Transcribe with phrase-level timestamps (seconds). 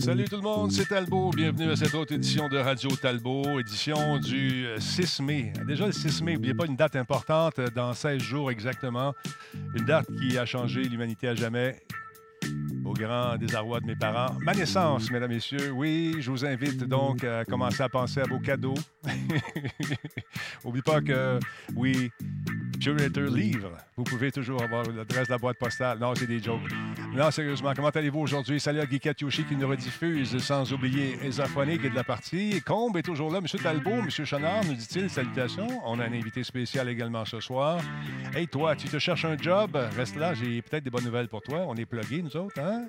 [0.00, 1.30] Salut tout le monde, c'est Talbot.
[1.30, 5.52] Bienvenue à cette autre édition de Radio Talbot, édition du 6 mai.
[5.66, 9.14] Déjà le 6 mai, n'oubliez pas une date importante, dans 16 jours exactement.
[9.74, 11.76] Une date qui a changé l'humanité à jamais
[12.84, 14.34] au grand désarroi de mes parents.
[14.40, 15.70] Ma naissance, mesdames, messieurs.
[15.70, 18.74] Oui, je vous invite donc à commencer à penser à vos cadeaux.
[20.64, 21.38] N'oubliez pas que,
[21.76, 22.10] oui,
[22.80, 23.72] Curator Livre.
[23.96, 25.98] Vous pouvez toujours avoir l'adresse de la boîte postale.
[25.98, 26.72] Non, c'est des jokes.
[27.12, 28.60] Non, sérieusement, comment allez-vous aujourd'hui?
[28.60, 32.62] Salut à Geekette Yoshi qui nous rediffuse, sans oublier Esaphonique et de la partie.
[32.62, 33.40] Combe est toujours là.
[33.40, 35.66] Monsieur Talbot, Monsieur Chenard, nous dit-il, salutations.
[35.84, 37.80] On a un invité spécial également ce soir.
[38.32, 39.76] Hey, toi, tu te cherches un job?
[39.96, 41.64] Reste là, j'ai peut-être des bonnes nouvelles pour toi.
[41.66, 42.86] On est plugués, nous autres, hein?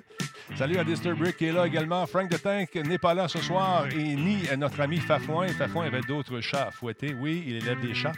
[0.56, 2.06] Salut à Disturbrick qui est là également.
[2.06, 5.48] Frank de Tank n'est pas là ce soir et ni notre ami Fafouin.
[5.48, 7.14] Fafouin avait d'autres chats à fouetter.
[7.14, 8.12] Oui, il élève des chats.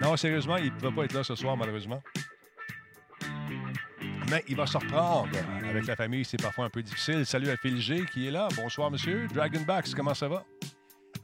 [0.00, 2.02] Non, sérieusement, il ne peut pas être là ce soir, malheureusement.
[4.30, 5.28] Mais il va se reprendre.
[5.68, 7.26] Avec la famille, c'est parfois un peu difficile.
[7.26, 8.48] Salut à Phil G qui est là.
[8.54, 9.26] Bonsoir, monsieur.
[9.34, 10.44] Dragonbacks, comment ça va?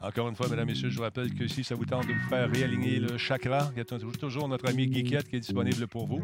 [0.00, 2.28] Encore une fois, mesdames messieurs, je vous rappelle que si ça vous tente de vous
[2.28, 6.06] faire réaligner le chakra, il y a toujours notre ami Geekette qui est disponible pour
[6.06, 6.22] vous.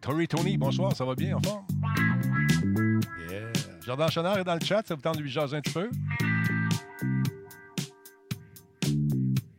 [0.00, 1.66] Tori Tony, bonsoir, ça va bien en forme?
[3.30, 3.52] Yeah.
[3.84, 5.90] Jordan Chenard est dans le chat, ça vous tente de lui jaser un petit peu?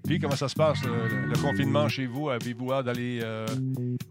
[0.06, 2.30] Puis, comment ça se passe, le, confinement chez vous?
[2.30, 3.46] Avez-vous hâte d'aller euh,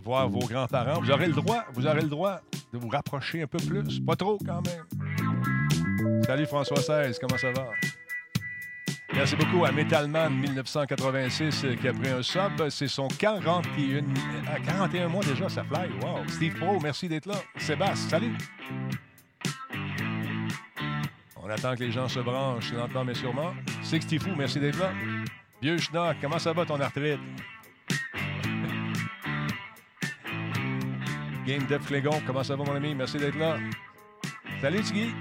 [0.02, 1.00] voir vos grands-parents?
[1.00, 2.40] Vous aurez le droit, vous aurez le droit
[2.72, 4.00] de vous rapprocher un peu plus.
[4.00, 6.22] Pas trop, quand même.
[6.26, 7.66] Salut François XVI, comment ça va?
[9.14, 12.68] Merci beaucoup à Metalman 1986 euh, qui a pris un sub.
[12.68, 14.02] C'est son 41,
[14.66, 15.88] 41 euh, mois déjà, ça fly.
[16.02, 16.26] Wow.
[16.26, 17.36] Steve Pro, merci d'être là.
[17.56, 18.32] Sébastien, salut.
[21.40, 23.52] On attend que les gens se branchent lentement mais sûrement.
[23.82, 24.90] Sixty Fou, merci d'être là.
[25.62, 27.20] Vieux Schnock, comment ça va ton arthrite?
[31.46, 32.94] Game Dev Flégon, comment ça va mon ami?
[32.94, 33.58] Merci d'être là.
[34.60, 35.14] Salut Tiggy.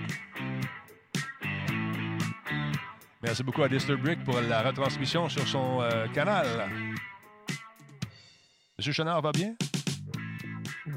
[3.21, 6.45] Merci beaucoup à Disturbrick pour la retransmission sur son euh, canal.
[8.77, 9.55] Monsieur Chenard va bien?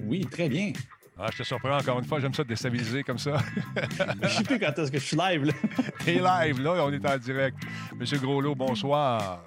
[0.03, 0.73] Oui, très bien.
[1.19, 3.39] Ah, je te surprends encore une fois, j'aime ça déstabiliser comme ça.
[4.23, 5.53] je sais plus quand est-ce que je suis live, là.
[6.07, 7.59] T'es live, là, on est en direct.
[7.99, 9.43] Monsieur Groslot, bonsoir.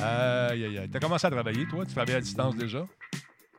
[0.00, 0.88] Aïe, aïe, aïe.
[0.90, 1.84] T'as commencé à travailler, toi?
[1.84, 2.86] Tu travailles à distance déjà?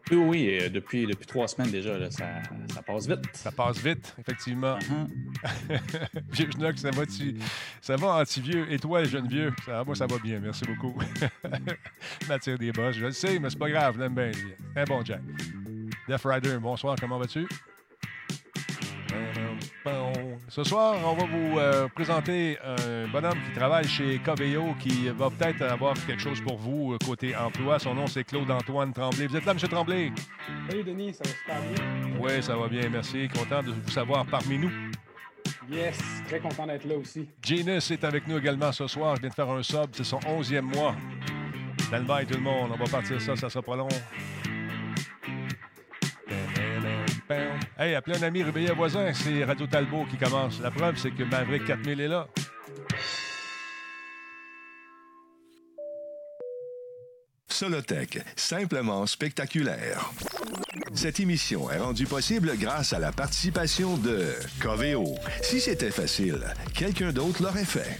[0.09, 2.25] Oui, oui, euh, depuis, depuis trois semaines déjà, là, ça,
[2.73, 3.19] ça, passe vite.
[3.33, 4.79] Ça passe vite, effectivement.
[6.31, 7.03] Vieux uh ça va,
[7.81, 8.65] ça va anti-vieux.
[8.71, 9.53] Et toi, jeune vieux?
[9.63, 10.97] Ça, moi, ça va bien, merci beaucoup.
[12.27, 14.31] M'attire des bosses, je le sais, mais c'est pas grave, l'aime bien.
[14.75, 15.21] Un bon Jack.
[16.09, 17.47] Death Rider, bonsoir, comment vas-tu?
[20.49, 25.29] Ce soir, on va vous euh, présenter un bonhomme qui travaille chez Coveo qui va
[25.29, 27.79] peut-être avoir quelque chose pour vous euh, côté emploi.
[27.79, 29.27] Son nom, c'est Claude-Antoine Tremblay.
[29.27, 29.57] Vous êtes là, M.
[29.57, 30.11] Tremblay?
[30.69, 32.17] Salut, Denis, ça va super bien?
[32.19, 33.27] Oui, ça va bien, merci.
[33.27, 34.71] Content de vous savoir parmi nous.
[35.69, 37.27] Yes, très content d'être là aussi.
[37.43, 39.15] Janus est avec nous également ce soir.
[39.17, 40.95] Il vient de faire un sub, c'est son 11e mois.
[41.91, 42.71] Le tout le monde.
[42.73, 43.87] On va partir ça, ça sera pas long.
[47.77, 50.61] Hey, appelez un ami réveillé voisin, c'est Radio Talbot qui commence.
[50.61, 52.27] La preuve, c'est que Maverick 4000 est là.
[57.49, 60.11] Solotech, simplement spectaculaire.
[60.93, 65.15] Cette émission est rendue possible grâce à la participation de Coveo.
[65.41, 67.99] Si c'était facile, quelqu'un d'autre l'aurait fait.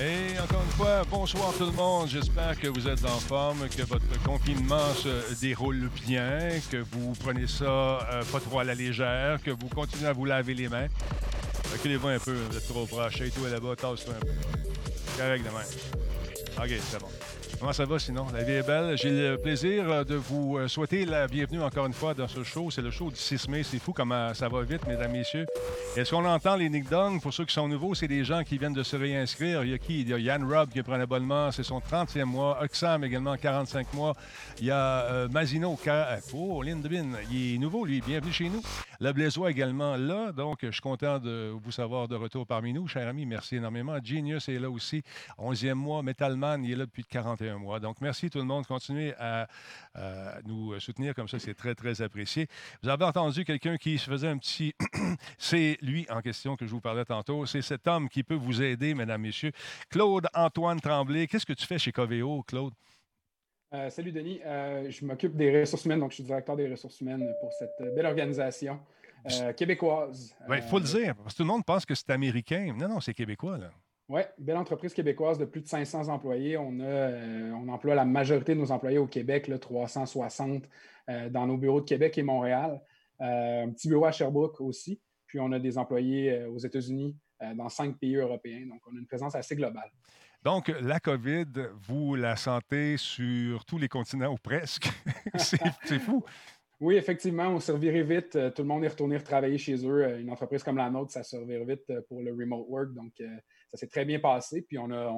[0.00, 2.08] Et encore une fois, bonsoir tout le monde.
[2.08, 7.46] J'espère que vous êtes en forme, que votre confinement se déroule bien, que vous prenez
[7.46, 10.88] ça euh, pas trop à la légère, que vous continuez à vous laver les mains.
[11.72, 13.20] Reculez-vous un peu, vous êtes trop proche.
[13.20, 14.32] Et toi là-bas, tasse-toi un peu.
[15.16, 16.64] Correct demain.
[16.64, 17.08] OK, c'est bon.
[17.58, 18.26] Comment ça va sinon?
[18.32, 18.96] La vie est belle.
[18.98, 22.42] J'ai le plaisir euh, de vous euh, souhaiter la bienvenue encore une fois dans ce
[22.42, 22.70] show.
[22.70, 23.62] C'est le show du 6 mai.
[23.62, 25.46] C'est fou comment ça va vite, mesdames, messieurs.
[25.96, 27.20] Est-ce qu'on entend les Nick Dong?
[27.20, 29.62] Pour ceux qui sont nouveaux, c'est des gens qui viennent de se réinscrire.
[29.64, 30.00] Il y a qui?
[30.00, 31.52] Il y a Yann Robb qui prend un abonnement.
[31.52, 32.58] C'est son 30e mois.
[32.62, 34.14] Oxam également, 45 mois.
[34.58, 35.78] Il y a euh, Mazino.
[36.34, 37.12] Oh, Lindebin.
[37.30, 38.00] Il est nouveau, lui.
[38.00, 38.62] Bienvenue chez nous.
[39.00, 40.32] Le Blaisois également là.
[40.32, 43.26] Donc, je suis content de vous savoir de retour parmi nous, cher ami.
[43.26, 43.96] Merci énormément.
[44.02, 45.02] Genius est là aussi.
[45.38, 46.02] 11e mois.
[46.02, 47.80] Metalman, il est là depuis 41 21 mois.
[47.80, 48.66] Donc, merci tout le monde.
[48.66, 49.48] Continuez à,
[50.46, 51.38] nous soutenir comme ça.
[51.38, 52.46] C'est très, très apprécié.
[52.82, 54.74] Vous avez entendu quelqu'un qui se faisait un petit...
[55.38, 57.46] C'est lui en question que je vous parlais tantôt.
[57.46, 59.52] C'est cet homme qui peut vous aider, mesdames, messieurs.
[59.90, 61.26] Claude Antoine Tremblay.
[61.26, 62.74] Qu'est-ce que tu fais chez Coveo, Claude?
[63.74, 67.00] Euh, salut Denis, euh, je m'occupe des ressources humaines, donc je suis directeur des ressources
[67.00, 68.78] humaines pour cette belle organisation
[69.30, 70.36] euh, québécoise.
[70.50, 72.74] Il faut le dire, parce que tout le monde pense que c'est américain.
[72.78, 73.56] Non, non, c'est québécois.
[73.56, 73.70] là.
[74.08, 76.56] Oui, belle entreprise québécoise de plus de 500 employés.
[76.56, 80.64] On, a, on emploie la majorité de nos employés au Québec, là, 360
[81.30, 82.80] dans nos bureaux de Québec et Montréal.
[83.20, 85.00] un petit bureau à Sherbrooke aussi.
[85.26, 87.16] Puis on a des employés aux États-Unis,
[87.54, 88.66] dans cinq pays européens.
[88.68, 89.90] Donc on a une présence assez globale.
[90.44, 91.46] Donc, la COVID,
[91.82, 94.90] vous la sentez sur tous les continents ou presque.
[95.36, 96.24] c'est fou.
[96.80, 98.34] Oui, effectivement, on servirait vite.
[98.34, 100.04] Euh, tout le monde est retourné travailler chez eux.
[100.04, 102.92] Euh, une entreprise comme la nôtre, ça servirait vite euh, pour le remote work.
[102.92, 103.12] Donc,
[103.72, 104.62] ça s'est très bien passé.
[104.62, 105.12] Puis, on a,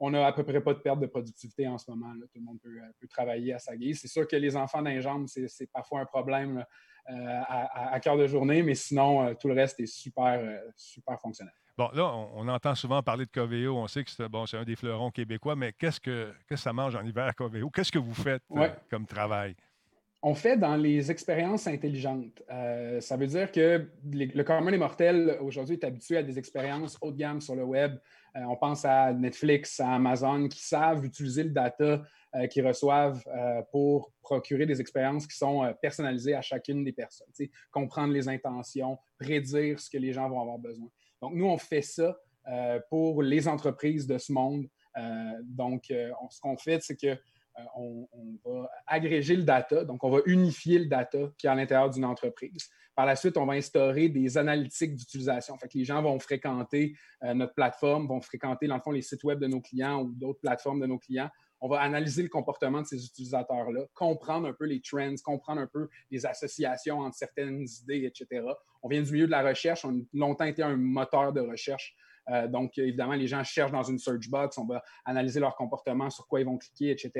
[0.00, 2.12] on a, à peu près pas de perte de productivité en ce moment.
[2.32, 4.00] Tout le monde peut, travailler à sa guise.
[4.00, 6.64] C'est sûr que les enfants d'un jambe, c'est parfois un problème
[7.06, 11.54] à, à, cœur de journée, mais sinon, tout le reste est super, super fonctionnel.
[11.76, 13.76] Bon, là, on, entend souvent parler de Coveo.
[13.76, 16.94] On sait que c'est bon, un des fleurons québécois, mais qu'est-ce que, que ça mange
[16.94, 17.68] en hiver, Coveo?
[17.70, 19.56] Qu'est-ce que vous faites euh, comme travail?
[20.26, 22.42] On fait dans les expériences intelligentes.
[22.50, 26.96] Euh, ça veut dire que le commun des mortels aujourd'hui est habitué à des expériences
[27.02, 27.98] haut de gamme sur le web.
[28.34, 32.02] Euh, on pense à Netflix, à Amazon, qui savent utiliser le data
[32.50, 33.22] qu'ils reçoivent
[33.70, 37.28] pour procurer des expériences qui sont personnalisées à chacune des personnes.
[37.70, 40.88] Comprendre les intentions, prédire ce que les gens vont avoir besoin.
[41.22, 44.66] Donc, nous, on fait ça euh, pour les entreprises de ce monde.
[44.98, 47.18] Euh, donc, euh, ce qu'on fait, c'est que
[47.76, 48.06] on,
[48.44, 52.04] va agréger le data, donc on va unifier le data qui est à l'intérieur d'une
[52.04, 52.68] entreprise.
[52.94, 55.56] Par la suite, on va instaurer des analytiques d'utilisation.
[55.58, 56.94] Fait que les gens vont fréquenter
[57.34, 60.40] notre plateforme, vont fréquenter, dans le fond, les sites web de nos clients ou d'autres
[60.40, 61.28] plateformes de nos clients.
[61.60, 65.66] On va analyser le comportement de ces utilisateurs-là, comprendre un peu les trends, comprendre un
[65.66, 68.42] peu les associations entre certaines idées, etc.
[68.82, 69.84] On vient du milieu de la recherche.
[69.84, 71.96] On a longtemps été un moteur de recherche.
[72.30, 76.10] Euh, donc, évidemment, les gens cherchent dans une search box, on va analyser leur comportement,
[76.10, 77.10] sur quoi ils vont cliquer, etc.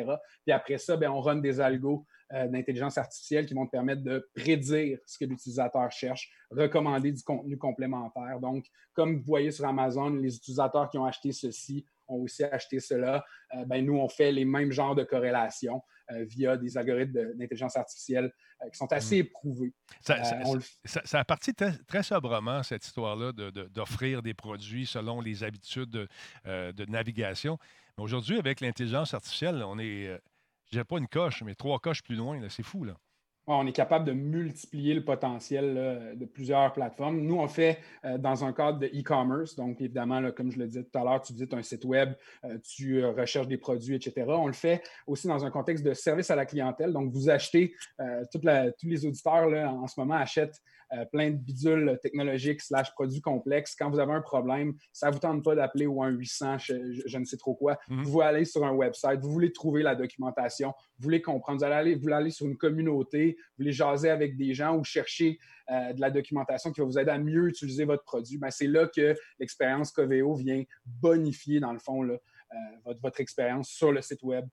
[0.44, 4.02] Puis après ça, bien, on run des algos euh, d'intelligence artificielle qui vont te permettre
[4.02, 8.40] de prédire ce que l'utilisateur cherche, recommander du contenu complémentaire.
[8.40, 12.80] Donc, comme vous voyez sur Amazon, les utilisateurs qui ont acheté ceci ont aussi acheté
[12.80, 13.24] cela.
[13.54, 17.76] Euh, ben, nous, on fait les mêmes genres de corrélations euh, via des algorithmes d'intelligence
[17.76, 19.26] artificielle euh, qui sont assez mm.
[19.26, 19.72] éprouvés.
[20.00, 20.22] Ça,
[20.84, 27.58] ça, a parti très, sobrement, cette histoire-là, d'offrir des produits selon les habitudes de, navigation.
[27.96, 30.20] Mais aujourd'hui, avec l'intelligence artificielle, on est,
[30.72, 32.40] je pas une coche, mais trois coches plus loin.
[32.48, 32.96] C'est fou, là
[33.46, 37.20] on est capable de multiplier le potentiel de plusieurs plateformes.
[37.20, 39.56] Nous, on fait euh, dans un cadre de e-commerce.
[39.56, 42.12] Donc, évidemment, comme je le disais tout à l'heure, tu visites un site web,
[42.44, 44.26] euh, tu euh, recherches des produits, etc.
[44.28, 46.92] On le fait aussi dans un contexte de service à la clientèle.
[46.92, 47.74] Donc, vous achetez,
[48.32, 48.42] toute
[48.78, 50.60] tous les auditeurs là, en ce moment achètent
[51.10, 53.74] plein de bidules technologiques slash produits complexes.
[53.74, 57.18] Quand vous avez un problème, ça ne vous tente pas d'appeler ou un 800, je,
[57.18, 57.78] ne sais trop quoi.
[57.88, 58.02] Mm-hmm.
[58.04, 61.74] Vous allez sur un website, vous voulez trouver la documentation, vous voulez comprendre, vous allez
[61.74, 65.38] aller, vous voulez aller sur une communauté, vous voulez jaser avec des gens ou chercher
[65.70, 68.66] euh, de la documentation qui va vous aider à mieux utiliser votre produit, ben, c'est
[68.66, 72.16] là que l'expérience Coveo vient bonifier, dans le fond, euh,
[73.00, 74.46] votre, expérience sur le site web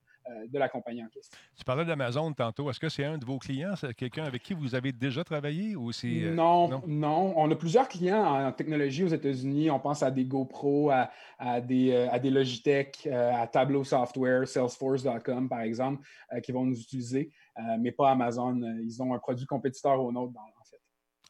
[0.47, 1.37] de la compagnie en question.
[1.57, 2.69] Tu parlais d'Amazon tantôt.
[2.69, 3.73] Est-ce que c'est un de vos clients?
[3.97, 6.31] Quelqu'un avec qui vous avez déjà travaillé ou c'est.
[6.31, 9.71] Non, non, On a plusieurs clients en, technologie aux États-Unis.
[9.71, 15.61] On pense à des GoPro, à, des, à des Logitech, à Tableau Software, Salesforce.com, par
[15.61, 16.05] exemple,
[16.43, 17.31] qui vont nous utiliser.
[17.57, 18.61] Euh, mais pas Amazon.
[18.61, 20.60] Euh, ils ont un produit compétiteur au nôtre, ah,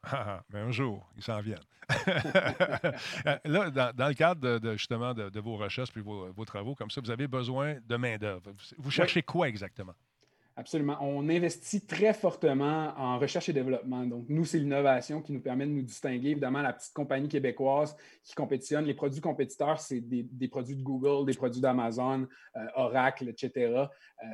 [0.50, 1.60] mais un jour, ils s'en viennent.
[3.46, 7.01] Là, dans, le cadre de, justement de, vos recherches et vos, vos, travaux, comme ça,
[7.01, 8.51] vous avez besoin de main-d'œuvre.
[8.77, 9.93] Vous cherchez quoi exactement?
[10.58, 10.98] Absolument.
[11.00, 14.05] On investit très fortement en recherche et développement.
[14.05, 16.31] Donc, nous, c'est l'innovation qui nous permet de nous distinguer.
[16.31, 21.25] Évidemment, la petite compagnie québécoise qui compétitionne, les produits compétiteurs, c'est des, produits de Google,
[21.25, 22.27] des produits d'Amazon,
[22.58, 23.51] euh, Oracle, etc.
[23.55, 23.88] Euh,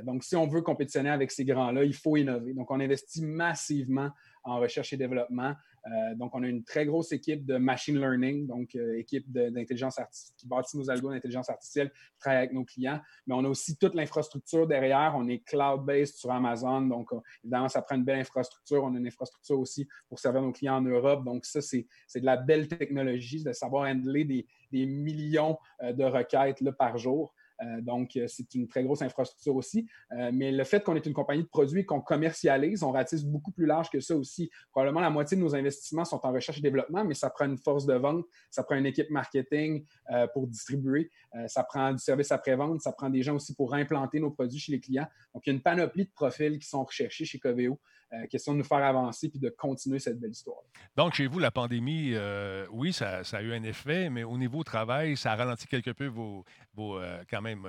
[0.03, 2.53] donc, si on veut compétitionner avec ces grands-là, il faut innover.
[2.53, 4.09] Donc, on investit massivement
[4.47, 5.53] en recherche et développement.
[5.85, 9.99] Euh, donc, on a une très grosse équipe de machine learning, donc euh, équipe d'intelligence
[9.99, 12.99] artificielle qui bâtit nos algos d'intelligence artificielle, qui travaille avec nos clients.
[13.25, 15.13] Mais on a aussi toute l'infrastructure derrière.
[15.15, 16.81] On est cloud-based sur Amazon.
[16.81, 18.83] Donc, euh, évidemment, ça prend une belle infrastructure.
[18.83, 21.23] On a une infrastructure aussi pour servir nos clients en Europe.
[21.23, 21.85] Donc, ça, c'est
[22.15, 27.33] de la belle technologie, de savoir handler des, des millions de requêtes par jour.
[27.81, 29.87] Donc, c'est une très grosse infrastructure aussi.
[30.31, 33.65] mais le fait qu'on est une compagnie de produits qu'on commercialise, on ratisse beaucoup plus
[33.65, 34.49] large que ça aussi.
[34.71, 37.57] Probablement la moitié de nos investissements sont en recherche et développement, mais ça prend une
[37.57, 39.85] force de vente, ça prend une équipe marketing
[40.33, 41.09] pour distribuer,
[41.47, 44.71] ça prend du service après-vente, ça prend des gens aussi pour implanter nos produits chez
[44.71, 45.07] les clients.
[45.33, 47.79] Donc, il y a une panoplie de profils qui sont recherchés chez Coveo.
[48.13, 50.61] Euh, question de nous faire avancer puis de continuer cette belle histoire.
[50.95, 54.63] Donc, chez vous, la pandémie, euh, oui, ça, a eu un effet, mais au niveau
[54.63, 56.45] travail, ça a ralenti quelque peu vos,
[56.79, 57.67] euh, quand même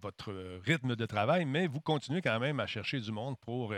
[0.00, 0.32] votre
[0.64, 3.74] rythme de travail, mais vous continuez quand même à chercher du monde pour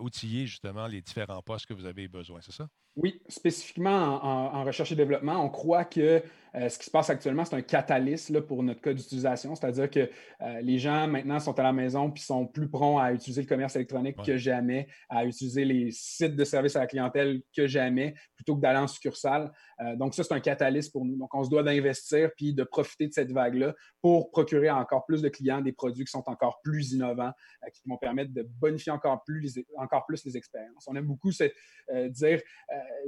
[0.00, 2.68] outiller justement les différents postes que vous avez besoin, c'est ça?
[2.96, 6.22] Oui, spécifiquement en, recherche et développement, on croit que
[6.54, 9.90] euh, ce qui se passe actuellement, c'est un catalyste là, pour notre cas d'utilisation, c'est-à-dire
[9.90, 10.08] que
[10.42, 13.48] euh, les gens maintenant sont à la maison puis sont plus prompts à utiliser le
[13.48, 18.14] commerce électronique que jamais, à utiliser les sites de services à la clientèle que jamais,
[18.36, 19.50] plutôt que d'aller en succursale.
[19.80, 21.16] Euh, donc ça, c'est un catalyste pour nous.
[21.16, 25.22] Donc on se doit d'investir puis de profiter de cette vague-là pour procurer encore plus
[25.22, 27.32] de clients des produits qui sont encore plus innovants,
[27.72, 30.84] qui vont permettre de bonifier encore plus les, encore plus les expériences.
[30.86, 32.40] On aime beaucoup dire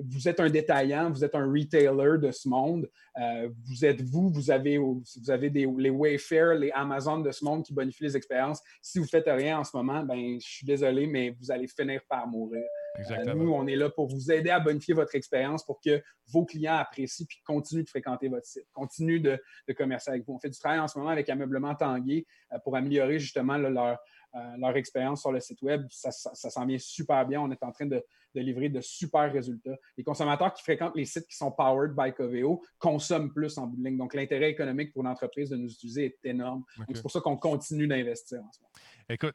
[0.04, 2.88] vous êtes un détaillant, vous êtes un retailer de ce monde.
[3.18, 7.64] Euh, vous êtes vous, vous avez, vous avez les Wayfair, les Amazon de ce monde
[7.64, 8.60] qui bonifient les expériences.
[8.82, 11.66] Si vous ne faites rien en ce moment, ben, je suis désolé, mais vous allez
[11.66, 12.64] finir par mourir.
[12.98, 16.44] Euh, nous, on est là pour vous aider à bonifier votre expérience pour que vos
[16.44, 20.34] clients apprécient puis continuent de fréquenter votre site, continuent de, de commercer avec vous.
[20.34, 23.98] On fait du travail en ce moment avec Ameublement Tanguay euh, pour améliorer justement leur,
[24.36, 25.86] euh, leur expérience sur le site web.
[25.90, 27.40] Ça, s'en vient super bien.
[27.40, 29.78] On est en train de, livrer de super résultats.
[29.96, 33.78] Les consommateurs qui fréquentent les sites qui sont powered by Coveo consomment plus en bout
[33.78, 33.96] de ligne.
[33.96, 36.62] Donc, l'intérêt économique pour l'entreprise de nous utiliser est énorme.
[36.92, 38.72] C'est pour ça qu'on continue d'investir en ce moment.
[39.08, 39.34] Écoute,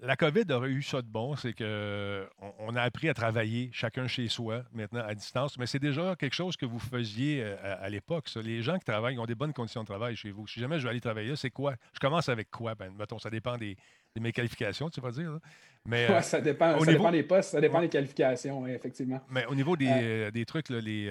[0.00, 2.26] la, COVID aurait eu ça de bon, c'est qu'on
[2.58, 6.34] on a appris à travailler chacun chez soi, maintenant à distance, mais c'est déjà quelque
[6.34, 8.30] chose que vous faisiez euh, à, l'époque.
[8.42, 10.46] Les gens qui travaillent ont des bonnes conditions de travail chez vous.
[10.46, 11.74] Si jamais je vais aller travailler, c'est quoi?
[11.92, 12.74] Je commence avec quoi?
[12.74, 13.76] Ben, mettons, ça dépend des,
[14.16, 15.38] de mes qualifications, tu vas dire.
[15.84, 19.20] Mais, euh, ça dépend, ça dépend des postes, ça dépend des qualifications, effectivement.
[19.28, 21.10] Mais au niveau des, euh, des trucs, les,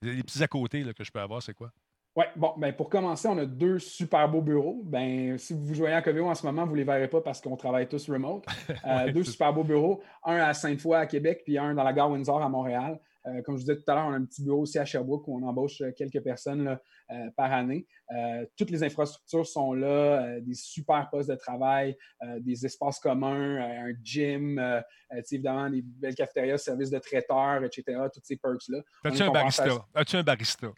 [0.00, 1.72] les, petits à côté que je peux avoir, c'est quoi?
[2.16, 4.82] Oui, bon, ben pour commencer, on a deux super beaux bureaux.
[4.84, 7.40] Ben, si vous jouez à Coveo en ce moment, vous ne les verrez pas parce
[7.40, 8.44] qu'on travaille tous remote.
[8.86, 12.10] Euh, deux super beaux bureaux, un à Sainte-Foy à Québec, puis un dans la gare
[12.10, 12.98] Windsor à Montréal.
[13.26, 14.84] Euh, comme je vous disais tout à l'heure, on a un petit bureau aussi à
[14.84, 16.78] Sherbrooke où on embauche euh, quelques personnes
[17.36, 17.88] par année.
[18.56, 21.96] toutes les infrastructures sont là, des super postes de travail,
[22.38, 24.62] des espaces communs, un gym,
[25.32, 27.98] évidemment des belles cafétérias, services de traiteurs, etc.
[28.14, 28.78] Toutes ces perks-là.
[29.04, 29.84] As-tu un, barista?
[29.92, 30.68] As-tu un barista?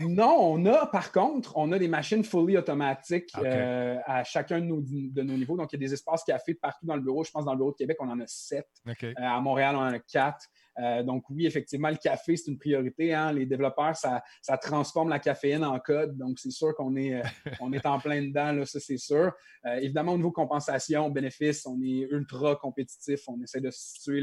[0.00, 4.82] non, on a par contre, on a des machines fully automatiques à chacun de nos,
[4.82, 5.56] de nos, niveaux.
[5.56, 7.24] Donc, il y a des espaces café partout dans le bureau.
[7.24, 8.68] Je pense dans le bureau de Québec, on en a sept.
[9.16, 10.48] à Montréal, on en a quatre.
[10.78, 13.12] Euh, donc oui, effectivement, le café, c'est une priorité.
[13.12, 13.32] Hein.
[13.32, 14.22] Les développeurs, ça,
[14.58, 16.16] transforme la caféine en code.
[16.16, 17.22] Donc c'est sûr qu'on est, euh,
[17.60, 19.32] on est en plein dedans, là, ça c'est sûr.
[19.66, 23.20] Euh, évidemment, au niveau compensation, bénéfice, on est ultra compétitif.
[23.28, 24.22] On essaie de se situer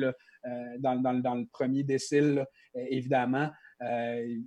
[0.80, 2.46] dans, le premier décile,
[2.76, 3.50] évidemment.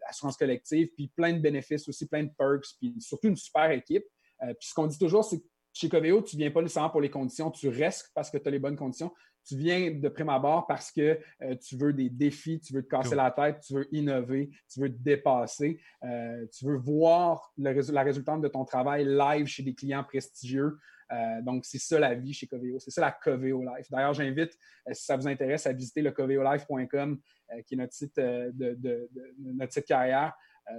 [0.09, 4.05] assurance collective, puis plein de bénéfices aussi, plein de perks, puis surtout une super équipe.
[4.41, 7.01] puis ce qu'on dit toujours, c'est que chez Coveo, tu ne viens pas nécessairement pour
[7.01, 9.13] les conditions, tu restes parce que tu as les bonnes conditions
[9.49, 12.89] tu viens de prime abord parce que euh, tu veux des défis, tu veux te
[12.89, 18.03] casser la tête, tu veux innover, tu veux te dépasser, euh, tu veux voir la
[18.03, 20.79] résultante de ton travail live chez des clients prestigieux.
[21.11, 22.79] Euh, donc, c'est ça la vie chez Coveo.
[22.79, 23.91] C'est ça la Coveo Life.
[23.91, 24.59] D'ailleurs, j'invite,
[24.93, 27.19] si ça vous intéresse, à visiter le coveolife.com,
[27.67, 30.35] qui est notre site, de, notre site carrière.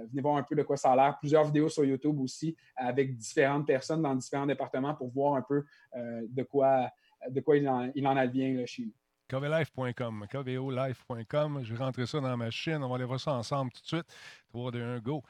[0.08, 1.18] venez voir un peu de quoi ça a l'air.
[1.18, 5.64] Plusieurs vidéos sur YouTube aussi, avec différentes personnes dans différents départements pour voir un peu
[5.96, 6.88] de quoi
[7.28, 8.92] de quoi il en, il en advient là, chez nous.
[9.28, 11.60] Covelife.com, covelife.com.
[11.62, 12.82] Je vais rentrer ça dans ma machine.
[12.82, 14.06] On va aller voir ça ensemble tout de suite.
[14.48, 15.22] 3, 2, 1, go.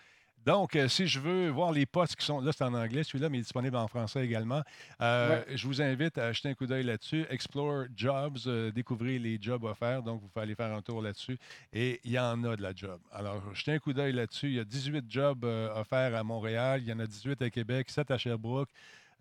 [0.46, 3.28] Donc, euh, si je veux voir les postes qui sont là, c'est en anglais, celui-là,
[3.28, 4.62] mais il est disponible en français également.
[5.02, 7.26] Euh, je vous invite à jeter un coup d'œil là-dessus.
[7.28, 10.02] Explore Jobs, euh, découvrir les jobs offerts.
[10.02, 11.36] Donc, vous pouvez aller faire un tour là-dessus.
[11.74, 12.98] Et il y en a de la job.
[13.12, 14.46] Alors, jetez un coup d'œil là-dessus.
[14.46, 16.80] Il y a 18 jobs offerts à Montréal.
[16.82, 18.70] Il y en a 18 à Québec, 7 à Sherbrooke.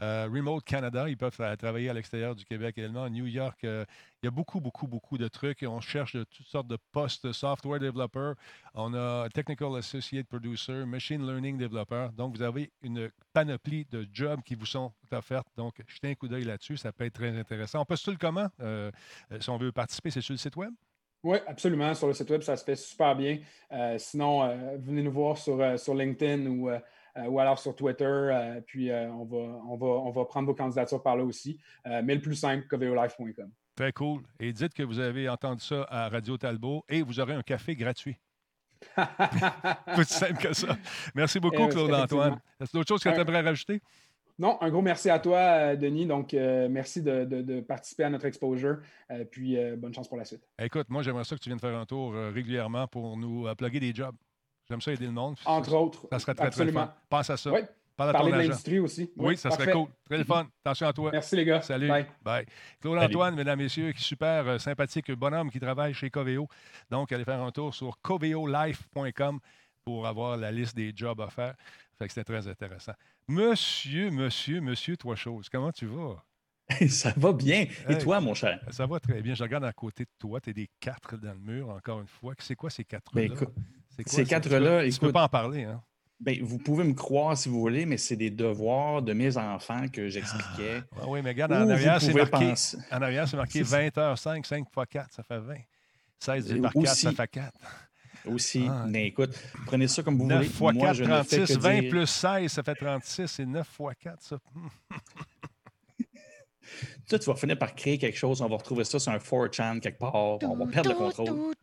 [0.02, 3.10] Euh, Remote Canada, ils peuvent travailler à l'extérieur du Québec également.
[3.10, 3.86] New York, euh,
[4.22, 5.64] il y a beaucoup, beaucoup, beaucoup de trucs.
[5.64, 8.34] On cherche de toutes sortes de postes software developer.
[8.74, 12.08] On a technical associate producer, machine learning developer.
[12.16, 15.44] Donc, vous avez une panoplie de jobs qui vous sont offerts.
[15.58, 16.78] Donc, jetez un coup d'œil là-dessus.
[16.78, 17.82] Ça peut être très intéressant.
[17.82, 18.48] On peut le comment?
[18.62, 18.92] Euh,
[19.40, 20.12] si on veut participer?
[20.12, 20.72] C'est sur le site web?
[21.24, 21.94] Oui, absolument.
[21.94, 23.40] Sur le site web, ça se fait super bien.
[23.98, 26.70] sinon, venez nous voir sur, sur LinkedIn ou
[27.28, 28.06] ou alors sur Twitter.
[28.06, 31.60] Euh, puis euh, on, va, on, va, on va prendre vos candidatures par là aussi.
[31.86, 33.50] mais le plus simple, coveolife.com.
[33.76, 34.22] Très cool.
[34.40, 37.76] Et dites que vous avez entendu ça à Radio Talbot et vous aurez un café
[37.76, 38.18] gratuit.
[39.94, 40.78] Plus simple que ça.
[41.14, 42.40] Merci beaucoup, Claude-Antoine.
[42.62, 43.82] Est-ce d'autres choses que tu aimerais rajouter?
[44.40, 46.06] Non, un gros merci à toi, euh, Denis.
[46.06, 48.78] Donc, euh, merci de, participer à notre exposure.
[49.12, 50.48] Euh, puis, bonne chance pour la suite.
[50.58, 53.94] Écoute, moi, j'aimerais ça que tu viennes faire un tour régulièrement pour nous plugger des
[53.94, 54.16] jobs.
[54.70, 55.36] J'aime ça aider le monde.
[55.46, 56.08] Entre autres.
[56.12, 56.86] Ça serait très, absolument.
[56.86, 57.02] très fun.
[57.10, 57.52] Pense à ça.
[57.52, 57.62] Oui.
[57.98, 59.12] Parler de l'industrie aussi.
[59.18, 59.88] Oui, ça serait cool.
[60.06, 60.48] Très fun.
[60.64, 61.12] Attention à toi.
[61.12, 61.62] Merci, les gars.
[61.62, 61.90] Salut.
[62.22, 62.46] Bye.
[62.80, 66.48] Claude-Antoine, mesdames, messieurs, qui super sympathique bonhomme qui travaille chez Coveo.
[66.90, 69.40] Donc, allez faire un tour sur coveolife.com
[69.84, 71.56] pour avoir la liste des jobs à faire.
[71.98, 72.94] Fait que c'était très intéressant.
[73.28, 75.50] Monsieur, monsieur, monsieur, trois choses.
[75.50, 76.24] Comment tu vas?
[76.90, 77.66] ça va bien.
[77.90, 78.62] Et toi, mon cher?
[78.70, 79.34] Ça va très bien.
[79.34, 80.40] Je regarde à côté de toi.
[80.40, 82.34] Tu as des quatre dans le mur, encore une fois.
[82.40, 83.24] C'est quoi ces quatre-là?
[84.06, 85.82] Ces quatre-là, Tu ne peux pas en parler, hein?
[86.20, 89.88] Ben, vous pouvez me croire si vous voulez, mais c'est des devoirs de mes enfants
[89.88, 90.82] que j'expliquais.
[90.98, 92.54] Ah, oui, mais regarde, en arrière, c'est marqué,
[92.92, 95.56] en arrière, c'est marqué 20 h 5, 5 x 4, ça fait 20.
[96.20, 97.54] 16 par 4, ça fait 4
[98.26, 98.66] aussi.
[98.70, 99.32] Ah, mais écoute,
[99.66, 100.80] prenez ça comme vous 9 voulez.
[100.80, 101.58] 9 x 4, 36.
[101.58, 103.40] 20 plus 16, ça fait 36.
[103.40, 104.38] Et 9 x 4, ça.
[107.08, 108.42] Toi, tu vas finir par créer quelque chose.
[108.42, 110.16] On va retrouver ça sur un 4chan quelque part.
[110.16, 111.56] On va perdre le contrôle.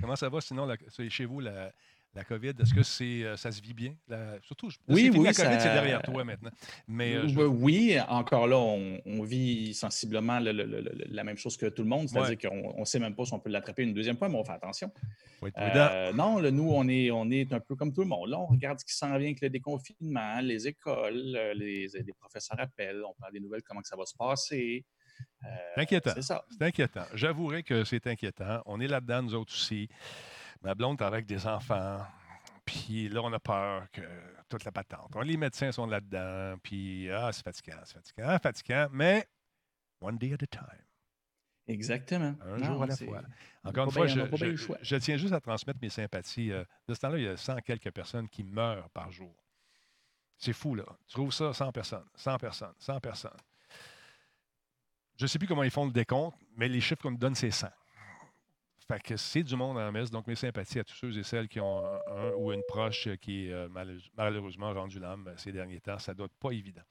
[0.00, 0.68] Comment ça va sinon
[1.08, 1.72] chez vous, la,
[2.16, 3.94] la COVID, est-ce que c'est, euh, ça se vit bien?
[4.42, 6.50] surtout, oui, oui, la COVID, c'est derrière toi maintenant.
[6.88, 12.08] Mais, euh, Oui, encore là, on, vit sensiblement la même chose que tout le monde,
[12.08, 14.44] c'est-à-dire qu'on ne sait même pas si on peut l'attraper une deuxième fois, mais on
[14.44, 14.90] fait attention.
[15.58, 18.30] Euh, non, nous, on est, on est un peu comme tout le monde.
[18.30, 23.02] Là, on regarde ce qui s'en vient avec le déconfinement, les écoles, les, professeurs appellent,
[23.04, 24.84] on parle des nouvelles, comment que ça va se passer.
[25.74, 26.12] c'est inquiétant.
[26.14, 26.44] C'est ça.
[26.50, 27.04] C'est inquiétant.
[27.14, 28.62] J'avouerai que c'est inquiétant.
[28.64, 29.88] On est là-dedans, nous autres aussi.
[30.62, 32.04] Ma blonde est avec des enfants.
[32.64, 34.02] Puis là, on a peur que
[34.48, 35.14] toute la patente.
[35.24, 36.56] Les médecins sont là-dedans.
[36.62, 38.88] Puis, ah, c'est fatigant, c'est fatigant, fatigant.
[38.92, 39.26] Mais,
[40.00, 40.86] one day at a time.
[41.68, 42.34] Exactement.
[42.42, 43.22] Un jour à la fois.
[43.64, 46.52] Encore une fois, je, tiens juste à transmettre mes sympathies.
[46.52, 49.34] Euh, de ce temps-là, il y a 100 quelques personnes qui meurent par jour.
[50.38, 50.84] C'est fou, là.
[51.08, 53.40] Tu trouves ça 100 personnes, 100 personnes, 100 personnes.
[55.16, 57.34] Je ne sais plus comment ils font le décompte, mais les chiffres qu'on nous donne,
[57.34, 57.68] c'est 100.
[58.88, 60.10] Fait que c'est du monde en messe.
[60.10, 63.48] Donc, mes sympathies à tous ceux et celles qui ont un, ou une proche qui
[63.48, 63.68] est euh,
[64.16, 65.98] malheureusement rendu l'âme ces derniers temps.
[65.98, 66.82] Ça doit être pas évident.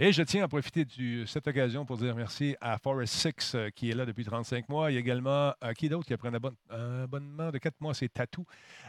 [0.00, 3.70] Et je tiens à profiter de cette occasion pour dire merci à Forest Six euh,
[3.70, 4.90] qui est là depuis 35 mois.
[4.90, 7.94] Il y a également euh, qui d'autre qui a pris un, abonnement de 4 mois,
[7.94, 8.44] c'est Tatou.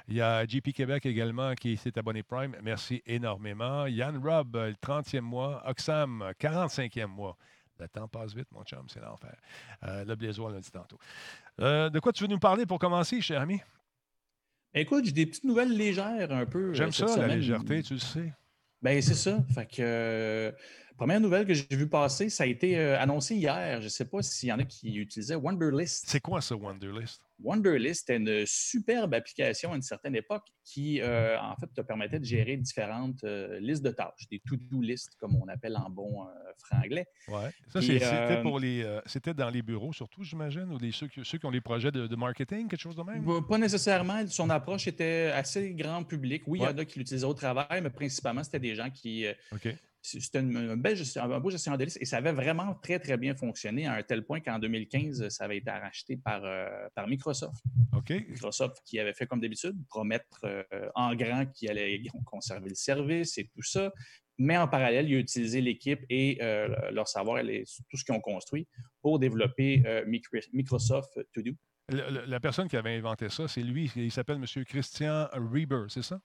[0.07, 2.55] Il y a JP Québec également qui s'est abonné Prime.
[2.63, 3.85] Merci énormément.
[3.85, 5.61] Yann Robb, le 30e mois.
[5.67, 7.37] Oxam, 45e mois.
[7.79, 9.35] Le temps passe vite, mon chum, c'est l'enfer.
[9.83, 10.97] Euh, le Blaisois l'a dit tantôt.
[11.61, 13.61] Euh, de quoi tu veux nous parler pour commencer, cher ami?
[14.73, 16.69] Écoute, j'ai des petites nouvelles légères un peu.
[16.69, 18.33] Euh, J'aime ça, la légèreté, tu le sais.
[18.81, 19.43] Ben, c'est ça.
[19.53, 20.53] Fait que,
[20.97, 23.79] première nouvelle que j'ai vue passer, ça a été annoncé hier.
[23.79, 26.05] Je ne sais pas s'il y en a qui utilisaient Wonderlist.
[26.07, 27.21] C'est quoi ça, Wonderlist?
[27.43, 32.19] Wonderlist est une superbe application à une certaine époque qui, euh, en fait, te permettait
[32.19, 36.23] de gérer différentes euh, listes de tâches, des to-do lists, comme on appelle en bon
[36.23, 37.07] euh, franglais.
[37.27, 37.41] Oui.
[37.69, 38.85] Ça, c'était pour les.
[39.05, 41.91] c'était dans les bureaux, surtout, j'imagine, ou les, ceux, qui, ceux qui ont les projets
[41.91, 43.23] de, marketing, quelque chose de même?
[43.47, 44.25] Pas nécessairement.
[44.27, 46.43] Son approche était assez grand public.
[46.47, 49.25] Oui, il y en a qui l'utilisaient au travail, mais principalement, c'était des gens qui.
[50.07, 53.35] C'était un, bel un beau gestionnaire de liste et ça avait vraiment très, très bien
[53.35, 57.61] fonctionné à un tel point qu'en 2015, ça avait été racheté par, euh, par Microsoft.
[58.09, 60.63] Microsoft qui avait fait comme d'habitude, promettre euh,
[60.95, 63.91] en grand qu'ils allaient conserver le service et tout ça.
[64.37, 68.15] Mais en parallèle, il a utilisé l'équipe et euh, leur savoir et tout ce qu'ils
[68.15, 68.65] ont construit
[69.01, 71.51] pour développer Microsoft To Do.
[71.89, 73.91] La, personne qui avait inventé ça, c'est lui.
[73.95, 74.65] Il s'appelle M.
[74.65, 76.19] Christian Reber, c'est ça?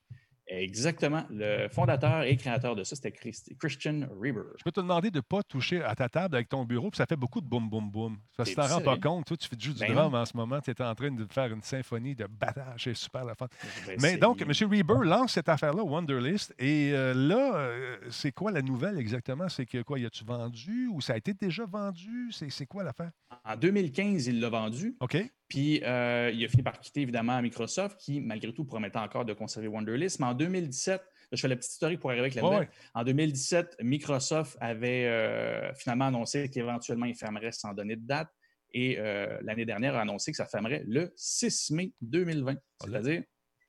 [0.61, 1.25] Exactement.
[1.31, 4.45] Le fondateur et créateur de ça, c'était Christian Reber.
[4.59, 6.99] Je peux te demander de ne pas toucher à ta table avec ton bureau, puis
[6.99, 8.19] ça fait beaucoup de boum, boum, boum.
[8.37, 9.27] Parce que tu t'en rends pas compte.
[9.27, 10.61] Toi, tu fais juste du ben drum en ce moment.
[10.61, 12.85] Tu es en train de faire une symphonie de battage.
[12.85, 13.49] C'est super la fun.
[13.87, 14.51] Ben, Mais donc, M.
[14.71, 16.55] Reber lance cette affaire-là, Wonderlist.
[16.59, 19.49] Et euh, là, euh, c'est quoi la nouvelle exactement?
[19.49, 22.31] C'est que quoi, y a-tu vendu ou ça a été déjà vendu?
[22.31, 23.11] C'est quoi l'affaire?
[23.45, 24.97] En 2015, il l'a vendu.
[25.01, 25.17] OK.
[25.53, 29.35] Puis euh, il a fini par quitter évidemment Microsoft, qui malgré tout promettait encore de
[29.35, 30.19] conserver Wonderlist.
[30.19, 32.71] Mais en 2017, je fais la petite historique pour arriver avec la nouvelle.
[32.95, 38.31] En 2017, Microsoft avait euh, finalement annoncé qu'éventuellement il fermerait sans donner de date.
[38.73, 43.23] Et euh, l'année dernière a annoncé que ça fermerait le 6 mai 2020, c'est-à-dire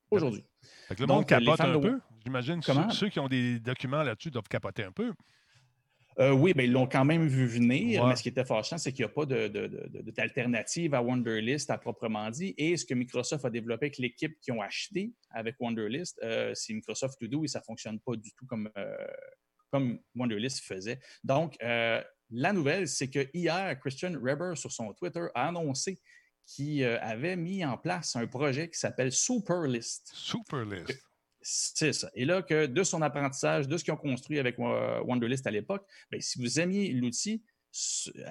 [0.10, 0.46] aujourd'hui.
[0.98, 2.00] le monde capote un peu.
[2.24, 5.12] J'imagine que ceux qui ont des documents là-dessus doivent capoter un peu.
[6.19, 8.91] Euh, oui, ben, ils l'ont quand même vu venir, mais ce qui était fâchant, c'est
[8.91, 12.54] qu'il n'y a pas d'alternative de, à Wonderlist à proprement dit.
[12.58, 16.73] Et ce que Microsoft a développé avec l'équipe qui ont acheté avec Wonderlist, euh, c'est
[16.73, 18.95] Microsoft To Do et ça ne fonctionne pas du tout comme, euh,
[19.71, 20.99] comme Wonderlist faisait.
[21.23, 25.99] Donc, la nouvelle, c'est que hier, Christian Reber, sur son Twitter, a annoncé
[26.45, 30.12] qu'il avait mis en place un projet qui s'appelle Superlist.
[30.13, 31.12] Superlist
[31.45, 32.10] C'est ça.
[32.15, 35.86] Et là, que de son apprentissage, de ce qu'ils ont construit avec Wonderlist à l'époque,
[36.10, 37.43] ben, si vous aimiez l'outil,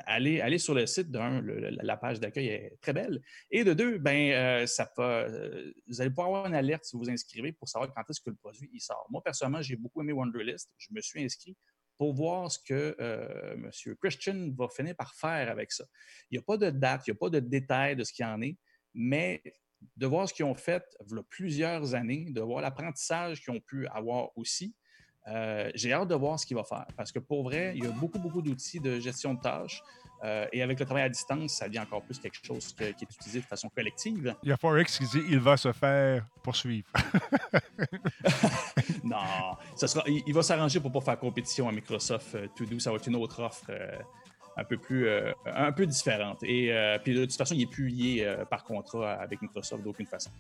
[0.07, 1.11] allez, sur le site.
[1.11, 3.21] D'un, la page d'accueil est très belle.
[3.51, 7.03] Et de deux, ben, euh, ça euh, vous allez pouvoir avoir une alerte si vous
[7.05, 9.07] vous inscrivez pour savoir quand est-ce que le produit sort.
[9.11, 10.71] Moi, personnellement, j'ai beaucoup aimé Wonderlist.
[10.79, 11.57] Je me suis inscrit
[11.99, 13.71] pour voir ce que euh, M.
[14.01, 15.85] Christian va finir par faire avec ça.
[16.31, 18.25] Il n'y a pas de date, il n'y a pas de détails de ce qu'il
[18.25, 18.57] en est,
[18.95, 19.43] mais
[19.97, 23.55] de voir ce qu'ils ont fait il y a plusieurs années, de voir l'apprentissage qu'ils
[23.55, 24.75] ont pu avoir aussi,
[25.29, 27.87] euh, j'ai hâte de voir ce qu'il va faire parce que pour vrai, il y
[27.87, 29.83] a beaucoup, beaucoup d'outils de gestion de tâches.
[30.25, 33.03] Euh, et avec le travail à distance, ça devient encore plus quelque chose qui est
[33.03, 34.37] utilisé de façon collective.
[34.45, 36.87] Il y a Forex qui dit il va se faire poursuivre.
[39.03, 42.65] non, ça sera, il, va s'arranger pour ne pas faire compétition à Microsoft euh, To
[42.67, 42.79] Do.
[42.79, 43.69] Ça va être une autre offre
[44.57, 45.09] un peu plus
[45.47, 46.43] un peu différente.
[46.43, 50.31] Et puis de toute façon, il n'est plus lié par contrat avec Microsoft d'aucune façon.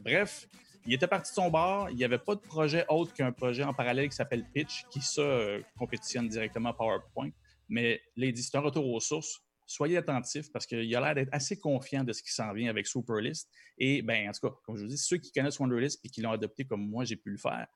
[0.00, 0.48] bref,
[0.86, 1.90] il était parti de son bar.
[1.90, 5.00] Il n'y avait pas de projet autre qu'un projet en parallèle qui s'appelle Pitch, qui,
[5.00, 7.30] ça, euh, compétitionne directement PowerPoint.
[7.68, 9.40] Mais les c'est un retour aux sources.
[9.66, 12.86] Soyez attentifs parce qu'il a l'air d'être assez confiant de ce qui s'en vient avec
[12.86, 13.48] Superlist.
[13.78, 16.20] Et, ben, en tout cas, comme je vous dis, ceux qui connaissent Wonderlist et qui
[16.20, 17.66] l'ont adopté comme moi, j'ai pu le faire,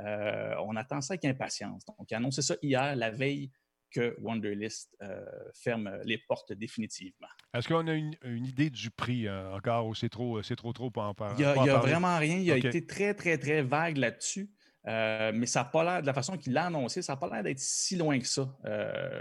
[0.00, 1.84] euh, on attend ça avec impatience.
[1.86, 3.50] Donc, il a annoncé ça hier, la veille
[3.90, 7.28] que Wonderlist euh, ferme les portes définitivement.
[7.54, 10.90] Est-ce qu'on a une, idée du prix euh, encore ou c'est trop, c'est trop trop
[10.90, 11.34] pour en, parler?
[11.38, 12.36] Il n'y a, vraiment rien.
[12.38, 14.50] Il a été très, très, très vague là-dessus.
[14.86, 17.28] Euh, mais ça n'a pas l'air, de la façon qu'il l'a annoncé, ça n'a pas
[17.28, 18.56] l'air d'être si loin que ça.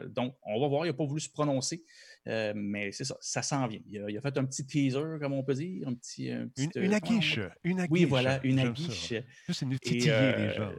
[0.10, 1.84] donc, on va voir, il n'a pas voulu se prononcer,
[2.28, 3.80] mais c'est ça, ça s'en vient.
[3.88, 6.28] Il a, fait un petit teaser, comme on peut dire, un petit.
[6.28, 7.92] une, une, aguiche, une aguiche.
[7.92, 9.14] Oui, voilà, une aguiche.
[9.50, 10.72] C'est une titiller, les gens.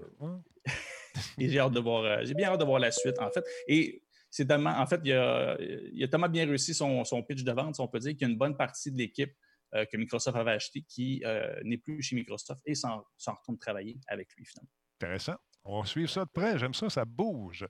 [1.39, 3.45] Et j'ai hâte de voir, euh, j'ai bien hâte de voir la suite, en fait.
[3.67, 7.89] Et c'est tellement, en fait, il a, tellement bien réussi son, pitch de vente, on
[7.89, 9.33] peut dire qu'il y a une bonne partie de l'équipe
[9.75, 13.99] euh, que Microsoft avait acheté qui euh, n'est plus chez Microsoft et s'en retourne travailler
[14.09, 14.71] avec lui, finalement.
[15.01, 15.37] Intéressant.
[15.69, 16.59] On va suivre ça de près.
[16.59, 17.67] J'aime ça, ça bouge.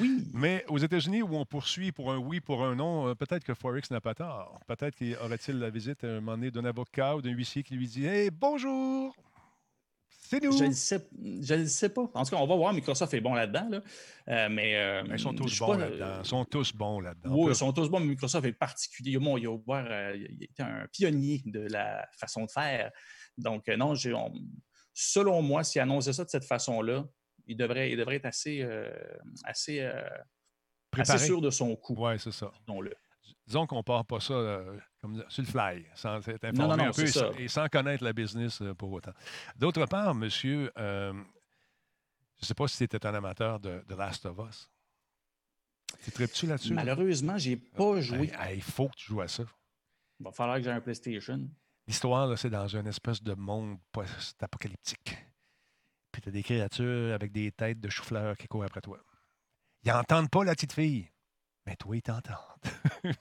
[0.00, 0.30] Oui.
[0.32, 3.90] Mais aux États-Unis, où on poursuit pour un oui, pour un non, peut-être que Forex
[3.90, 4.60] n'a pas tort.
[4.68, 7.74] Peut-être qu'il aurait-il la visite à un moment donné d'un avocat ou d'un huissier qui
[7.74, 9.16] lui dit Hey, bonjour
[10.30, 11.08] je ne sais,
[11.40, 12.10] je sais pas.
[12.14, 12.72] En tout cas, on va voir.
[12.72, 13.68] Microsoft est bon là-dedans.
[13.70, 13.82] Là.
[14.28, 16.20] Euh, mais, euh, ils sont tous bons là-dedans.
[16.20, 17.30] Ils sont tous bons là-dedans.
[17.34, 19.18] Oui, ils sont tous bons, mais Microsoft est particulier.
[19.18, 22.90] Bon, il, a ouvert, euh, il était un pionnier de la façon de faire.
[23.36, 23.94] Donc, non,
[24.92, 27.04] selon moi, s'il annonçait ça de cette façon-là,
[27.46, 28.66] il devrait, il devrait être assez,
[29.44, 29.86] assez,
[30.96, 31.94] assez sûr de son coup.
[31.98, 32.50] Oui, c'est ça.
[32.66, 32.92] -le.
[33.46, 36.92] Disons qu'on ne part pas ça euh, comme sur le fly, sans être informé un
[36.92, 37.04] peu
[37.38, 39.12] et, sans connaître la business euh, pour autant.
[39.56, 44.24] D'autre part, monsieur, euh, je ne sais pas si tu étais un amateur de, Last
[44.24, 44.70] of Us.
[46.02, 46.72] Tu tripes-tu là-dessus?
[46.72, 48.32] Malheureusement, je n'ai pas joué.
[48.54, 49.44] Il faut que tu joues à ça.
[50.20, 51.48] Il va falloir que j'ai un PlayStation.
[51.86, 55.16] L'histoire, c'est dans une espèce de monde post-apocalyptique.
[56.10, 58.98] Puis tu as des créatures avec des têtes de chou-fleurs qui courent après toi.
[59.84, 61.10] Ils n'entendent pas la petite fille.
[61.66, 62.36] Mais toi, ils t'entendent.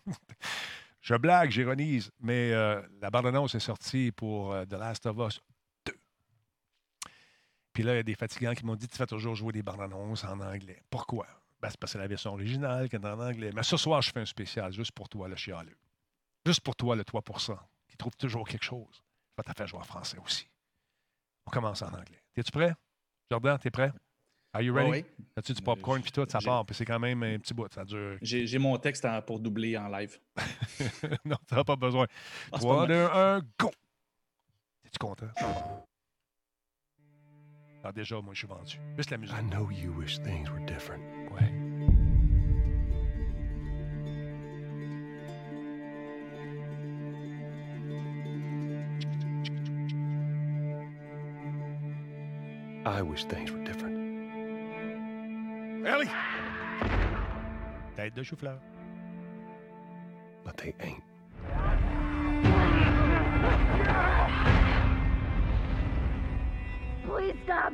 [1.02, 5.42] je blague, j'ironise, mais euh, la bande-annonce est sortie pour euh, The Last of Us
[5.86, 5.94] 2.
[7.74, 9.64] Puis là, il y a des fatigants qui m'ont dit Tu fais toujours jouer des
[9.64, 10.82] bandes-annonces en anglais.
[10.90, 11.26] Pourquoi?
[11.62, 13.52] Ben, C'est parce que c'est la version originale qui est en anglais.
[13.54, 15.78] Mais ce soir, je fais un spécial juste pour toi, le chialeux.
[16.46, 19.02] Juste pour toi, le 3% qui trouve toujours quelque chose.
[19.38, 20.48] Je vais te faire jouer en français aussi.
[21.46, 22.22] On commence en anglais.
[22.36, 22.74] Es-tu prêt?
[23.32, 23.92] Jordan, t'es prêt?
[24.56, 24.90] Are you ready?
[24.92, 25.06] Oui.
[25.36, 27.84] As-tu du popcorn puis tout, ça part, puis c'est quand même un petit bout, ça
[27.84, 28.18] dure.
[28.22, 30.20] J'ai mon texte pour doubler en live.
[31.26, 32.06] non, tu n'as pas besoin.
[32.52, 33.72] 3, 2, 1, go!
[34.86, 35.26] Es-tu content?
[37.84, 38.80] Ah, déjà, moi, je suis vendu.
[38.96, 39.36] Juste la musique.
[39.36, 41.02] I know you wish things were different.
[41.32, 41.52] Ouais.
[52.86, 53.93] I wish things were different.
[55.86, 56.10] Ellie!
[57.96, 58.58] Tête de chou-fleur.
[60.46, 61.04] But they ain't.
[67.06, 67.74] Please stop!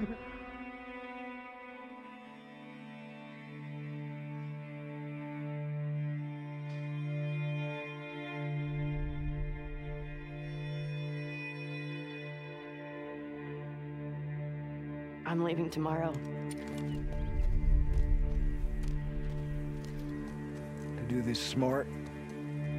[15.27, 16.11] I'm leaving tomorrow.
[21.29, 21.85] This smart,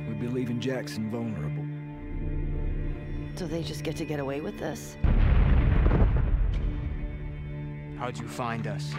[0.08, 1.64] we'd be leaving Jackson vulnerable.
[3.36, 4.96] So they just get to get away with this?
[7.96, 8.92] How'd you find us?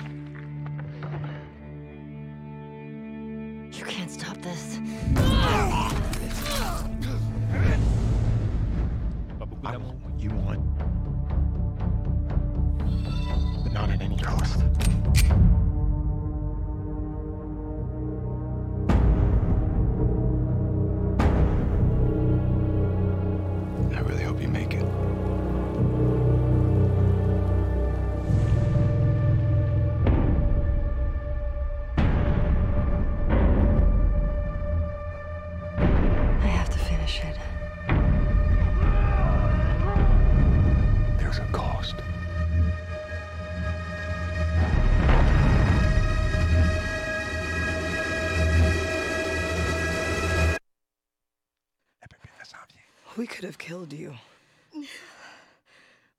[53.21, 54.15] We could have killed you.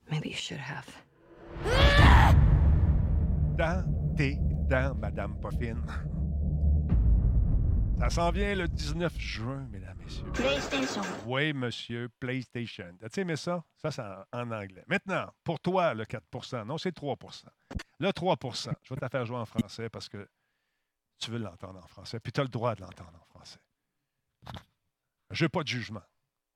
[0.08, 0.86] Maybe you should have.
[3.56, 4.36] Dans tes
[4.68, 5.82] dents, Madame Poffine.
[7.98, 10.30] Ça s'en vient le 19 juin, mesdames, messieurs.
[10.32, 11.02] PlayStation.
[11.26, 12.96] Oui, monsieur, PlayStation.
[13.02, 13.64] As-tu aimé ça?
[13.78, 14.84] Ça, c'est en, en anglais.
[14.86, 17.46] Maintenant, pour toi, le 4% non, c'est 3%
[17.98, 20.28] Le 3% je vais te la faire jouer en français parce que
[21.18, 23.58] tu veux l'entendre en français, puis tu as le droit de l'entendre en français.
[25.32, 26.02] Je n'ai pas de jugement.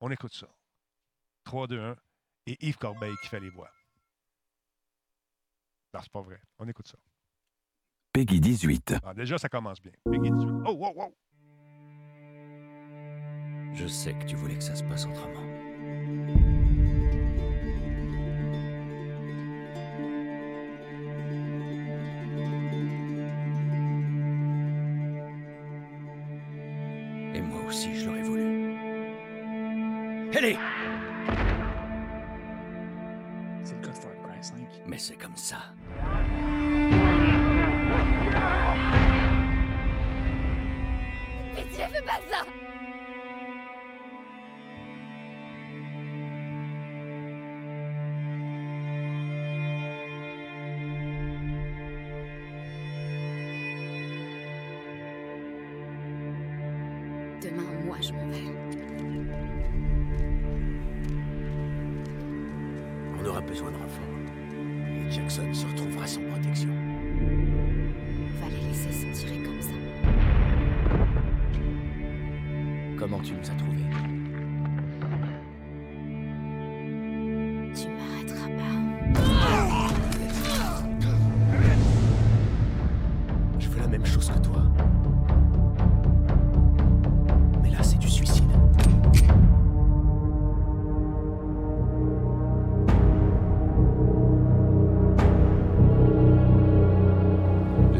[0.01, 0.49] On écoute ça.
[1.45, 1.97] 3, 2, 1.
[2.49, 3.71] Et Yves Corbeil qui fait les voix.
[5.95, 6.41] Non, c'est pas vrai.
[6.59, 6.99] On écoute ça.
[8.13, 8.97] Peggy 18.
[9.03, 9.93] Ah, déjà, ça commence bien.
[10.05, 10.51] Peggy 18.
[10.67, 11.15] Oh, wow, wow.
[13.75, 15.56] Je sais que tu voulais que ça se passe autrement.
[30.37, 30.59] Allez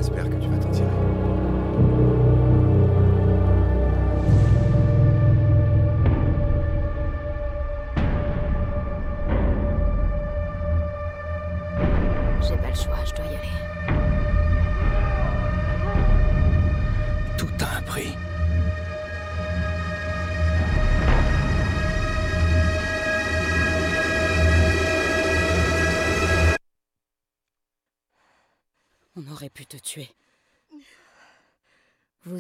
[0.07, 0.36] J'espère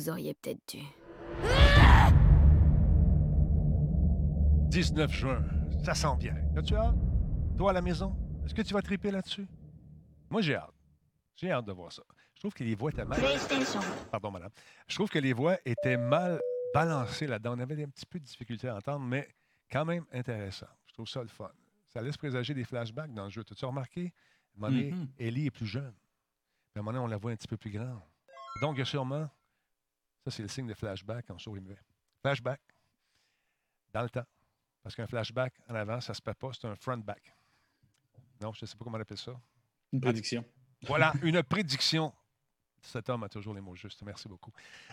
[0.07, 0.79] Vous auriez peut-être dû.
[4.71, 5.43] 19 juin,
[5.85, 6.37] ça sent bien.
[6.57, 6.95] As-tu hâte?
[7.59, 8.15] Toi à la maison,
[8.45, 9.49] est-ce que tu vas triper là-dessus?
[10.31, 10.71] Moi, j'ai hâte.
[11.35, 12.05] J'ai hâte de voir ça.
[12.37, 13.21] Je trouve que les voix étaient mal.
[14.13, 14.51] Pardon, madame.
[14.87, 16.41] Je trouve que les voix étaient mal
[16.73, 17.55] balancées là-dedans.
[17.57, 19.27] On avait un petit peu de difficulté à entendre, mais
[19.73, 20.69] quand même intéressant.
[20.87, 21.51] Je trouve ça le fun.
[21.89, 23.43] Ça laisse présager des flashbacks dans le jeu.
[23.43, 24.13] T'as-tu remarqué?
[24.55, 25.09] À un moment donné, Mhm.
[25.19, 25.95] Ellie est plus jeune.
[26.77, 27.99] À un moment donné, on la voit un petit peu plus grande.
[28.61, 29.29] Donc, il y a sûrement,
[30.27, 31.79] ça c'est le signe de flashback en show muet.
[32.21, 32.61] Flashback,
[33.93, 34.27] dans le temps.
[34.83, 37.33] Parce qu'un flashback en avant, ça se fait pas, c'est un front back.
[38.43, 39.41] Non, je ne sais pas comment on appelle ça.
[39.93, 40.45] Une prédiction.
[40.83, 42.13] Voilà, une prédiction.
[42.81, 44.03] Cet homme a toujours les mots justes.
[44.03, 44.51] Merci beaucoup.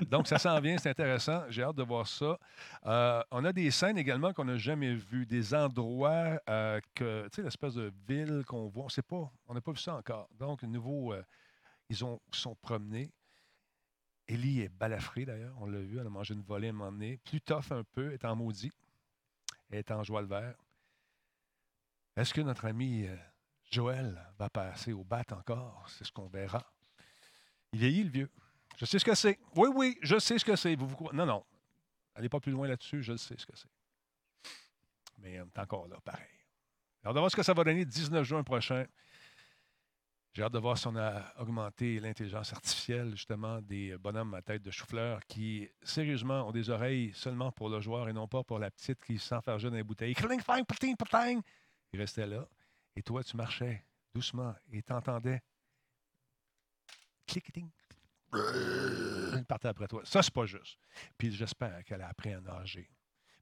[0.07, 1.43] Donc, ça s'en vient, c'est intéressant.
[1.49, 2.39] J'ai hâte de voir ça.
[2.85, 7.37] Euh, on a des scènes également qu'on n'a jamais vues, des endroits euh, que, tu
[7.37, 9.95] sais, l'espèce de ville qu'on voit, on ne sait pas, on n'a pas vu ça
[9.95, 10.29] encore.
[10.39, 11.23] Donc, nouveau, euh,
[11.89, 13.11] ils ont sont promenés.
[14.27, 16.91] Ellie est balafrée d'ailleurs, on l'a vu, elle a mangé une volée à un moment
[16.91, 17.17] donné.
[17.17, 18.71] Plus tough un peu, en maudit.
[19.71, 20.55] Est en joie le vert.
[22.15, 23.15] Est-ce que notre ami euh,
[23.71, 25.85] Joël va passer au bat encore?
[25.89, 26.63] C'est ce qu'on verra.
[27.71, 28.29] Il vieillit, le vieux.
[28.77, 29.39] Je sais ce que c'est.
[29.55, 30.75] Oui, oui, je sais ce que c'est.
[30.75, 31.43] Vous, vous Non, non.
[32.13, 33.69] Allez pas plus loin là-dessus, je sais ce que c'est.
[35.17, 36.27] Mais on est encore là, pareil.
[37.01, 38.85] Alors, de voir ce que ça va donner le 19 juin prochain.
[40.33, 44.63] J'ai hâte de voir si on a augmenté l'intelligence artificielle, justement, des bonhommes à tête
[44.63, 48.57] de chou-fleur qui, sérieusement, ont des oreilles seulement pour le joueur et non pas pour
[48.57, 50.15] la petite qui s'enfargeait dans les bouteilles.
[51.93, 52.47] Il restait là.
[52.95, 55.39] Et toi, tu marchais doucement et t'entendais
[57.27, 57.69] clic-ting.
[58.33, 60.01] Il partait après toi.
[60.03, 60.79] Ça, c'est pas juste.
[61.15, 62.89] Puis j'espère qu'elle a appris à nager.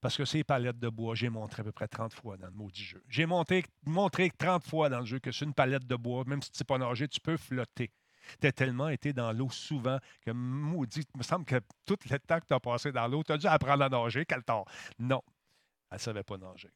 [0.02, 2.54] Parce que ces palettes de bois, j'ai montré à peu près 30 fois dans le
[2.54, 3.04] maudit jeu.
[3.08, 6.42] J'ai montré, montré 30 fois dans le jeu que c'est une palette de bois, même
[6.42, 7.92] si tu ne sais pas nager, tu peux flotter.
[8.40, 12.20] Tu as tellement été dans l'eau souvent que, maudit, il me semble que tout le
[12.20, 14.66] temps que tu as passé dans l'eau, tu as dû apprendre à nager, quel tort.
[14.98, 15.22] Non,
[15.92, 16.72] elle ne savait pas nager.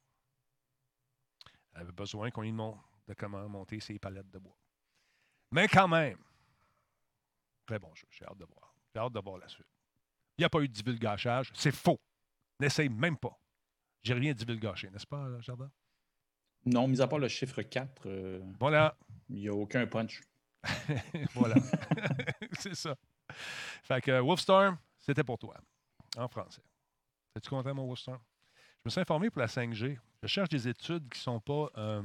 [1.74, 4.58] Elle avait besoin qu'on lui montre de comment monter ses palettes de bois.
[5.52, 6.18] Mais quand même,
[7.66, 8.08] très bon jeu.
[8.12, 8.76] J'ai hâte de voir.
[8.94, 9.66] J'ai hâte de voir la suite.
[10.38, 11.52] Il n'y a pas eu de divulgachage.
[11.56, 12.00] C'est faux.
[12.60, 13.40] N'essaye même pas.
[14.04, 15.72] J'ai rien divulgaché, n'est-ce pas, Jardin?
[16.66, 18.98] Non, mis à part le chiffre 4, euh, voilà.
[19.30, 20.22] il n'y a aucun punch.
[21.34, 21.56] voilà.
[22.60, 22.96] c'est ça.
[23.84, 25.56] Fait que Wolfstorm, c'était pour toi,
[26.18, 26.64] en français.
[27.36, 28.20] Es-tu content, mon Wolfstorm?
[28.86, 29.98] Je me suis informé pour la 5G.
[30.22, 32.04] Je cherche des études qui ne sont pas euh,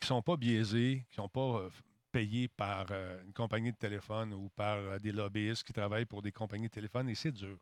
[0.00, 1.70] qui sont pas biaisées, qui ne sont pas euh,
[2.12, 6.32] payées par euh, une compagnie de téléphone ou par des lobbyistes qui travaillent pour des
[6.32, 7.58] compagnies de téléphone, et c'est dur.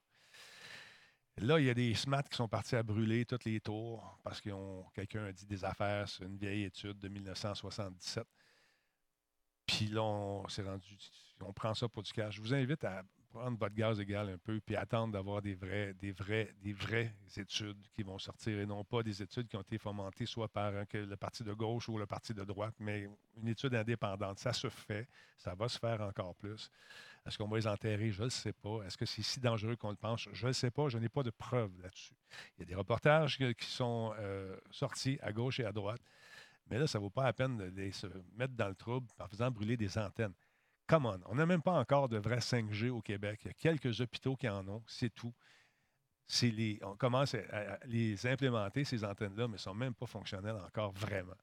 [1.39, 4.41] Là, il y a des SMAT qui sont partis à brûler toutes les tours parce
[4.41, 4.51] que
[4.95, 8.27] quelqu'un a dit des affaires sur une vieille étude de 1977.
[9.67, 10.97] Puis là, on rendu,
[11.43, 12.37] on prend ça pour du cash.
[12.37, 15.93] Je vous invite à prendre votre gaz égal un peu, puis attendre d'avoir des vrais,
[15.95, 19.63] des vrais, des vraies études qui vont sortir et non pas des études qui ont
[19.63, 23.49] été fomentées soit par le parti de gauche ou le parti de droite, mais une
[23.49, 24.39] étude indépendante.
[24.39, 26.71] Ça se fait, ça va se faire encore plus.
[27.27, 28.13] Est-ce qu'on va les enterrer?
[28.13, 28.83] Je ne sais pas.
[28.87, 30.29] Est-ce que c'est si dangereux qu'on le pense?
[30.33, 30.89] Je ne sais pas.
[30.89, 32.15] Je n'ai pas de preuves là-dessus.
[32.57, 36.01] Il y a des reportages qui sont euh, sortis à gauche et à droite.
[36.69, 39.27] Mais là, ça ne vaut pas la peine de, se mettre dans le trouble en
[39.29, 40.35] faisant brûler des antennes.
[40.87, 43.41] Come on, on n'a même pas encore de vrai 5G au Québec.
[43.45, 45.35] Il y a quelques hôpitaux qui en ont, c'est tout.
[46.43, 50.57] Les, on commence à, les implémenter, ces antennes-là, mais elles ne sont même pas fonctionnelles
[50.57, 51.37] encore vraiment.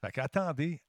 [0.00, 0.82] Fait qu'attendez,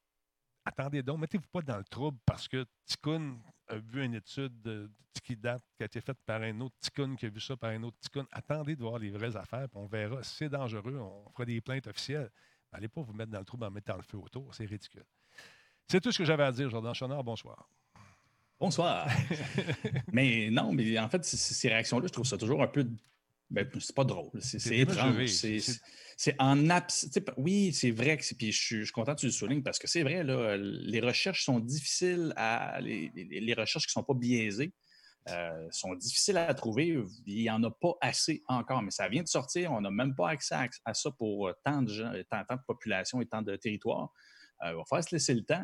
[0.66, 3.38] attendez donc, mettez-vous pas dans le trouble parce que Tikkun
[3.70, 4.90] a vu une étude
[5.24, 7.72] qui date, qui a été faite par un autre Tikkun, qui a vu ça par
[7.72, 8.26] un autre Tikkun.
[8.32, 10.24] Attendez de voir les vraies affaires, puis on verra.
[10.24, 12.30] Si c'est dangereux, on fera des plaintes officielles.
[12.72, 15.06] Allez pas vous mettre dans le trouble en mettant le feu autour, c'est ridicule.
[15.88, 17.24] C'est tout ce que j'avais à dire, Jordan Chonard.
[17.24, 17.68] Bonsoir.
[18.60, 19.08] Bonsoir.
[20.12, 22.88] mais non, mais en fait, ces réactions-là, je trouve ça toujours un peu.
[23.50, 24.30] Ben, c'est pas drôle.
[24.40, 25.26] C'est étrange.
[25.28, 25.60] C'est
[26.40, 27.08] en abs.
[27.38, 30.04] Oui, c'est vrai que Puis je suis, content que tu le soulignes parce que c'est
[30.04, 32.80] vrai, les recherches sont difficiles à.
[32.82, 34.74] Les, les recherches qui ne sont pas biaisées.
[35.28, 36.98] Euh, sont difficiles à trouver.
[37.26, 39.72] Il n'y en a pas assez encore, mais ça vient de sortir.
[39.72, 40.56] On n'a même pas accès
[40.86, 44.12] à, ça pour tant de gens, tant, de population et tant de territoires.
[44.64, 45.64] Euh, il va falloir se laisser le temps.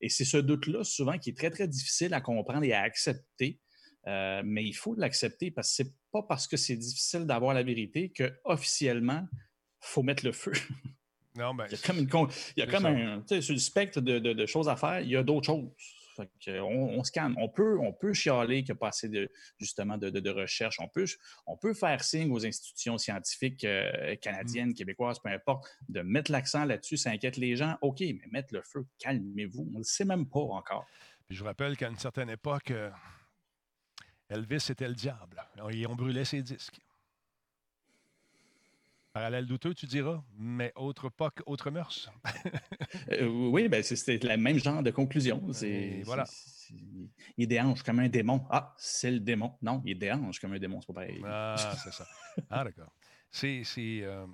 [0.00, 3.60] Et c'est ce doute-là, souvent, qui est très, très difficile à comprendre et à accepter.
[4.06, 7.62] Euh, mais il faut l'accepter parce que c'est pas parce que c'est difficile d'avoir la
[7.62, 9.45] vérité qu'officiellement, il
[9.86, 10.52] faut mettre le feu.
[11.36, 12.08] Non, ben, il y a comme, une,
[12.56, 13.22] il y a comme un.
[13.26, 15.68] Sur le spectre de, de, choses à faire, il y a d'autres choses.
[16.38, 17.34] on, se calme.
[17.38, 20.80] On peut, on peut chialer qu'il n'y a pas assez de, justement de, de, recherche.
[20.80, 21.04] On peut,
[21.46, 24.74] on peut faire signe aux institutions scientifiques euh, canadiennes, mm.
[24.74, 26.96] québécoises, peu importe, de mettre l'accent là-dessus.
[26.96, 27.76] Ça inquiète les gens.
[27.82, 29.68] OK, mais mettre le feu, calmez-vous.
[29.68, 30.86] On ne le sait même pas encore.
[31.28, 32.90] je vous rappelle qu'à une certaine époque, euh,
[34.30, 35.42] Elvis était le diable.
[35.70, 36.80] Et on brûlait ses disques.
[39.16, 42.12] Parallèle douteux, tu diras, mais autre époque, autre mœurs?
[43.12, 45.42] Euh, oui, ben c'est le même genre de conclusion.
[45.52, 46.24] C'est, voilà.
[47.36, 48.44] il déhanche comme un démon.
[48.50, 49.56] Ah, c'est le démon.
[49.62, 51.22] Non, il déhanche comme un démon, c'est pas pareil.
[51.24, 52.06] Ah, c'est ça.
[52.50, 52.92] Ah, d'accord.
[53.30, 53.62] C'est.
[53.78, 54.26] Euh,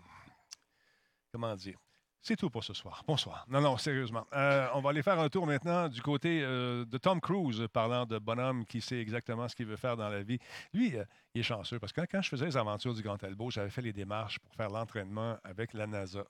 [1.30, 1.78] comment dire?
[2.24, 3.02] C'est tout pour ce soir.
[3.04, 3.44] Bonsoir.
[3.48, 4.28] Non, non, sérieusement.
[4.32, 8.06] Euh, on va aller faire un tour maintenant du côté euh, de Tom Cruise, parlant
[8.06, 10.38] de bonhomme qui sait exactement ce qu'il veut faire dans la vie.
[10.72, 11.04] Lui, euh,
[11.34, 13.16] il est chanceux parce que quand, je faisais les aventures du Grand
[13.50, 16.24] j'avais fait les démarches pour faire l'entraînement avec la NASA.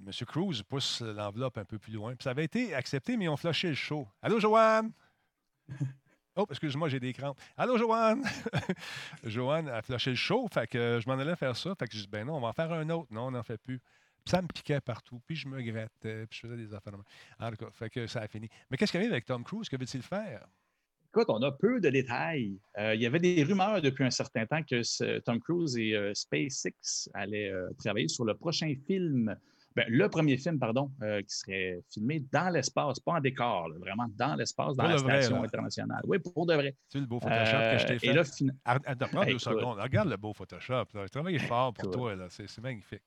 [0.00, 2.16] Monsieur Cruise pousse l'enveloppe un peu plus loin.
[2.16, 4.08] Puis ça avait été accepté, mais ils ont flashé le show.
[4.22, 4.90] Allô, Joanne?
[6.34, 7.38] Oh, excuse-moi, j'ai des crampes.
[7.56, 8.24] Allô, Joanne?
[9.24, 11.74] Joanne a flashé le show, fait que je m'en allais faire ça.
[11.74, 13.08] Fait que je dis, ben non, on va en faire un autre.
[13.10, 13.80] Non, on n'en fait plus
[14.28, 16.94] ça me piquait partout, puis je me grattais, puis je faisais des affaires.
[17.38, 18.48] En tout cas, fait que ça a fini.
[18.70, 19.68] Mais qu'est-ce qui arrive avec Tom Cruise?
[19.68, 20.46] Que veut-il faire?
[21.10, 22.60] Écoute, on a peu de détails.
[22.78, 26.12] Euh, il y avait des rumeurs depuis un certain temps que Tom Cruise et euh,
[26.12, 29.34] SpaceX allaient euh, travailler sur le prochain film,
[29.74, 34.34] ben, le premier film, pardon, qui serait filmé dans l'espace, pas en décor, vraiment dans
[34.34, 36.02] l'espace, dans la station internationale.
[36.04, 36.74] Oui, pour de vrai.
[36.88, 38.06] C'est le beau Photoshop que je t'ai fait.
[38.08, 39.24] Et là, fin...
[39.24, 39.78] deux secondes.
[39.78, 40.84] Regarde le beau Photoshop.
[40.92, 41.08] Là.
[41.08, 42.14] Travaille fort pour toi.
[42.28, 43.02] C'est magnifique.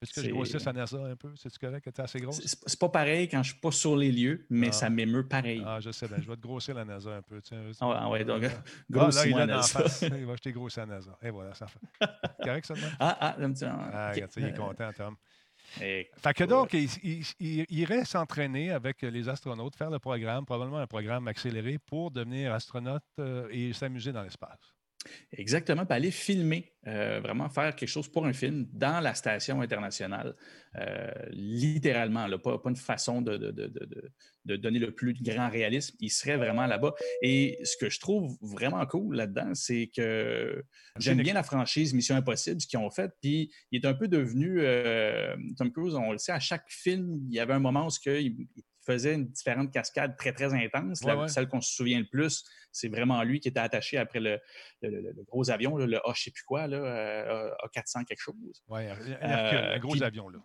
[0.00, 1.32] Est-ce que je grossisse à NASA un peu?
[1.34, 2.40] C'est-tu correct que tu es assez grosse?
[2.44, 4.72] C'est pas pareil quand je suis pas sur les lieux, mais ah.
[4.72, 5.62] ça m'émeut pareil.
[5.66, 7.40] Ah, je sais, ben, je vais te grossir la NASA un peu.
[7.40, 10.02] Tiens, ah, ouais, donc, ah, là, il est en face.
[10.02, 11.18] Il va jeter grossir la NASA.
[11.22, 11.80] Et voilà, ça fait.
[12.42, 13.64] correct, ça, Ah, ah, un petit...
[13.64, 15.16] ah regarde, il est content, Tom.
[15.76, 16.88] fait que donc, il,
[17.40, 22.54] il, irait s'entraîner avec les astronautes, faire le programme, probablement un programme accéléré pour devenir
[22.54, 24.77] astronaute euh, et s'amuser dans l'espace.
[25.32, 29.60] Exactement, puis aller filmer, euh, vraiment faire quelque chose pour un film dans la station
[29.60, 30.34] internationale,
[30.76, 36.36] euh, littéralement, là, pas, une façon de, de, donner le plus grand réalisme, il serait
[36.36, 36.94] vraiment là-bas.
[37.20, 40.64] Et ce que je trouve vraiment cool là-dedans, c'est que
[40.98, 44.08] j'aime bien la franchise Mission Impossible, ce qu'ils ont fait, puis il est un peu
[44.08, 47.86] devenu, euh, Tom Cruise, on le sait, à chaque film, il y avait un moment
[47.86, 48.46] où il,
[48.92, 51.04] faisait une différente cascade très, très intense.
[51.28, 54.40] Celle qu'on se souvient le plus, c'est vraiment lui qui était attaché après le,
[55.26, 58.62] gros avion, le A, je ne sais plus quoi, là, A400 quelque chose.
[58.68, 58.82] Oui,
[59.20, 60.28] un gros avion.
[60.28, 60.38] Là.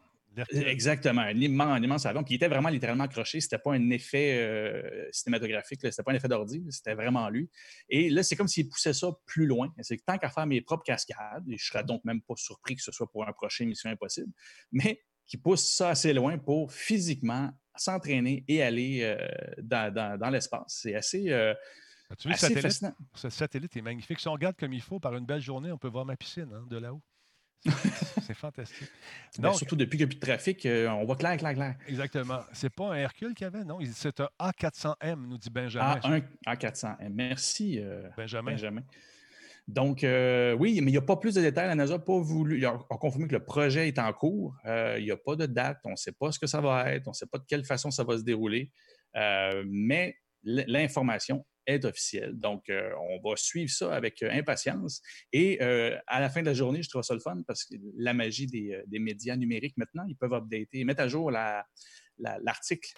[0.52, 2.24] Exactement, un immense, avion.
[2.24, 3.40] Puis il était vraiment littéralement accroché.
[3.40, 7.50] C'était pas un effet euh, cinématographique, c'était pas un effet d'ordi, c'était vraiment lui.
[7.90, 9.72] Et là, c'est comme s'il poussait ça plus loin.
[9.82, 12.76] C'est que tant qu'à faire mes propres cascades, et je serais donc même pas surpris
[12.76, 14.32] que ce soit pour un prochain Mission Impossible,
[14.72, 19.18] mais qui pousse ça assez loin pour physiquement s'entraîner et aller euh,
[19.62, 20.80] dans, l'espace.
[20.82, 21.32] C'est assez.
[21.32, 21.54] Euh,
[22.18, 22.94] tu vu, assez fascinant.
[23.16, 24.20] Ce satellite est magnifique.
[24.20, 26.50] Si on regarde comme il faut, par une belle journée, on peut voir ma piscine
[26.54, 27.02] hein, de là-haut.
[28.22, 28.90] c'est fantastique.
[29.40, 31.76] Ben, surtout depuis qu'il n'y a plus de trafic, euh, on voit clair, clair, clair.
[31.88, 32.42] Exactement.
[32.52, 33.80] C'est pas un Hercule qu'il y avait, non?
[33.94, 36.00] C'est un A400M, nous dit Benjamin.
[36.04, 37.10] Ah, un A400M.
[37.10, 38.84] Merci, euh, Benjamin.
[39.68, 41.68] Donc, euh, oui, mais il n'y a pas plus de détails.
[41.68, 42.58] La NASA n'a pas voulu.
[42.58, 44.56] Il a, confirmé que le projet est en cours.
[44.66, 45.80] il n'y a pas de date.
[45.86, 47.08] On ne sait pas ce que ça va être.
[47.08, 48.72] On ne sait pas de quelle façon ça va se dérouler.
[49.16, 52.38] mais l'information est officielle.
[52.38, 55.02] Donc, euh, on va suivre ça avec euh, impatience.
[55.32, 57.76] Et euh, à la fin de la journée, je trouve ça le fun parce que
[57.98, 62.94] la magie des, médias numériques maintenant, ils peuvent updater, mettre à jour l'article.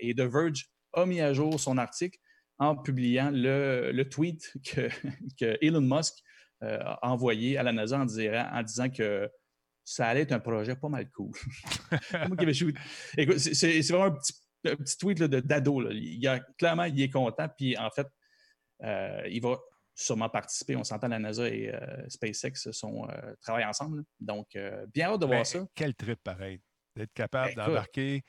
[0.00, 2.18] et The Verge a mis à jour son article
[2.58, 4.52] en publiant le, tweet
[5.38, 6.14] que, Elon Musk
[6.60, 9.30] a envoyé à la NASA en, en disant que
[9.84, 11.32] ça allait être un projet pas mal cool.
[13.36, 14.32] C'est vraiment un petit
[14.66, 15.90] un petit tweet de d'ado.
[15.90, 17.48] Il a, clairement, il est content.
[17.56, 18.06] Puis en fait,
[18.82, 19.58] euh, il va
[19.94, 20.76] sûrement participer.
[20.76, 24.04] On s'entend, la NASA et euh, SpaceX sont, euh, travaillent ensemble.
[24.20, 24.56] Donc,
[24.92, 25.66] bien hâte de voir ça.
[25.74, 26.60] Quel trip pareil.
[26.94, 28.24] D'être capable d'embarquer,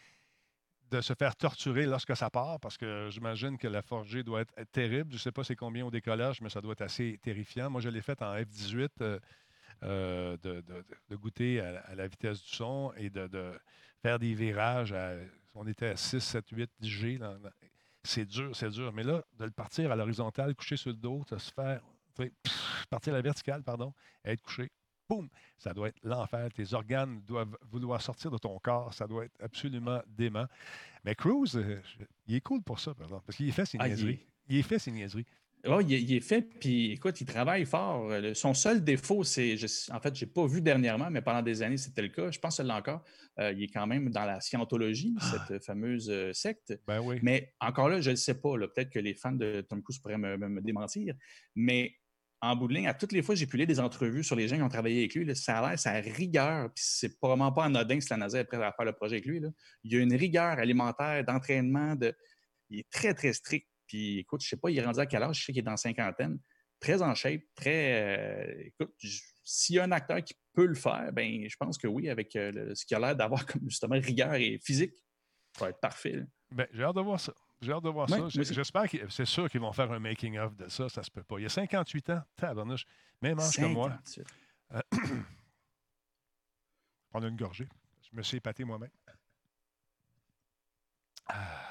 [0.92, 4.54] de se faire torturer lorsque ça part, parce que j'imagine que la forgée doit être
[4.72, 5.12] terrible.
[5.12, 7.70] Je ne sais pas c'est combien au décollage, mais ça doit être assez terrifiant.
[7.70, 9.20] Moi, je l'ai fait en F-18.
[9.82, 13.52] de, goûter à, la vitesse du son et de,
[14.02, 14.94] faire des virages
[15.58, 17.20] on était à 6, 7, 8 G.
[18.04, 18.94] C'est dur, c'est dur.
[18.94, 21.82] Mais là, de le partir à l'horizontale, coucher sur le dos, de se faire.
[22.90, 24.72] partir à la verticale, pardon, être couché.
[25.10, 25.30] Boum!
[25.58, 26.50] Ça doit être l'enfer.
[26.54, 28.94] Tes organes doivent vouloir sortir de ton corps.
[28.94, 30.48] Ça doit être absolument dément.
[31.06, 31.80] Mais Cruz, euh,
[32.28, 34.20] il est cool pour ça, pardon, parce qu'il est fait ses ah, niaiseries.
[34.50, 35.26] il est fait ses niaiseries.
[35.66, 38.12] Oh, il, est fait, puis écoute, il travaille fort.
[38.36, 39.56] Son seul défaut, c'est,
[39.92, 42.32] en fait, je n'ai pas vu dernièrement, mais pendant des années, c'était le cas.
[42.32, 43.04] Je pense que là encore,
[43.40, 45.46] euh, il est quand même dans la scientologie, ah!
[45.48, 46.80] cette fameuse euh, secte.
[46.88, 47.20] Ben oui.
[47.22, 48.54] Mais encore là, je ne le sais pas.
[48.58, 51.16] Peut-être que les fans de Tom Cruise pourraient me, démentir.
[51.56, 51.96] Mais
[52.42, 54.48] en bout de ligne, à toutes les fois j'ai pu lire des entrevues sur les
[54.48, 57.66] gens qui ont travaillé avec lui, ça a l'air, sa rigueur, puis c'est probablement pas
[57.66, 59.42] anodin si la NASA est prête à faire le projet avec lui.
[59.84, 62.16] Il y a une rigueur alimentaire, d'entraînement, de...
[62.70, 65.06] il est très, très strict puis écoute, je ne sais pas, il est rendu à
[65.06, 66.40] quel âge, je sais qu'il est dans cinquantaine,
[66.80, 68.20] très en shape, très.
[68.20, 68.94] Euh, écoute,
[69.44, 72.36] s'il y a un acteur qui peut le faire, ben je pense que oui, avec
[72.36, 74.94] euh, ce qu'il a l'air d'avoir comme justement rigueur et physique,
[75.58, 76.24] ça va être parfait.
[76.52, 77.34] Ben, j'ai hâte de voir ça.
[77.62, 78.28] J'ai hâte de voir ça.
[78.30, 80.90] J'espère que c'est sûr qu'ils vont faire un making-of de ça.
[80.90, 81.40] Ça se peut pas.
[81.40, 82.86] Il y a 58 ans, tabarnouche,
[83.22, 83.98] même âge que moi.
[84.74, 84.82] Euh,
[87.10, 87.68] prendre une gorgée.
[88.12, 88.92] Je me suis épaté moi-même.
[91.28, 91.68] Ah.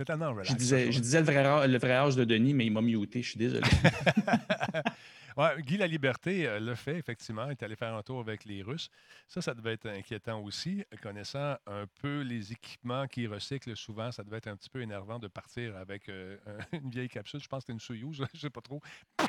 [0.00, 2.72] C'est un Je disais, je disais le, vrai, le vrai âge de Denis, mais il
[2.72, 3.66] m'a muté, je suis désolé.
[5.38, 7.46] ouais, Guy La Liberté euh, le fait, effectivement.
[7.46, 8.90] Il est allé faire un tour avec les Russes.
[9.26, 10.84] Ça, ça devait être inquiétant aussi.
[11.02, 15.18] Connaissant un peu les équipements qui recyclent souvent, ça devait être un petit peu énervant
[15.18, 16.36] de partir avec euh,
[16.72, 17.40] une vieille capsule.
[17.40, 18.80] Je pense que c'était une Soyuz, je ne sais pas trop.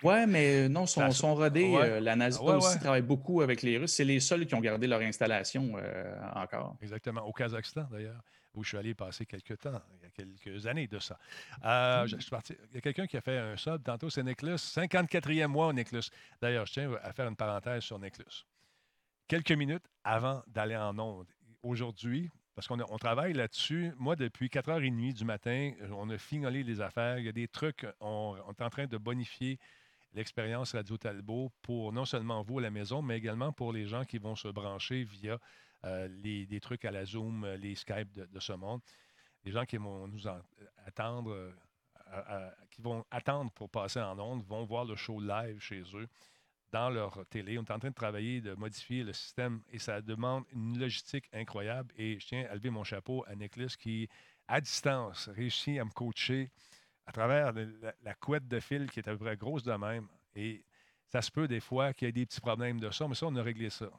[0.03, 3.93] Ouais, mais euh, non, son, son rodé, la NASA aussi travaille beaucoup avec les Russes.
[3.93, 5.76] C'est les seuls qui ont gardé leur installation
[6.36, 6.76] encore.
[6.82, 7.22] Exactement.
[7.22, 8.22] Au Kazakhstan, d'ailleurs
[8.54, 11.20] où je suis allé passer quelques temps, il y a quelques années de ça.
[11.64, 14.24] Euh, je, suis parti, il y a quelqu'un qui a fait un sub tantôt, c'est
[14.24, 14.56] Neclus.
[14.56, 16.10] 54e mois au Neclus.
[16.41, 18.45] D'ailleurs, je tiens à faire une parenthèse sur Neclus.
[19.28, 21.28] Quelques minutes avant d'aller en onde.
[21.62, 23.93] Aujourd'hui, parce qu'on on travaille là-dessus.
[23.97, 27.20] Moi, depuis 4h30 du matin, on a finolé les affaires.
[27.20, 29.60] Il y a des trucs, on, on est en train de bonifier
[30.14, 34.06] l'expérience Radio Talbot pour non seulement vous à la maison, mais également pour les gens
[34.06, 35.38] qui vont se brancher via
[35.86, 38.82] euh, les, trucs à la Zoom, euh, les Skype de, ce monde.
[39.45, 40.27] Les gens qui vont nous
[40.86, 41.53] attendre,
[42.11, 46.07] euh, qui vont attendre pour passer en ondes, vont voir le show live chez eux
[46.71, 47.57] dans leur télé.
[47.57, 51.30] On est en train de travailler, de modifier le système et ça demande une logistique
[51.34, 51.93] incroyable.
[51.97, 54.09] Et je tiens à lever mon chapeau à Nicholas qui,
[54.47, 56.51] à distance, réussit à me coacher
[57.05, 57.53] à travers
[58.03, 60.07] la, couette de fil qui est à peu près grosse de même.
[60.36, 60.63] Et
[61.07, 63.25] ça se peut des fois qu'il y ait des petits problèmes de ça, mais ça,
[63.25, 63.89] on a réglé ça.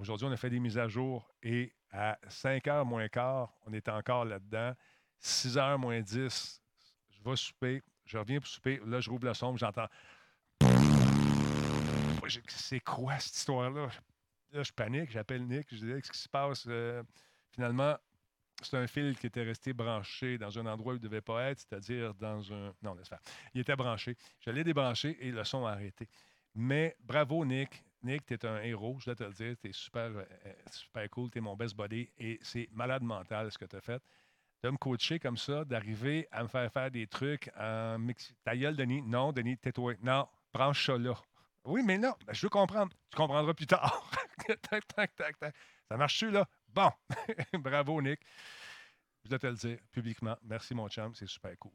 [0.00, 3.72] Aujourd'hui, on a fait des mises à jour et à 5 h moins quart, on
[3.74, 4.72] est encore là-dedans.
[5.18, 6.62] 6 h moins 10,
[7.10, 8.80] je vais souper, je reviens pour souper.
[8.86, 9.88] Là, je rouvre le son, j'entends.
[12.48, 13.90] C'est quoi cette histoire-là?
[14.52, 16.64] Là, je panique, j'appelle Nick, je dis qu'est-ce qui se passe?
[16.66, 17.02] Euh,
[17.50, 17.94] finalement,
[18.62, 21.50] c'est un fil qui était resté branché dans un endroit où il ne devait pas
[21.50, 22.72] être, c'est-à-dire dans un.
[22.80, 23.20] Non, laisse faire.
[23.52, 24.16] Il était branché.
[24.40, 26.08] Je l'ai débranché et le son a arrêté.
[26.54, 27.84] Mais bravo, Nick.
[28.02, 29.56] Nick, tu es un héros, je dois te le dire.
[29.60, 30.24] Tu es super, euh,
[30.70, 31.30] super cool.
[31.30, 32.08] Tu es mon best buddy.
[32.18, 34.02] Et c'est malade mental ce que tu as fait.
[34.62, 38.06] De me coacher comme ça, d'arriver à me faire faire des trucs en.
[38.44, 39.02] Ta gueule, Denis.
[39.02, 39.94] Non, Denis, tais-toi.
[40.02, 41.14] Non, branche ça là.
[41.64, 42.92] Oui, mais non, ben, je veux comprendre.
[43.10, 44.10] Tu comprendras plus tard.
[44.46, 45.54] tac, tac, tac, tac.
[45.88, 46.46] Ça marche-tu, là?
[46.68, 46.90] Bon.
[47.58, 48.20] Bravo, Nick.
[49.24, 50.36] Je dois te le dire publiquement.
[50.42, 51.14] Merci, mon chum.
[51.14, 51.72] C'est super cool.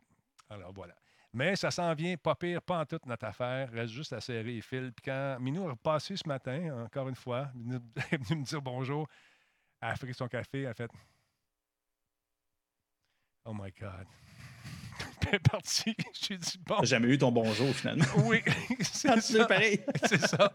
[0.49, 0.95] Alors, voilà.
[1.35, 3.69] Mais ça s'en vient pas pire, pas en toute notre affaire.
[3.69, 4.93] Reste juste à serrer les fils.
[4.95, 7.81] Puis quand Minou est repassé ce matin, encore une fois, elle
[8.13, 9.05] est venue me dire bonjour,
[9.81, 10.89] elle a fait son café, elle a fait
[13.43, 14.07] Oh my God.
[15.33, 15.93] Est partie.
[16.13, 16.77] J'ai dit bon.
[16.77, 18.05] T'as jamais eu ton bonjour finalement.
[18.23, 18.41] Oui,
[18.79, 19.45] c'est ça.
[19.45, 19.81] pareil.
[20.05, 20.53] c'est ça.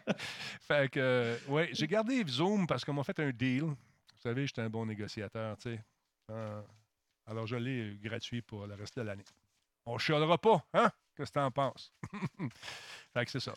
[0.62, 3.64] Fait que, oui, j'ai gardé Zoom parce qu'on m'a fait un deal.
[3.64, 3.76] Vous
[4.18, 5.80] savez, j'étais un bon négociateur, tu sais.
[6.30, 6.62] Euh,
[7.26, 9.24] alors, je l'ai gratuit pour le reste de l'année.
[9.86, 10.90] On ne chialera pas, hein?
[11.16, 11.92] Qu'est-ce que tu en penses?
[13.12, 13.54] fait que c'est ça.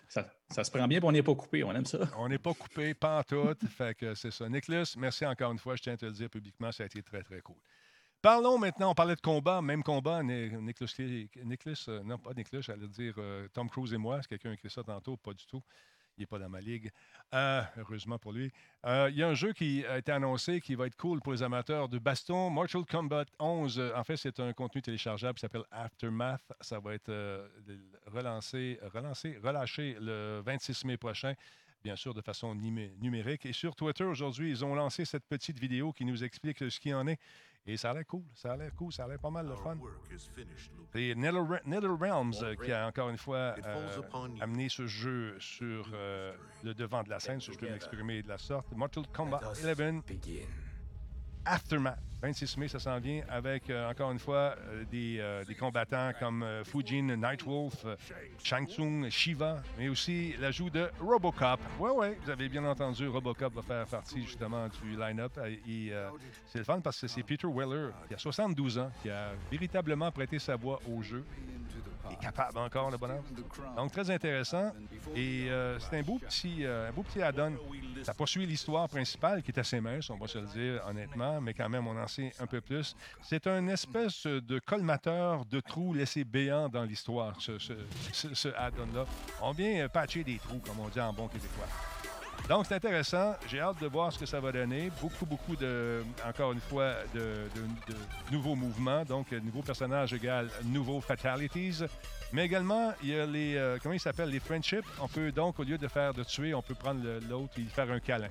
[0.49, 0.63] ça.
[0.63, 1.63] se prend bien, on n'est pas coupé.
[1.63, 1.99] On aime ça.
[2.17, 3.55] On n'est pas coupé, pas en tout.
[3.69, 4.49] fait que c'est ça.
[4.49, 5.75] Nicholas, merci encore une fois.
[5.75, 6.71] Je tiens à te le dire publiquement.
[6.71, 7.55] Ça a été très, très cool.
[8.23, 10.93] Parlons maintenant, on parlait de combat, même combat, Nicholas,
[11.43, 14.69] Nicholas euh, non pas Nicholas, j'allais dire euh, Tom Cruise et moi, c'est quelqu'un écrit
[14.69, 15.61] ça tantôt, pas du tout.
[16.17, 16.91] Il n'est pas dans ma ligue.
[17.33, 18.51] Euh, heureusement pour lui.
[18.85, 21.41] il y a un jeu qui a été annoncé qui va être cool pour les
[21.41, 22.49] amateurs de baston.
[22.49, 23.91] Mortal Kombat 11.
[23.95, 26.43] en fait, c'est un contenu téléchargeable qui s'appelle Aftermath.
[26.61, 27.11] Ça va être
[28.05, 31.33] relancé, relancé, relâché le 26 mai prochain
[31.83, 33.45] bien sûr de façon numérique.
[33.45, 36.93] Et sur Twitter, aujourd'hui, ils ont lancé cette petite vidéo qui nous explique ce qui
[36.93, 37.19] en est.
[37.65, 38.23] Et ça a l'air cool.
[38.33, 38.91] Ça a l'air cool.
[38.91, 39.77] Ça a l'air pas mal de fun.
[40.91, 44.01] C'est NetherRealms euh, qui a encore une fois euh,
[44.41, 48.27] amené ce jeu sur euh, le devant de la scène, si je peux m'exprimer de
[48.27, 48.69] la sorte.
[48.75, 50.03] Mortal Kombat 11
[51.45, 51.99] Aftermath.
[52.23, 56.45] 26 mai, ça s'en vient avec, euh, encore une fois, euh, euh, des, combattants comme
[56.63, 57.85] Fujin, Nightwolf,
[58.41, 61.59] Shang Tsung, Shiva, mais aussi l'ajout de Robocop.
[61.79, 65.37] Oui, oui, vous avez bien entendu, Robocop va faire partie justement du line-up.
[65.67, 65.91] Et,
[66.47, 70.09] c'est le fun parce que c'est Peter Weller, qui a 72 ans, qui a véritablement
[70.09, 71.25] prêté sa voix au jeu
[72.11, 73.23] est capable encore, le bonhomme.
[73.75, 74.71] Donc, très intéressant.
[75.15, 77.55] Et euh, c'est un beau petit, euh, petit add-on.
[78.03, 81.53] Ça poursuit l'histoire principale qui est assez mince, on va se le dire honnêtement, mais
[81.53, 82.95] quand même, on en sait un peu plus.
[83.21, 87.57] C'est un espèce de colmateur de trous laissés béants dans l'histoire, ce,
[88.11, 89.05] ce add-on-là.
[89.41, 91.67] On vient patcher des trous, comme on dit en bon québécois.
[92.49, 93.35] Donc, c'est intéressant.
[93.47, 94.91] J'ai hâte de voir ce que ça va donner.
[95.01, 97.47] Beaucoup, beaucoup de, encore une fois, de,
[98.31, 99.03] nouveaux mouvements.
[99.05, 101.83] Donc, nouveaux personnages égale nouveaux fatalities.
[102.33, 104.85] Mais également, il y a les, euh, comment ils s'appellent, les friendships.
[104.99, 107.69] On peut donc, au lieu de faire de tuer, on peut prendre l'autre et lui
[107.69, 108.27] faire un câlin.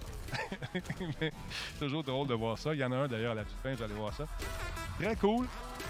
[1.79, 2.75] toujours drôle de voir ça.
[2.75, 4.27] Il y en a un d'ailleurs à la toute fin, vous allez voir ça.
[5.01, 5.47] Très cool.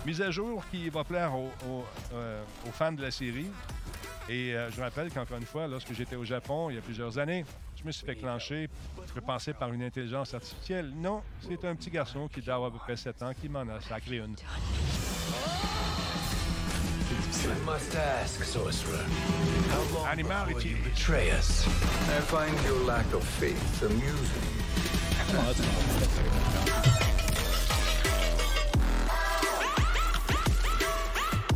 [0.07, 2.43] Mise à jour qui va plaire aux, euh,
[2.73, 3.51] fans de la série.
[4.29, 6.83] Et euh, je me rappelle qu'encore une fois, lorsque j'étais au Japon, il y a
[6.83, 7.45] plusieurs années,
[7.83, 8.69] je me suis fait clencher,
[9.15, 10.93] je penser par une intelligence artificielle.
[10.95, 13.63] Non, c'est un petit garçon qui doit avoir à peu près 7 ans qui m'en
[13.63, 14.37] a sacré une.
[17.45, 19.05] I must ask, sorcerer,
[19.69, 20.71] how long Animality.
[20.71, 21.67] you betray us?
[21.67, 24.63] I find your lack of faith amusing.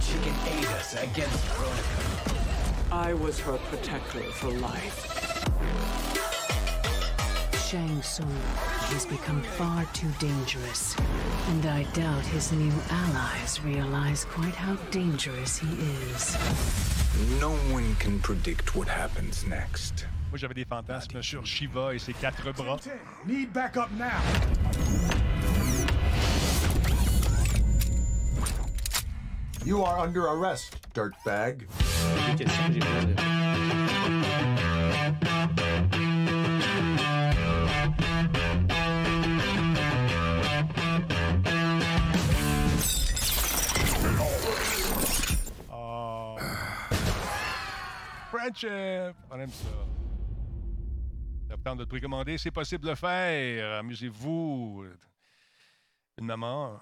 [0.01, 2.16] She can aid us against Veronica.
[2.91, 6.05] I was her protector for life.
[7.77, 8.41] Shang Tsung
[8.89, 10.97] has become far too dangerous,
[11.49, 15.68] and I doubt his new allies realize quite how dangerous he
[16.09, 16.39] is.
[17.39, 20.07] No one can predict what happens next.
[20.31, 22.81] Moi, j'avais des fantasmes sur Shiva et ses quatre bras.
[23.27, 24.22] Need backup now.
[29.66, 31.66] You are under arrest, dirtbag.
[48.47, 49.16] Friendship.
[49.30, 49.74] On aime ça.
[51.74, 53.78] de le précommander, c'est possible de le faire.
[53.78, 54.86] Amusez-vous.
[56.18, 56.80] Une maman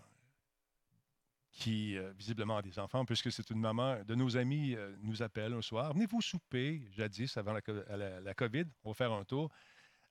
[1.51, 5.23] qui, euh, visiblement, a des enfants, puisque c'est une maman de nos amis, euh, nous
[5.23, 5.93] appelle un soir.
[5.93, 8.65] Venez-vous souper, jadis, avant la, la, COVID?
[8.85, 9.51] On va faire un tour.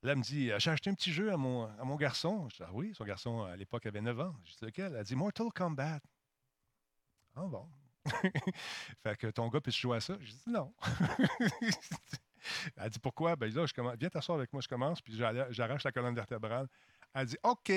[0.01, 2.49] Là, elle me dit J'ai acheté un petit jeu à mon, à mon garçon.
[2.49, 4.36] Je dis Ah oui, son garçon, à l'époque, avait 9 ans.
[4.45, 5.99] Je dis Lequel Elle dit Mortal Kombat.
[7.36, 7.68] Ah bon.
[9.04, 10.18] fait que ton gars puisse jouer à ça.
[10.20, 10.74] Je dis non.
[12.76, 13.36] Elle dit pourquoi?
[13.36, 13.95] Ben là, je commence.
[13.97, 16.68] Viens t'asseoir avec moi, je commence, puis j'arrache la colonne vertébrale.
[17.14, 17.72] Elle dit OK,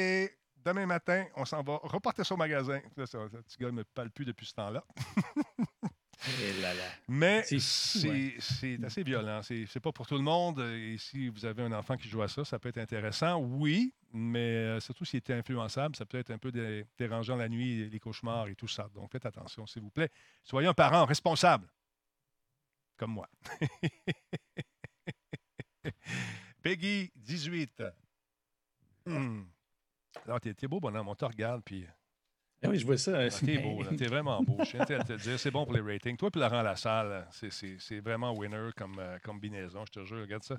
[0.64, 2.80] demain matin, on s'en va repartir sur au magasin.
[2.96, 4.84] Là, ça, ce petit gars ne me parle plus depuis ce temps-là.
[6.28, 6.54] Eh
[7.08, 9.42] Mais c'est assez violent.
[9.42, 10.60] C'est pas pour tout le monde.
[10.60, 13.94] Et si vous avez un enfant qui joue à ça, ça peut être intéressant, oui,
[14.16, 16.50] mais euh, surtout s'il était influençable, ça peut être un peu
[16.98, 18.88] dérangeant la nuit, les cauchemars et tout ça.
[18.94, 20.10] Donc faites attention, s'il vous plaît.
[20.42, 21.68] Soyez un parent responsable,
[22.96, 23.28] comme moi.
[26.62, 27.82] Peggy, 18.
[29.04, 29.44] Hmm.
[30.24, 31.08] Alors, t'es beau, bonhomme.
[31.08, 31.86] On te regarde, puis
[32.62, 33.18] ah oui, je vois ça.
[33.18, 34.56] Ah, t'es beau, t'es vraiment beau.
[34.64, 36.16] Je tiens à te dire, c'est bon pour les ratings.
[36.16, 40.22] Toi, puis Laurent Lassalle, c'est vraiment winner comme euh, combinaison, je te jure.
[40.22, 40.56] Regarde ça.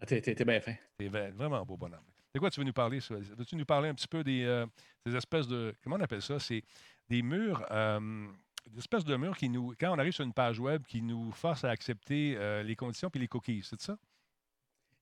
[0.00, 0.74] Ah, t'es bien fin.
[0.98, 2.04] T'es vraiment beau bonhomme.
[2.34, 2.98] De quoi tu veux nous parler?
[3.10, 4.66] Veux-tu nous parler un petit peu des, euh,
[5.04, 5.74] des, espèces de.
[5.82, 6.38] Comment on appelle ça?
[6.38, 6.64] C'est
[7.08, 7.64] des murs.
[7.70, 8.26] Euh,
[8.70, 9.74] des espèces de murs qui nous.
[9.78, 13.20] Quand on arrive sur une page web, qui nous forcent à accepter les conditions puis
[13.20, 13.98] les cookies, c'est ça?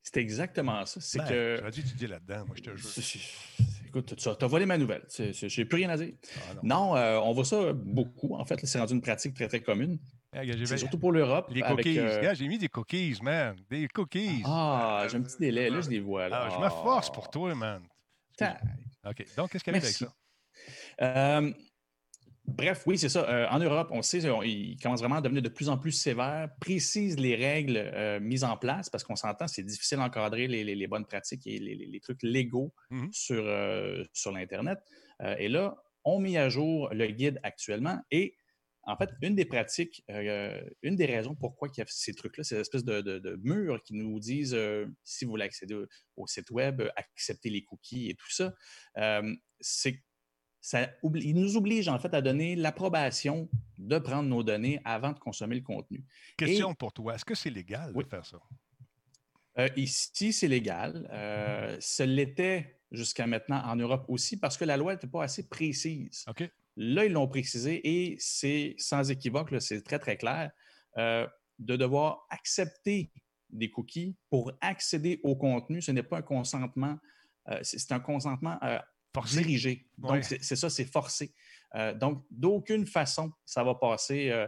[0.03, 1.01] C'est exactement ça.
[1.01, 1.57] C'est ben, que.
[1.59, 3.20] J'aurais dû étudier là-dedans, moi, je te jure.
[3.91, 5.03] Écoute, tu as volé ma nouvelle.
[5.09, 6.14] J'ai plus rien à dire.
[6.36, 8.36] Ah, non, euh, on voit ça beaucoup.
[8.36, 9.99] En fait, c'est rendu une pratique très, très commune.
[10.32, 11.51] c'est surtout pour l'Europe.
[11.51, 11.99] Les cookies.
[11.99, 13.57] Euh, j'ai mis des cookies, man.
[13.68, 14.43] Des cookies.
[14.45, 15.70] Ah, j'ai un petit délai.
[15.70, 16.28] Là, je les vois.
[16.28, 16.47] Là.
[16.47, 17.82] Ah, je me force pour toi, man.
[18.41, 19.26] OK.
[19.36, 20.12] Donc, qu'est-ce qu'il y a avec ça?
[21.03, 21.53] Euh,
[22.57, 23.28] Bref, oui, c'est ça.
[23.28, 26.48] Euh, en Europe, on sait, ils commencent vraiment à devenir de plus en plus sévères,
[26.61, 31.07] précisent les règles euh, mises en place parce qu'on s'entend, c'est difficile d'encadrer les, bonnes
[31.07, 34.78] pratiques et les, trucs légaux mmh sur, euh, sur l'Internet.
[35.38, 38.36] et là, on met à jour le guide actuellement et
[38.84, 42.57] en fait, une des pratiques, une des raisons pourquoi il y a ces trucs-là, ces
[42.57, 44.59] espèces de, de, murs qui nous disent
[45.05, 45.78] si vous voulez accéder
[46.16, 48.55] au, site web, accepter les cookies et tout ça,
[49.61, 50.03] c'est
[51.14, 53.48] il nous oblige en fait à donner l'approbation
[53.78, 56.04] de prendre nos données avant de consommer le contenu.
[56.36, 58.38] Question pour toi, est-ce que c'est légal de faire ça?
[59.58, 61.08] Euh, ici, c'est légal.
[61.12, 65.48] Euh, ce l'était jusqu'à maintenant en Europe aussi parce que la loi n'était pas assez
[65.48, 66.24] précise.
[66.76, 70.50] Là, ils l'ont précisé et c'est sans équivoque, c'est très, très clair,
[70.96, 71.26] euh,
[71.58, 73.12] de devoir accepter
[73.50, 75.82] des cookies pour accéder au contenu.
[75.82, 76.98] Ce n'est pas un consentement,
[77.62, 78.58] c'est un consentement
[79.26, 79.86] dirigé.
[79.98, 81.34] Donc, c'est ça, c'est forcé.
[81.74, 84.30] Euh, donc, d'aucune façon, ça va passer.
[84.30, 84.46] Euh,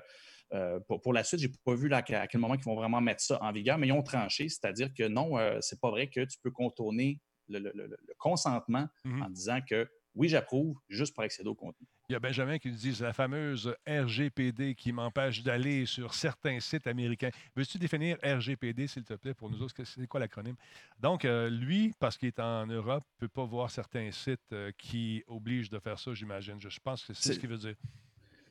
[0.55, 3.23] euh, pour, la suite, je n'ai pas vu à quel moment ils vont vraiment mettre
[3.23, 6.37] ça en vigueur, mais ils ont tranché, c'est-à-dire que non, c'est pas vrai que tu
[6.43, 7.73] peux contourner le,
[8.19, 11.87] consentement mmh en disant que oui, j'approuve, juste pour accéder au contenu.
[12.09, 16.61] Il y a Benjamin qui nous dit la fameuse RGPD qui m'empêche d'aller sur certains
[16.61, 17.31] sites américains.
[17.57, 19.75] Veux-tu définir RGPD, s'il te plaît, pour nous autres?
[19.85, 20.57] C'est quoi l'acronyme?
[21.01, 24.71] Donc, euh, lui, parce qu'il est en Europe, ne peut pas voir certains sites euh,
[24.77, 26.57] qui obligent de faire ça, j'imagine.
[26.61, 27.77] Je pense que c'est ce qu'il veut dire.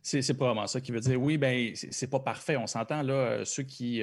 [0.01, 2.57] C'est probablement ça qui veut dire oui, ben c'est pas parfait.
[2.57, 4.01] On s'entend là, euh, ceux qui,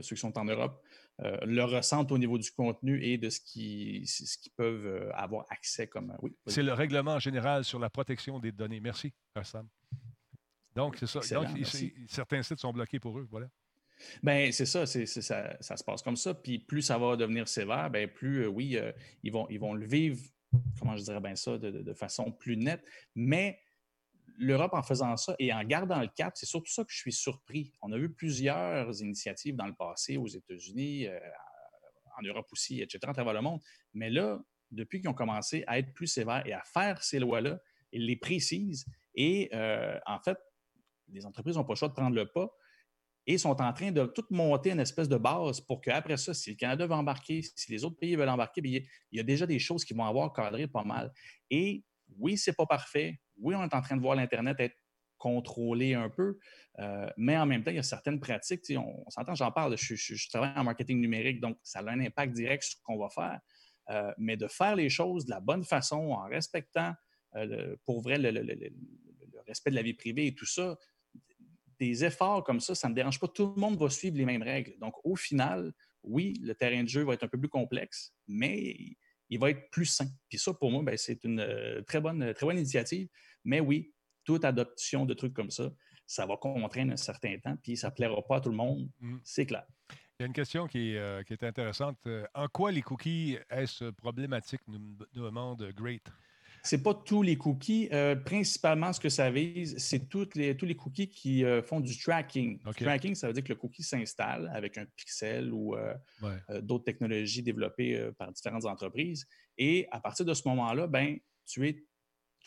[0.00, 0.80] ceux qui sont en Europe
[1.20, 4.24] euh, le ressentent au niveau du contenu et de ce qu'ils ce
[4.56, 6.10] peuvent euh, avoir accès comme.
[6.10, 8.80] Euh, oui, C'est le règlement général sur la protection des données.
[8.80, 9.68] Merci, Sam.
[10.74, 11.20] Donc, c'est ça.
[11.34, 11.48] Donc,
[12.08, 13.28] certains sites sont bloqués pour eux.
[13.30, 13.48] Voilà.
[14.22, 15.06] Ben c'est ça, ça,
[15.60, 16.34] ça, se passe comme ça.
[16.34, 18.76] Puis plus ça va devenir sévère, ben plus, oui,
[19.22, 20.20] ils, vont, ils vont le vivre,
[20.80, 22.82] comment je dirais bien ça, de, de façon plus nette.
[23.14, 23.60] Mais
[24.42, 27.12] l'Europe, en faisant ça et en gardant le cap, c'est surtout ça que je suis
[27.12, 27.72] surpris.
[27.80, 31.18] On a vu plusieurs initiatives dans le passé aux États-Unis, euh,
[32.18, 33.60] en Europe aussi, etc., à travers le monde.
[33.94, 34.40] Mais là,
[34.70, 37.58] depuis qu'ils ont commencé à être plus sévères et à faire ces lois-là,
[37.92, 38.84] ils les précisent.
[39.14, 40.38] Et euh, en fait,
[41.08, 42.50] les entreprises n'ont pas le choix de prendre le pas
[43.26, 46.50] et sont en train de tout monter une espèce de base pour qu'après ça, si
[46.50, 49.60] le Canada veut embarquer, si les autres pays veulent embarquer, il y a déjà des
[49.60, 51.12] choses qui vont avoir cadré pas mal.
[51.48, 51.84] Et
[52.18, 54.76] oui, c'est pas parfait oui, on est en train de voir l'Internet être
[55.18, 56.38] contrôlé un peu,
[56.80, 58.64] euh, mais en même temps, il y a certaines pratiques.
[58.76, 62.64] On, s'entend, j'en parle, je, travaille en marketing numérique, donc ça a un impact direct
[62.64, 63.40] sur ce qu'on va faire.
[63.90, 66.94] Euh, mais de faire les choses de la bonne façon, en respectant
[67.36, 68.30] euh, pour vrai le,
[69.46, 70.76] respect de la vie privée et tout ça,
[71.78, 73.28] des efforts comme ça, ça ne me dérange pas.
[73.28, 74.76] Tout le monde va suivre les mêmes règles.
[74.78, 75.72] Donc, au final,
[76.02, 78.96] oui, le terrain de jeu va être un peu plus complexe, mais
[79.32, 80.08] il va être plus sain.
[80.28, 83.08] Puis ça, pour moi, ben, c'est une très, bonne, très bonne initiative.
[83.44, 85.70] Mais oui, toute adoption de trucs comme ça,
[86.06, 88.90] ça va contraindre un certain temps, puis ça ne plaira pas à tout le monde,
[89.00, 89.18] mm.
[89.24, 89.64] c'est clair.
[89.90, 91.98] Il y a une question qui est, euh, intéressante.
[92.06, 96.06] Euh, en quoi les cookies est-ce problématique, nous, demande Great?
[96.64, 97.88] Ce n'est pas tous les cookies.
[97.92, 100.02] Euh, principalement, ce que ça vise, c'est
[100.34, 102.60] les, tous les cookies qui font du tracking.
[102.76, 105.74] Tracking, ça veut dire que le cookie s'installe avec un pixel ou
[106.60, 109.26] d'autres technologies développées par différentes entreprises.
[109.58, 111.84] Et à partir de ce moment-là, ben, tu es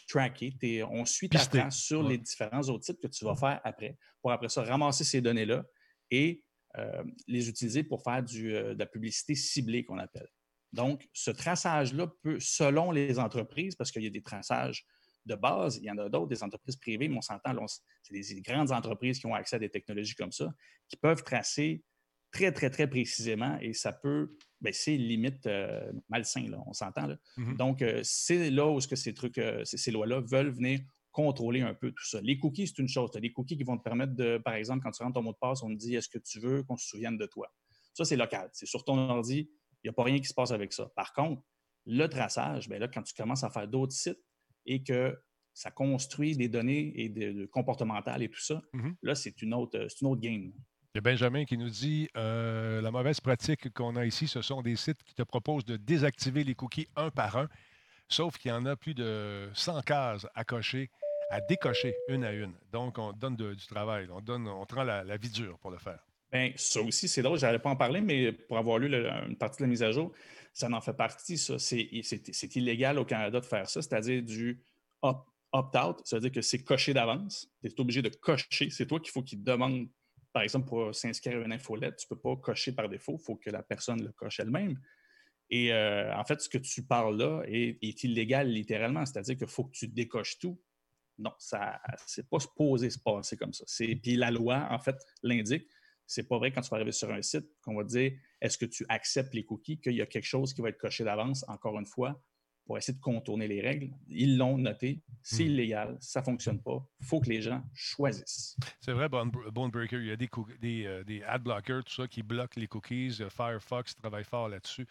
[0.07, 3.97] tracké, on suit ta trace sur les différents autres sites que tu vas faire après,
[4.21, 5.63] pour après ça ramasser ces données-là
[6.11, 6.43] et
[6.77, 10.27] euh, les utiliser pour faire du, euh, de la publicité ciblée qu'on appelle.
[10.75, 14.85] Donc, ce traçage-là peut, selon les entreprises, parce qu'il y a des traçages
[15.25, 17.55] de base, il y en a d'autres, des entreprises privées, mais on s'entend,
[18.03, 20.53] c'est des grandes entreprises qui ont accès à des technologies comme ça,
[20.89, 21.83] qui peuvent tracer
[22.31, 27.07] très, très, très précisément et ça peut, ben, c'est limite euh, malsain, là, on s'entend.
[27.37, 27.55] Mm-hmm.
[27.55, 31.73] Donc, euh, c'est là où que ces trucs, euh, ces, lois-là veulent venir contrôler un
[31.73, 32.19] peu tout ça.
[32.21, 33.09] Les cookies, c'est une chose.
[33.11, 35.23] Tu as des cookies qui vont te permettre de, par exemple, quand tu rentres ton
[35.23, 37.47] mot de passe, on te dit est-ce que tu veux qu'on se souvienne de toi?
[37.93, 38.49] Ça, c'est local.
[38.51, 39.49] C'est sur ton ordi,
[39.85, 40.91] n'y a pas rien qui se passe avec ça.
[40.95, 41.41] Par contre,
[41.85, 44.19] le traçage, bien là, quand tu commences à faire d'autres sites
[44.65, 45.17] et que
[45.53, 48.95] ça construit des données et de, comportementales et tout ça, mm-hmm.
[49.03, 50.51] là, c'est une, autre, une autre game.
[50.93, 54.41] Il y a Benjamin qui nous dit euh, la mauvaise pratique qu'on a ici, ce
[54.41, 57.49] sont des sites qui te proposent de désactiver les cookies un par un,
[58.07, 60.89] sauf qu'il y en a plus de 100 cases à cocher,
[61.29, 62.53] à décocher une à une.
[62.71, 65.77] Donc, on donne du travail, on, donne, on prend la, la vie dure pour le
[65.77, 65.99] faire.
[66.31, 68.93] Bien, ça aussi, c'est drôle, je n'allais pas en parler, mais pour avoir lu
[69.27, 70.11] une partie de la mise à jour,
[70.53, 71.59] ça en fait partie, ça.
[71.59, 74.63] C'est illégal au Canada de faire ça, c'est-à-dire du
[75.51, 77.51] opt-out, c'est-à-dire que c'est coché d'avance.
[77.61, 78.69] Tu es obligé de cocher.
[78.69, 79.87] C'est toi qu'il faut qu'il demande,
[80.33, 83.23] par exemple, pour s'inscrire à une infolette, tu ne peux pas cocher par défaut, il
[83.23, 84.79] faut que la personne le coche elle-même.
[85.49, 89.47] Et euh, en fait, ce que tu parles là est, est illégal littéralement, c'est-à-dire qu'il
[89.47, 90.59] faut que tu décoches tout.
[91.17, 93.63] Non, ça c'est pas supposé se passer comme ça.
[93.77, 95.67] Puis la loi, en fait, l'indique
[96.07, 98.57] c'est pas vrai quand tu vas arriver sur un site qu'on va te dire est-ce
[98.57, 101.45] que tu acceptes les cookies, qu'il y a quelque chose qui va être coché d'avance,
[101.47, 102.21] encore une fois,
[102.65, 103.91] pour essayer de contourner les règles?
[104.07, 105.47] Ils l'ont noté, c'est hmm.
[105.47, 106.85] illégal, ça ne fonctionne pas.
[106.99, 108.55] Il faut que les gens choisissent.
[108.81, 110.29] C'est vrai, Bonebreaker, il y a des,
[110.61, 113.21] des, euh, des ad blockers, tout ça, qui bloquent les cookies.
[113.29, 114.87] Firefox travaille fort là-dessus.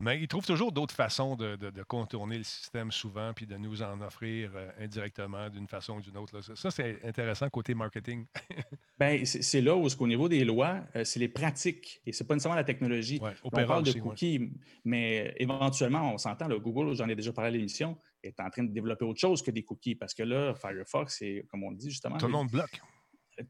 [0.00, 4.00] Mais ils trouvent toujours d'autres façons de, contourner le système souvent, puis de nous en
[4.00, 6.40] offrir euh, indirectement d'une façon ou d'une autre.
[6.40, 8.24] Ça, c'est intéressant côté marketing.
[9.00, 12.34] Bien, c'est là où, au niveau des lois, euh, c'est les pratiques et c'est pas
[12.34, 13.20] nécessairement la technologie.
[13.42, 14.52] on parle de cookies,
[14.84, 18.72] mais éventuellement, on s'entend, Google, j'en ai déjà parlé à l'émission, est en train de
[18.72, 22.18] développer autre chose que des cookies parce que là, Firefox, c'est comme on dit justement.
[22.18, 22.80] Tout le monde bloque.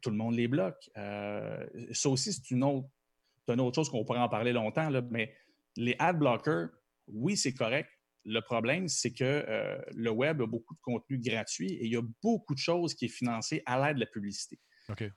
[0.00, 0.90] Tout le monde les bloque.
[0.96, 2.88] Euh, ça aussi, c'est une autre,
[3.48, 5.34] une autre chose qu'on pourrait en parler longtemps, là, mais
[5.76, 6.68] les ad blockers,
[7.06, 7.90] oui, c'est correct.
[8.24, 11.96] Le problème, c'est que euh, le web a beaucoup de contenu gratuit et il y
[11.96, 14.58] a beaucoup de choses qui est financé à l'aide de la publicité.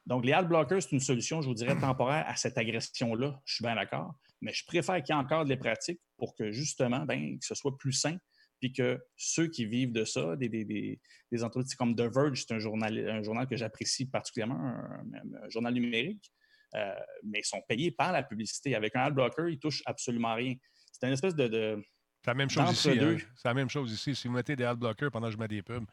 [0.05, 3.39] Donc, les ad blockers, c'est une solution, je vous dirais, temporaire à cette agression-là.
[3.45, 4.13] Je suis bien d'accord.
[4.41, 7.55] Mais je préfère qu'il y ait encore des pratiques pour que, justement, ben, que ce
[7.55, 8.17] soit plus sain
[8.61, 12.59] puis que ceux qui vivent de ça, des, des, entreprises comme The Verge, c'est un
[12.59, 16.31] journal, un journal que j'apprécie particulièrement, un, journal numérique,
[16.75, 16.93] euh,
[17.23, 18.75] mais ils sont payés par la publicité.
[18.75, 20.55] Avec un ad blocker, ils ne touchent absolument rien.
[20.91, 21.81] C'est une espèce de.
[22.21, 22.89] c'est la même chose ici.
[22.99, 23.17] Hein.
[23.35, 24.15] C'est la même chose ici.
[24.15, 25.85] Si vous mettez des ad blockers pendant que je mets des pubs,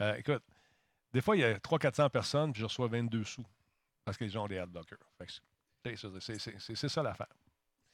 [0.00, 0.42] euh, écoute,
[1.12, 3.44] des fois, il y a 300-400 personnes, puis je reçois 22 sous
[4.04, 4.98] parce que les gens ont des ad blockers.
[5.82, 7.28] C'est ça l'affaire.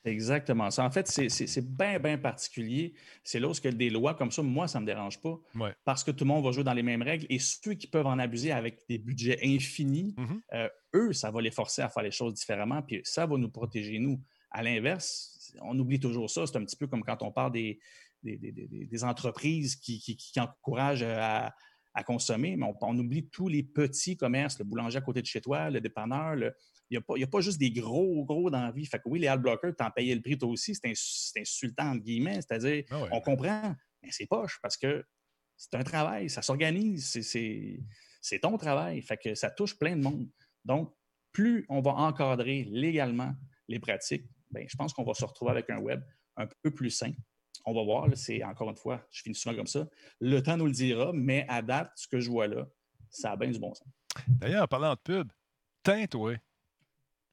[0.05, 0.71] Exactement.
[0.71, 2.95] Ça, en fait, c'est bien, bien particulier.
[3.23, 5.39] C'est là où des lois comme ça, moi, ça ne me dérange pas.
[5.85, 7.27] Parce que tout le monde va jouer dans les mêmes règles.
[7.29, 10.41] Et ceux qui peuvent en abuser avec des budgets infinis, mm-hmm.
[10.55, 12.83] euh, eux, ça va les forcer à faire les choses différemment.
[12.83, 14.21] Puis ça va nous protéger, nous.
[14.53, 16.47] À l'inverse, on oublie toujours ça.
[16.47, 17.79] C'est un petit peu comme quand on parle des,
[18.23, 21.55] des, entreprises qui, qui, encouragent à,
[22.05, 25.71] consommer, mais on, oublie tous les petits commerces, le boulanger à côté de chez toi,
[25.71, 26.55] le dépanneur, le,
[26.91, 28.85] il n'y a, pas juste des gros, gros d'envie.
[28.85, 31.91] Fait que oui, les ad blockers, tu en payais le prix toi aussi, c'est insultant,
[31.91, 32.41] entre guillemets.
[32.43, 35.05] C'est-à-dire, ah on comprend, mais c'est poche parce que
[35.57, 37.07] c'est un travail, ça s'organise,
[38.21, 39.03] c'est ton travail.
[39.03, 40.29] Fait que ça touche plein de monde.
[40.65, 40.93] Donc,
[41.33, 43.35] plus on va encadrer légalement
[43.69, 46.03] les pratiques, bien, je pense qu'on va se retrouver avec un web
[46.37, 47.13] un peu plus sain.
[47.67, 49.87] On va voir, c'est encore une fois, je finis souvent comme ça.
[50.19, 52.67] Le temps nous le dira, mais à date, ce que je vois là,
[53.11, 53.87] ça a bien du bon sens.
[54.27, 55.31] D'ailleurs, en parlant de pub,
[55.85, 56.35] teinte, oui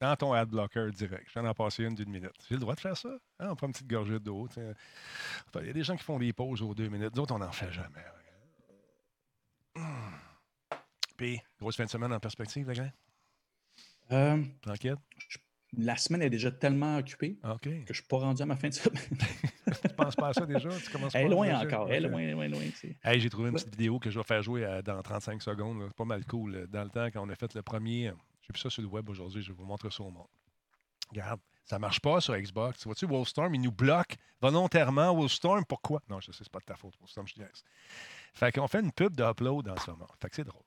[0.00, 1.24] dans ton ad blocker direct.
[1.28, 2.32] Je viens d'en passer une d'une minute.
[2.48, 3.10] J'ai le droit de faire ça?
[3.40, 4.48] Hein, on prend une petite gorgée d'eau.
[4.56, 7.14] Il y a des gens qui font des pauses aux deux minutes.
[7.14, 8.04] D'autres, on n'en fait jamais.
[11.16, 12.92] Puis, grosse fin de semaine en perspective, les gars?
[14.12, 14.42] Euh,
[15.76, 18.68] La semaine est déjà tellement occupée que je ne suis pas rendu à ma fin
[18.68, 19.02] de semaine.
[19.82, 20.70] tu penses pas à ça déjà?
[20.70, 21.92] Tu commences elle est loin encore.
[21.92, 22.60] Elle est loin, loin, loin.
[23.04, 25.82] Hey, J'ai trouvé une petite vidéo que je vais faire jouer dans 35 secondes.
[25.88, 26.66] C'est pas mal cool.
[26.68, 28.12] Dans le temps, quand on a fait le premier
[28.48, 30.26] j'ai vu ça sur le web aujourd'hui, je vais vous montrer ça au monde.
[31.10, 32.78] Regarde, ça marche pas sur Xbox.
[32.80, 35.14] Tu vois-tu, Wolfstorm, il nous bloque volontairement.
[35.14, 36.02] Wolfstorm, pourquoi?
[36.08, 37.42] Non, je sais, c'est pas de ta faute, Wolfstorm, je dis.
[38.34, 40.08] Fait qu'on fait une pub d'upload en ce moment.
[40.20, 40.62] Fait que c'est drôle.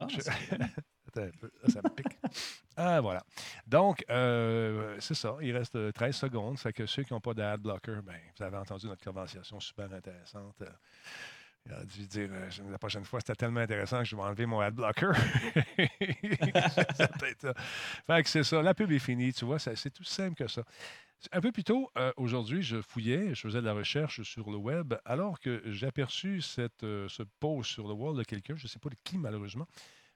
[0.00, 0.06] Ah,
[1.08, 2.18] Attends un peu, ça me pique.
[2.76, 3.24] ah, voilà.
[3.66, 5.36] Donc, euh, c'est ça.
[5.40, 6.58] Il reste 13 secondes.
[6.58, 9.90] Fait que ceux qui n'ont pas d'ad blocker, ben, vous avez entendu notre conversation super
[9.92, 10.62] intéressante.
[11.68, 14.46] Il a dû dire euh, la prochaine fois, c'était tellement intéressant que je vais enlever
[14.46, 15.12] mon adblocker.
[18.06, 18.62] fait que c'est ça.
[18.62, 20.62] La pub est finie, tu vois, c'est tout simple que ça.
[21.32, 24.56] Un peu plus tôt, euh, aujourd'hui, je fouillais, je faisais de la recherche sur le
[24.56, 28.64] web, alors que j'ai aperçu cette, euh, ce post sur le wall de quelqu'un, je
[28.64, 29.66] ne sais pas de qui malheureusement,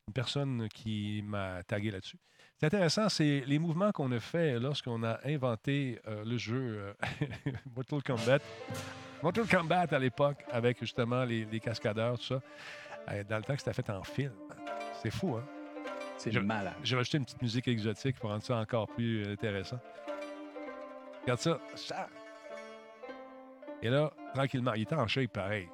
[0.07, 2.18] une personne qui m'a tagué là-dessus.
[2.62, 6.94] C'est intéressant, c'est les mouvements qu'on a fait lorsqu'on a inventé euh, le jeu
[7.74, 8.38] Mortal Kombat.
[9.20, 12.40] Mortal Kombat à l'époque, avec justement les, cascadeurs, tout ça.
[13.28, 14.30] dans le temps que c'était fait en film.
[15.02, 15.44] C'est fou, hein?
[16.16, 16.74] C'est malade.
[16.84, 19.80] J'ai rajouté une petite musique exotique pour rendre ça encore plus intéressant.
[21.22, 21.58] Regarde ça.
[21.74, 22.08] ça.
[23.82, 25.66] Et là, tranquillement, il était en shape pareil.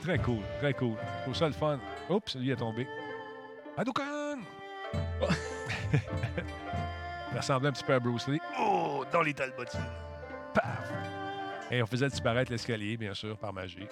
[0.00, 0.96] Très cool, très cool.
[1.26, 1.78] Pour ça le fun.
[2.08, 2.86] Oups, lui est tombé.
[3.76, 4.23] Hadouken!
[7.32, 8.40] Il ressemblait un petit peu à Bruce Lee.
[8.58, 9.80] Oh, dans les talbottines.
[10.54, 10.92] Paf!
[11.70, 13.88] Et on faisait disparaître l'escalier, bien sûr, par magie.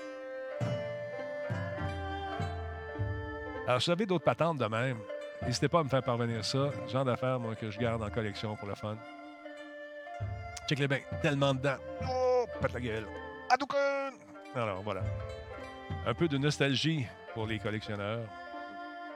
[3.66, 4.98] Alors, si vous avez d'autres patentes de même,
[5.42, 6.70] n'hésitez pas à me faire parvenir ça.
[6.88, 8.96] Genre d'affaires, moi, que je garde en collection pour le fun.
[10.68, 11.00] Check les bains.
[11.22, 11.76] Tellement dedans.
[12.08, 13.06] Oh, pète la gueule.
[13.50, 14.14] Hadouken!
[14.54, 15.02] Alors, voilà.
[16.06, 18.20] Un peu de nostalgie pour les collectionneurs.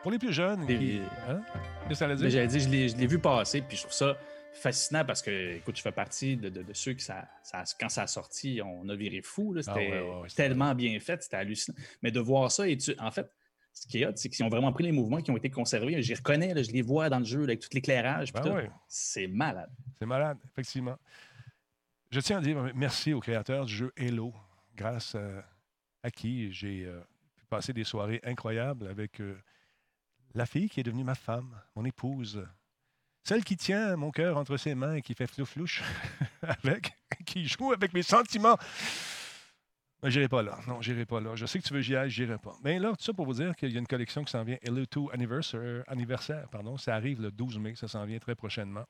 [0.03, 0.67] Pour les plus jeunes.
[0.67, 1.03] Qui...
[1.29, 1.41] Hein?
[1.89, 2.31] Qu'est-ce que ça veut dire?
[2.31, 4.17] J'allais dire, je l'ai vu passer, puis je trouve ça
[4.53, 7.29] fascinant parce que, écoute, je fais partie de, ceux qui, ça,
[7.79, 9.55] quand ça a sorti, on a viré fou.
[9.57, 11.77] Ah c'était tellement bien fait, c'était hallucinant.
[12.03, 13.31] Mais de voir ça, et tu, en fait,
[13.73, 16.03] ce qui est hot, c'est qu'ils ont vraiment pris les mouvements qui ont été conservés.
[16.03, 18.33] Je les reconnais, je les vois dans le jeu avec tout l'éclairage.
[18.33, 19.71] Ben c'est malade.
[19.99, 20.97] C'est malade, effectivement.
[22.11, 24.33] Je tiens à dire merci aux créateurs du jeu Halo,
[24.75, 25.15] grâce
[26.03, 27.01] à, qui j'ai euh,
[27.37, 29.37] pu passer des soirées incroyables avec euh,
[30.37, 32.47] la fille qui est devenue ma femme, mon épouse,
[33.25, 35.83] celle qui tient mon cœur entre ses mains et qui fait flouflouche
[36.43, 36.93] avec,
[37.25, 38.59] qui joue avec mes sentiments.
[40.03, 40.59] Je j'irai pas là.
[40.69, 41.35] Non, j'irai pas là.
[41.35, 42.55] Je sais que tu veux j'y aille, j'irai pas.
[42.63, 44.59] Mais là, tout ça pour vous dire qu'il y a une collection qui s'en vient,
[44.65, 46.77] Halo 2 anniversaire, anniversaire, pardon.
[46.77, 48.85] Ça arrive le 12 mai, ça s'en vient très prochainement.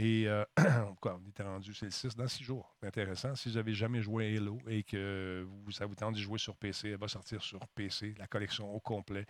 [0.00, 0.44] Et euh,
[1.02, 2.72] on était rendu, c'est le 6 dans 6 jours.
[2.84, 3.34] Intéressant.
[3.34, 6.38] Si vous n'avez jamais joué à Halo et que vous, ça vous tente de jouer
[6.38, 9.26] sur PC, elle va sortir sur PC, la collection au complet,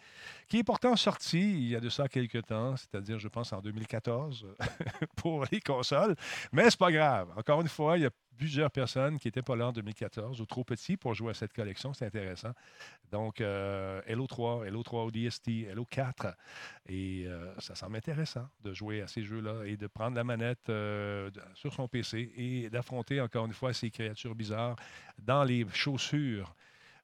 [0.46, 3.62] qui est pourtant sortie il y a de ça quelques temps, c'est-à-dire, je pense, en
[3.62, 4.46] 2014
[5.16, 6.14] pour les consoles.
[6.52, 7.32] Mais c'est pas grave.
[7.38, 10.46] Encore une fois, il y a plusieurs personnes qui n'étaient pas là en 2014 ou
[10.46, 11.92] trop petits pour jouer à cette collection.
[11.92, 12.52] C'est intéressant.
[13.10, 16.28] Donc, euh, Hello 3, Hello 3 ODST, Hello 4.
[16.88, 20.70] Et euh, ça semble intéressant de jouer à ces jeux-là et de prendre la manette
[20.70, 24.76] euh, sur son PC et d'affronter encore une fois ces créatures bizarres
[25.18, 26.54] dans les chaussures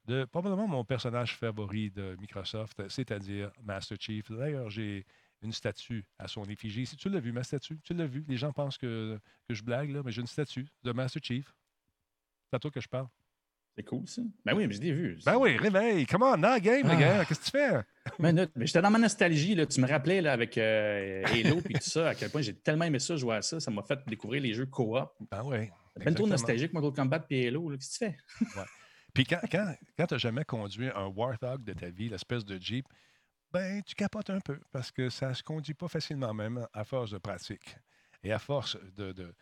[0.07, 4.31] de probablement mon personnage favori de Microsoft, c'est-à-dire Master Chief.
[4.31, 5.07] D'ailleurs, j'ai
[5.45, 6.87] une statue à son effigie.
[6.87, 8.25] Si tu l'as vu, ma statue, tu l'as vu.
[8.29, 9.19] Les gens pensent que,
[9.49, 11.55] que je blague, là, mais j'ai une statue de Master Chief.
[12.51, 13.09] C'est à toi que je parle.
[13.77, 14.23] C'est cool, ça.
[14.45, 15.19] Ben oui, mais je l'ai vu.
[15.27, 16.07] Ben oui, réveille.
[16.07, 17.21] Comment, on, game, les gars.
[17.21, 17.25] Ah.
[17.25, 17.83] Qu'est-ce que tu fais?
[18.21, 19.57] mais j'étais dans ma nostalgie.
[19.57, 19.67] Là.
[19.67, 22.85] Tu me rappelais là, avec euh, Halo et tout ça, à quel point j'ai tellement
[22.85, 23.59] aimé ça, jouer à ça.
[23.59, 25.13] Ça m'a fait découvrir les jeux co-op.
[25.31, 25.71] Ben oui.
[25.97, 27.71] Ben trop nostalgique, Mortal Kombat et Halo.
[27.71, 28.17] Qu'est-ce que tu fais?
[28.61, 28.67] ouais.
[29.13, 32.61] Puis quand, quand, quand tu n'as jamais conduit un Warthog de ta vie, l'espèce de
[32.61, 32.87] Jeep,
[33.55, 36.83] ben, tu capotes un peu parce que ça ne se conduit pas facilement même à
[36.83, 37.77] force de pratique
[38.25, 39.33] et à force de, de,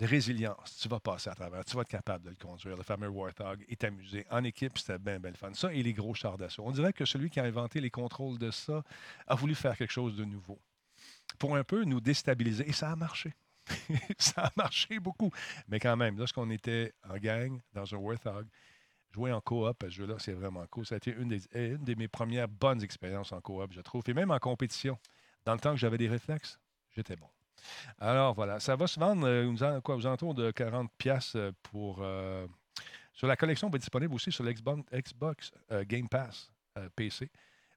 [0.00, 0.78] résilience.
[0.80, 2.74] Tu vas passer à travers, tu vas être capable de le conduire.
[2.74, 4.26] Le fameux Warthog est amusé.
[4.30, 5.52] En équipe, c'était bien, bien fun.
[5.52, 6.62] Ça et les gros chars d'assaut.
[6.64, 8.82] On dirait que celui qui a inventé les contrôles de ça
[9.26, 10.58] a voulu faire quelque chose de nouveau
[11.38, 12.66] pour un peu nous déstabiliser.
[12.66, 13.34] Et ça a marché.
[14.18, 15.30] ça a marché beaucoup.
[15.68, 18.46] Mais quand même, lorsqu'on était en gang dans un Warthog,
[19.12, 20.86] Jouer en coop ce jeu-là, c'est vraiment cool.
[20.86, 24.02] Ça a été une, des, une de mes premières bonnes expériences en coop, je trouve.
[24.06, 24.98] Et même en compétition.
[25.44, 26.58] Dans le temps que j'avais des réflexes,
[26.94, 27.26] j'étais bon.
[27.98, 31.98] Alors voilà, ça va se vendre euh, quoi, aux alentours de 40$ euh, pour.
[32.00, 32.46] Euh,
[33.12, 35.52] sur la collection va être disponible aussi sur l'Xbox Xbox,
[35.82, 36.50] Game Pass
[36.96, 37.28] PC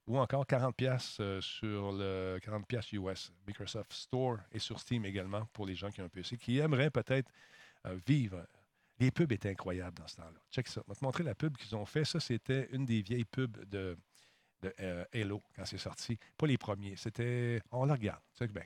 [0.06, 5.74] ou encore 40$ sur le 40$ US Microsoft Store et sur Steam également pour les
[5.74, 7.30] gens qui ont un PC qui aimeraient peut-être
[8.06, 8.46] vivre
[8.98, 10.40] les pubs étaient incroyables dans ce temps-là.
[10.50, 10.82] Check ça.
[10.86, 12.04] Je vais te montrer la pub qu'ils ont fait?
[12.04, 13.96] Ça, c'était une des vieilles pubs de,
[14.62, 16.18] de euh, Halo quand c'est sorti.
[16.36, 16.96] Pas les premiers.
[16.96, 17.60] C'était.
[17.70, 18.20] On la regarde.
[18.38, 18.64] Check bien.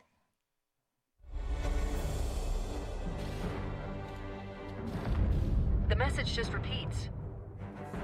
[5.89, 7.09] The message just repeats.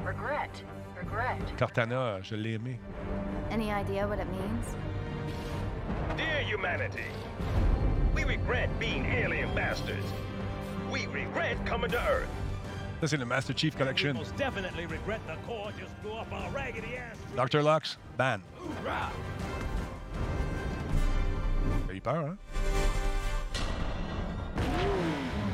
[0.05, 0.51] Regret.
[0.97, 1.39] Regret.
[1.59, 2.81] Cortana, je l'ai aimé.
[3.51, 4.75] Any idea what it means?
[6.17, 7.11] Dear humanity,
[8.15, 10.05] we regret being alien bastards.
[10.95, 12.29] We regret coming to Earth.
[13.01, 14.13] That's in the Master Chief collection.
[14.17, 17.17] We most definitely regret the core just blew up our raggedy ass.
[17.35, 17.63] Dr.
[17.65, 18.41] Lux, ban.
[21.89, 22.39] T'as eu peur, hein?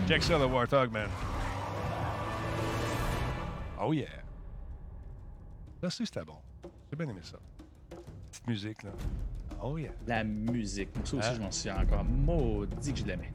[0.07, 1.09] Check ça, le Warthog, man.
[3.80, 4.09] Oh, yeah.
[5.80, 6.36] Ça aussi, c'était bon.
[6.91, 7.38] J'ai bien aimé ça.
[8.30, 8.91] Petite musique, là.
[9.62, 9.91] Oh yeah.
[10.07, 10.88] La musique.
[11.05, 11.34] Ça aussi, Hein?
[11.36, 12.05] je m'en souviens encore.
[12.05, 13.32] Maudit que je l'aimais.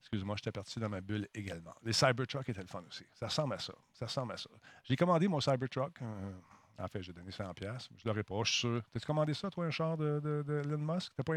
[0.00, 1.74] Excuse-moi, j'étais parti dans ma bulle également.
[1.82, 3.04] Les Cybertruck étaient le fun aussi.
[3.14, 3.74] Ça ressemble à ça.
[3.92, 4.50] Ça ressemble à ça.
[4.84, 5.98] J'ai commandé mon Cybertruck.
[6.78, 7.54] en fait, j'ai donné 100$.
[7.54, 7.90] piastres.
[7.96, 8.82] Je ne l'aurais pas, je suis sûr.
[8.92, 11.12] T'as-tu commandé ça, toi, un char de, de, Elon Musk?
[11.16, 11.34] T'as pas...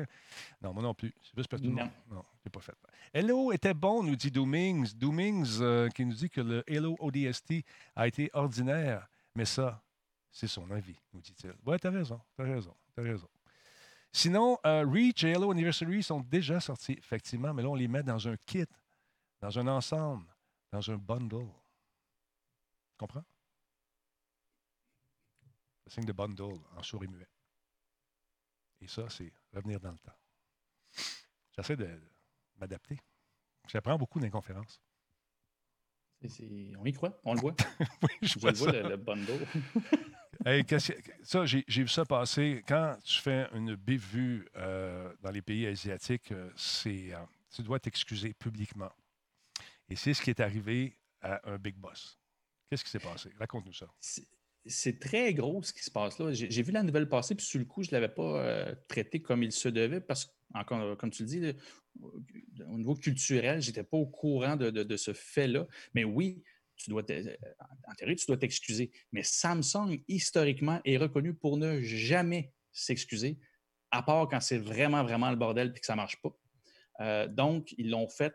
[0.62, 1.14] Non, moi non plus.
[1.22, 1.90] C'est juste parce que Non.
[2.10, 2.76] Non, c'est pas fait.
[3.14, 4.94] Hello était bon, nous dit Doomings.
[4.96, 7.64] Doomings qui nous dit que le Halo ODST
[7.96, 9.08] a été ordinaire.
[9.36, 9.82] Mais ça,
[10.32, 11.54] c'est son avis, nous dit-il.
[11.66, 13.28] Ouais, t'as raison, t'as raison, t'as raison.
[14.12, 18.04] Sinon, euh, Reach et Halo Anniversary sont déjà sortis, effectivement, mais là, on les met
[18.04, 18.66] dans un kit,
[19.42, 20.26] dans un ensemble,
[20.72, 21.48] dans un bundle.
[22.98, 23.24] Comprends?
[25.86, 27.28] Le signe de bundle en souris muet.
[28.82, 30.16] Et ça, c'est revenir dans le temps.
[31.56, 32.00] J'essaie de
[32.58, 32.98] m'adapter.
[33.68, 34.82] J'apprends beaucoup dans les conférences.
[36.24, 37.56] On y croit, on le voit.
[38.02, 38.82] oui, je Je vois le vois, ça.
[38.82, 39.46] le, le bundle.
[41.24, 42.64] Ça, j'ai vu ça passer.
[42.68, 46.50] Quand tu fais une bévue euh, dans les pays asiatiques, euh,
[46.86, 47.16] euh,
[47.54, 48.92] tu dois t'excuser publiquement.
[49.90, 52.20] Et c'est ce qui est arrivé à un big boss.
[52.70, 53.30] Qu'est-ce qui s'est passé?
[53.40, 53.88] Raconte-nous ça.
[54.00, 56.34] C'est- très gros ce qui se passe là.
[56.34, 59.22] J'ai vu la nouvelle passer, puis sur le coup, je ne l'avais pas euh, traité
[59.22, 61.54] comme il se devait, parce que, encore, comme tu le dis,
[62.02, 65.66] au niveau culturel, je n'étais pas au courant de ce fait-là.
[65.94, 66.44] Mais oui,
[66.78, 67.38] tu dois te-
[67.88, 68.92] en théorie, tu dois t'excuser.
[69.12, 73.40] Mais Samsung, historiquement, est reconnu pour ne jamais s'excuser,
[73.92, 76.30] à part quand c'est vraiment, vraiment le bordel et que ça ne marche pas.
[77.00, 78.34] Euh, donc, ils l'ont fait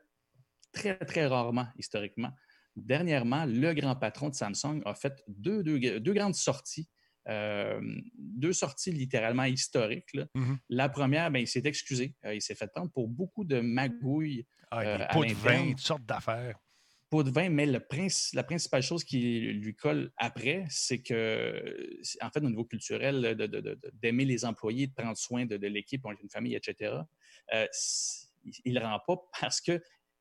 [0.73, 2.33] très, très rarement, historiquement.
[2.77, 6.89] Dernièrement, le grand patron de Samsung a fait deux, deux- deux grandes sorties,
[7.29, 7.81] euh,
[8.17, 10.13] deux sorties littéralement historiques.
[10.15, 10.27] là.
[10.35, 10.59] Mhm.
[10.71, 12.15] La première, ben, il s'est excusé.
[12.25, 14.47] Euh, il s'est fait prendre pour beaucoup de magouilles.
[14.71, 16.59] Ah, euh, des à pots de vin, toutes sortes d'affaires.
[17.13, 19.21] Pot de vin, mais le princi- la principale chose qui
[19.63, 21.21] lui colle après, c'est que,
[22.23, 23.17] en fait, au niveau culturel,
[24.03, 26.75] d'aimer les employés, de prendre soin de, de l'équipe, on est une famille, etc.,
[27.53, 27.67] euh,
[28.65, 29.75] il ne rend pas parce que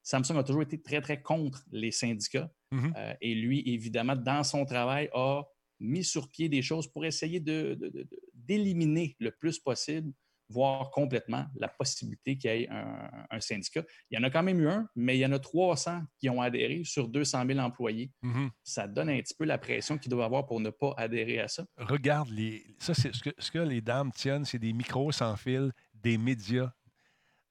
[0.04, 2.52] Samsung a toujours été très, très contre les syndicats.
[2.72, 2.94] Mhm.
[2.98, 5.44] Euh, et lui, évidemment, dans son travail, a
[5.80, 10.12] mis sur pied des choses pour essayer de- de- de- de- d'éliminer le plus possible
[10.52, 13.84] voire complètement la possibilité qu'il y ait un, un syndicat.
[14.10, 16.30] Il y en a quand même eu un, mais il y en a 300 qui
[16.30, 18.12] ont adhéré sur 200 000 employés.
[18.22, 18.52] Mhm.
[18.64, 21.47] Ça donne un petit peu la pression qu'ils doivent avoir pour ne pas adhérer à
[21.47, 21.66] ça.
[21.78, 25.36] Regarde, les, ça, c'est ce que, ce que les dames tiennent, c'est des micros sans
[25.36, 26.72] fil, des médias.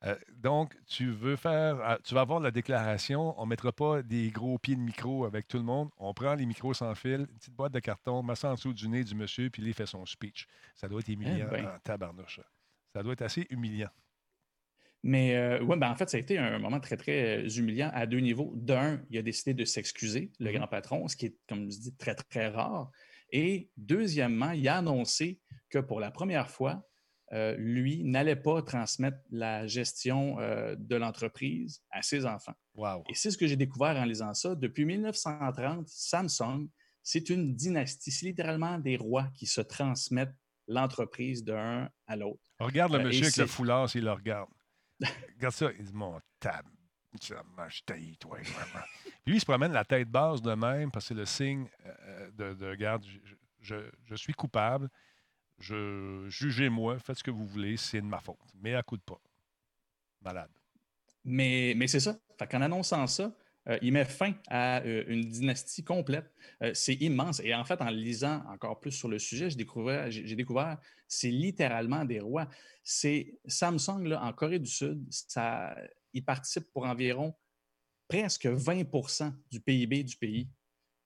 [0.04, 4.02] Euh, donc, tu veux faire, euh, tu vas avoir la déclaration, on ne mettra pas
[4.02, 7.20] des gros pieds de micro avec tout le monde, on prend les micros sans fil,
[7.20, 9.62] une petite boîte de carton, on met ça en dessous du nez du monsieur, puis
[9.62, 10.46] il fait son speech.
[10.74, 11.66] Ça doit être humiliant ben.
[11.66, 12.40] en tabarnouche.
[12.94, 13.90] Ça doit être assez humiliant.
[15.02, 17.90] Mais euh, ouais, ben en fait, ça a été un moment très, très euh, humiliant
[17.94, 18.52] à deux niveaux.
[18.56, 20.58] D'un, il a décidé de s'excuser, le Mhm.
[20.58, 22.90] grand patron, ce qui est, comme je dis, très, très rare.
[23.32, 26.86] Et deuxièmement, il a annoncé que pour la première fois,
[27.32, 32.54] euh, lui n'allait pas transmettre la gestion euh, de l'entreprise à ses enfants.
[32.74, 33.04] Wow.
[33.08, 34.54] Et c'est ce que j'ai découvert en lisant ça.
[34.56, 36.68] Depuis 1930, Samsung,
[37.02, 38.10] c'est une dynastie.
[38.10, 40.34] C'est littéralement des rois qui se transmettent
[40.70, 42.40] l'entreprise d'un à l'autre.
[42.58, 44.48] Regarde le Euh, monsieur avec le foulard s'il le regarde.
[45.36, 46.64] regarde ça, il dit Mon tab,
[47.56, 48.84] marche taille, toi, vraiment.
[49.24, 51.66] Puis lui, il se promène la tête basse de même parce que c'est le signe
[51.84, 53.18] euh, de, de regarde, je,
[53.60, 54.88] je- je suis coupable,
[55.58, 58.38] je, jugez-moi, faites ce que vous voulez, c'est de ma faute.
[58.54, 59.20] Mais à coup de pas.
[60.22, 60.50] Malade.
[61.24, 62.16] Mais, mais c'est ça.
[62.38, 63.32] Fait qu'en annonçant ça,
[63.68, 66.32] euh, il met fin à euh, une dynastie complète.
[66.62, 67.40] Euh, c'est immense.
[67.44, 70.78] Et en fait, en lisant encore plus sur le sujet, j'ai découvert, j'ai j'ai découvert
[71.06, 72.48] c'est littéralement des rois.
[72.82, 75.76] C'est Samsung, là, en Corée du Sud, ça,
[76.12, 77.34] il participe pour environ
[78.08, 80.48] presque 20% du PIB du pays.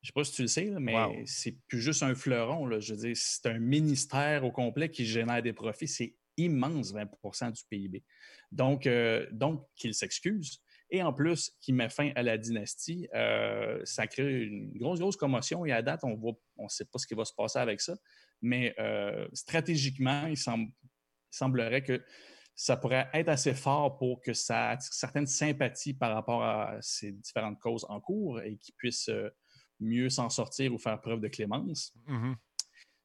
[0.03, 1.23] Je ne sais pas si tu le sais, là, mais Wow.
[1.25, 2.67] c'est plus juste un fleuron.
[2.67, 2.79] là.
[2.79, 5.89] Je veux dire, c'est un ministère au complet qui génère des profits.
[5.89, 8.05] C'est immense, 20% du PIB.
[8.53, 8.87] Donc,
[9.33, 10.61] donc qu'il s'excuse.
[10.95, 15.17] Et en plus, qu'il met fin à la dynastie, euh, ça crée une grosse, grosse
[15.17, 15.67] commotion.
[15.67, 17.81] Et à date, on voit, on ne sait pas ce qui va se passer avec
[17.81, 17.97] ça.
[18.41, 22.01] Mais euh, stratégiquement, il, semble- il semblerait que
[22.55, 27.11] ça pourrait être assez fort pour que ça attire certaines sympathies par rapport à ces
[27.11, 29.29] différentes causes en cours et qu'ils puissent euh,
[29.81, 31.93] mieux s'en sortir ou faire preuve de clémence.
[32.07, 32.37] Mhm.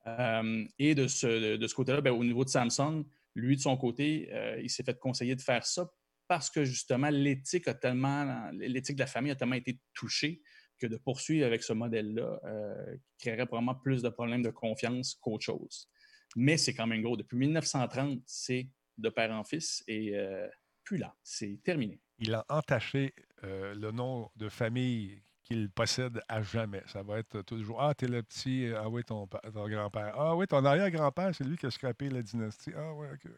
[0.06, 3.78] Euh, et de ce, de ce côté-là, ben, au niveau de Samsung, lui, de son
[3.78, 5.90] côté, euh, il s'est fait conseiller de faire ça
[6.30, 10.42] parce que justement, l'éthique a tellement, l'éthique de la famille a tellement été touchée
[10.78, 15.44] que de poursuivre avec ce modèle-là euh, créerait probablement plus de problèmes de confiance qu'autre
[15.44, 15.90] chose.
[16.36, 17.18] Mais c'est quand même gros.
[17.18, 18.70] Depuis 1930, c'est
[19.00, 20.48] de père en fils et euh,
[20.84, 22.00] plus là, c'est terminé.
[22.20, 26.84] Il a entaché euh, le nom de famille qu'il possède à jamais.
[26.88, 30.14] Ça va être toujours Ah, t'es le petit, ah oui, ton, grand-père.
[30.18, 32.72] Ah oui, ton arrière-grand-père, c'est lui qui a scrapé la dynastie.
[32.76, 33.32] Ah oui, OK.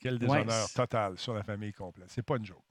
[0.00, 2.10] Quel déshonneur total sur la famille complète.
[2.10, 2.62] C'est pas une joke.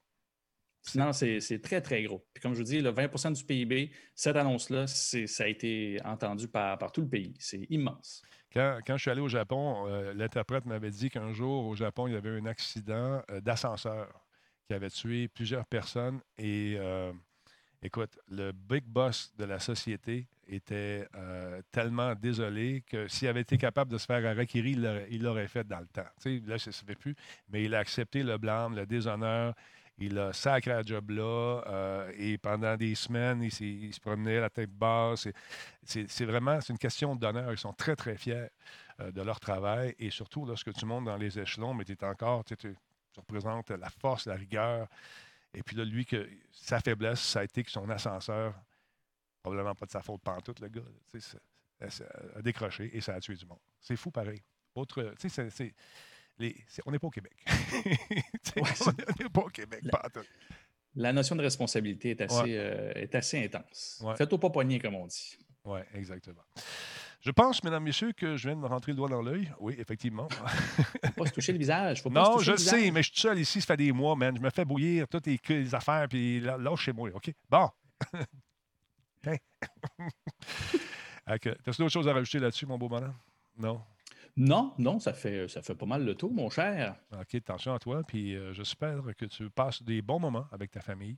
[0.93, 2.23] Non, c'est très, très gros.
[2.33, 6.47] Puis comme je vous dis, le 20% du PIB, cette annonce-là, ça a été entendu
[6.47, 7.33] par, par tout le pays.
[7.39, 8.21] C'est immense.
[8.53, 12.13] Quand, je suis allé au Japon, euh, l'interprète m'avait dit qu'un jour, au Japon, il
[12.13, 14.07] y avait un accident euh, d'ascenseur
[14.67, 16.21] qui avait tué plusieurs personnes.
[16.37, 17.11] Et euh,
[17.85, 21.07] écoute, le big boss de la société était
[21.71, 24.77] tellement désolé que s'il avait été capable de se faire harakiri,
[25.09, 26.05] il l'aurait fait dans le temps.
[26.47, 27.15] là, ça ne se fait plus,
[27.49, 29.55] mais il a accepté le blâme, le déshonneur.
[29.97, 33.51] Il a sacré à job là euh, et pendant des semaines, il,
[33.93, 35.27] se promenait la tête basse.
[35.83, 37.51] C'est vraiment une question d'honneur.
[37.51, 38.47] Ils sont très, très fiers
[38.99, 42.03] euh, de leur travail et surtout lorsque tu montes dans les échelons, mais tu es
[42.03, 42.55] encore, tu,
[43.15, 44.89] représentes la force, la rigueur.
[45.55, 48.53] Et puis là, lui, que sa faiblesse, ça a été que son ascenseur,
[49.41, 50.81] probablement pas de sa faute pantoute, le gars,
[52.35, 53.59] a décroché et ça a tué du monde.
[53.79, 54.41] C'est fou pareil.
[54.75, 57.33] Autre, c'est on n'est pas au Québec.
[58.57, 59.81] on n'est pas au Québec.
[60.95, 64.03] La, notion de responsabilité est assez, euh, est assez intense.
[64.17, 65.37] Faites-au pas comme on dit.
[65.63, 66.43] Oui, exactement.
[67.25, 69.51] Je pense, mesdames, messieurs, que je viens de me rentrer le doigt dans l'œil.
[69.59, 70.27] Oui, effectivement.
[70.29, 72.03] faut pas se toucher le visage.
[72.03, 74.15] Faut pas non, je le sais, mais je suis seul ici, ça fait des mois,
[74.15, 74.37] man.
[74.37, 77.09] Je me fais bouillir toutes les, affaires, puis là, chez moi.
[77.15, 77.33] OK?
[77.49, 77.67] Bon.
[81.25, 81.49] T'as-tu
[81.79, 83.15] d'autres choses à rajouter là-dessus, mon beau bonhomme?
[83.57, 83.81] Non?
[84.37, 86.95] Non, non, ça fait, ça fait pas mal le tour, mon cher.
[87.11, 88.03] OK, attention à toi.
[88.05, 91.17] Puis euh, j'espère que tu passes des bons moments avec ta famille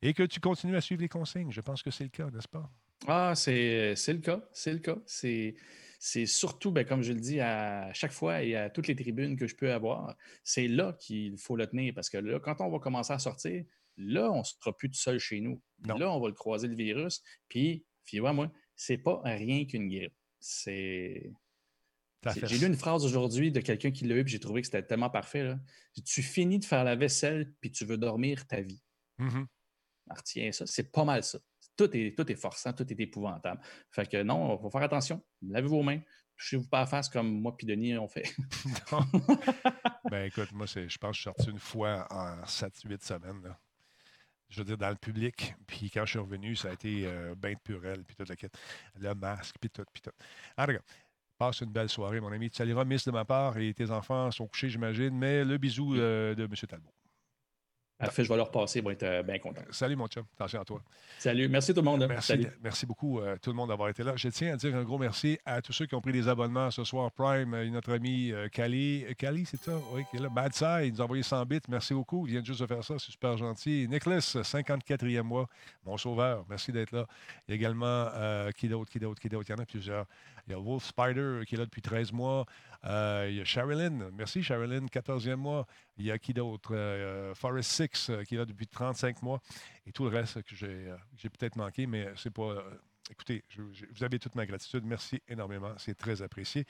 [0.00, 1.52] et que tu continues à suivre les consignes.
[1.52, 2.70] Je pense que c'est le cas, n'est-ce pas?
[3.06, 4.48] Ah, c'est le cas.
[4.52, 4.98] C'est le cas.
[5.06, 9.36] C'est surtout, ben, comme je le dis à chaque fois et à toutes les tribunes
[9.36, 12.70] que je peux avoir, c'est là qu'il faut le tenir parce que là, quand on
[12.70, 13.64] va commencer à sortir,
[13.96, 15.60] là, on ne sera plus tout seul chez nous.
[15.84, 17.22] Là, on va le croiser le virus.
[17.48, 20.14] Puis, fiez-moi, moi, c'est pas rien qu'une grippe.
[20.40, 21.32] C'est
[22.44, 24.82] j'ai lu une phrase aujourd'hui de quelqu'un qui l'a eu, et j'ai trouvé que c'était
[24.82, 25.54] tellement parfait.
[26.04, 28.82] Tu finis de faire la vaisselle, puis tu veux dormir ta vie.
[29.18, 29.44] Mm
[30.52, 31.38] ça, c'est pas mal ça.
[31.76, 33.60] Tout est, tout est forçant, tout est épouvantable.
[33.90, 35.22] Fait que non, il faut faire attention.
[35.42, 36.00] Lavez vos mains.
[36.36, 38.34] Touchez-vous pas à face comme moi et Denis on fait.
[40.10, 43.56] ben écoute, moi, je pense que je suis sorti une fois en 7-8 semaines.
[44.48, 45.54] je veux dire, dans le public.
[45.66, 49.08] Puis quand je suis revenu, ça a été euh, bain de purelle, puis tout le,
[49.08, 50.10] le masque, puis tout, puis tout.
[50.56, 50.80] En tout cas,
[51.42, 52.50] Passe une belle soirée, mon ami.
[52.50, 55.18] Tu saliras Miss de ma part et tes enfants sont couchés, j'imagine.
[55.18, 56.50] Mais le bisou euh, de M.
[56.68, 56.92] Talbot.
[58.02, 59.62] Parfait, je vais leur passer, ils vont être euh, bien contents.
[59.70, 60.24] Salut, mon chum.
[60.34, 60.82] Attention à toi.
[61.18, 61.48] Salut.
[61.48, 62.04] Merci tout le monde.
[62.08, 64.14] Merci, merci beaucoup, euh, tout le monde, d'avoir été là.
[64.16, 66.70] Je tiens à dire un gros merci à tous ceux qui ont pris des abonnements
[66.72, 67.12] ce soir.
[67.12, 69.04] Prime, notre ami Kali.
[69.16, 69.72] Kali, c'est ça?
[69.92, 70.28] Oui, qui est là.
[70.28, 71.60] Bad Side, il nous a envoyé 100 bits.
[71.68, 72.26] Merci beaucoup.
[72.26, 72.94] Il vient juste de faire ça.
[72.98, 73.86] C'est super gentil.
[73.88, 75.48] Nicholas, 54e mois.
[75.86, 76.44] Mon sauveur.
[76.48, 77.06] Merci d'être là.
[77.46, 78.08] Il y a également
[78.56, 79.48] qui d'autre, qui d'autre, qui d'autre?
[79.48, 80.06] Il y en a plusieurs.
[80.46, 82.46] Il y a Wolf Spider qui est là depuis 13 mois.
[82.84, 84.10] Euh, il y a Sherilyn.
[84.12, 85.66] Merci, Sherilyn, 14e mois.
[85.98, 86.70] Il y a qui d'autre?
[86.74, 89.40] Euh, Forest Six euh, qui est là depuis 35 mois.
[89.86, 92.64] Et tout le reste que j'ai peut-être manqué, mais c'est pas.
[93.10, 94.84] Écoutez, vous avez toute ma gratitude.
[94.84, 95.74] Merci énormément.
[95.76, 96.64] C'est très apprécié.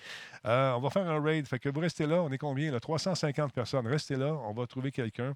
[0.44, 1.46] on va faire un raid.
[1.46, 2.22] Fait que vous restez là.
[2.22, 2.72] On est combien?
[2.72, 2.80] Là?
[2.80, 3.86] 350 personnes.
[3.86, 4.32] Restez là.
[4.32, 5.34] On va trouver quelqu'un.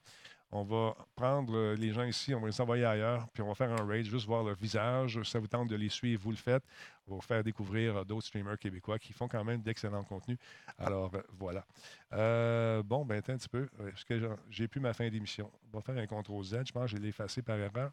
[0.52, 3.54] On va prendre euh, les gens ici, on va les envoyer ailleurs, puis on va
[3.54, 5.20] faire un raid, juste voir leur visage.
[5.24, 6.62] Ça vous tente de les suivre, vous le faites.
[7.06, 10.38] On va vous faire découvrir euh, d'autres streamers québécois qui font quand même d'excellents contenus.
[10.78, 12.82] Alors, euh, voilà.
[12.82, 13.68] bon, ben, attends un petit peu.
[13.88, 15.50] Est-ce que j'ai plus ma fin d'émission?
[15.72, 16.62] On va faire un CTRL Z.
[16.66, 17.90] Je pense que je l'ai effacé par erreur.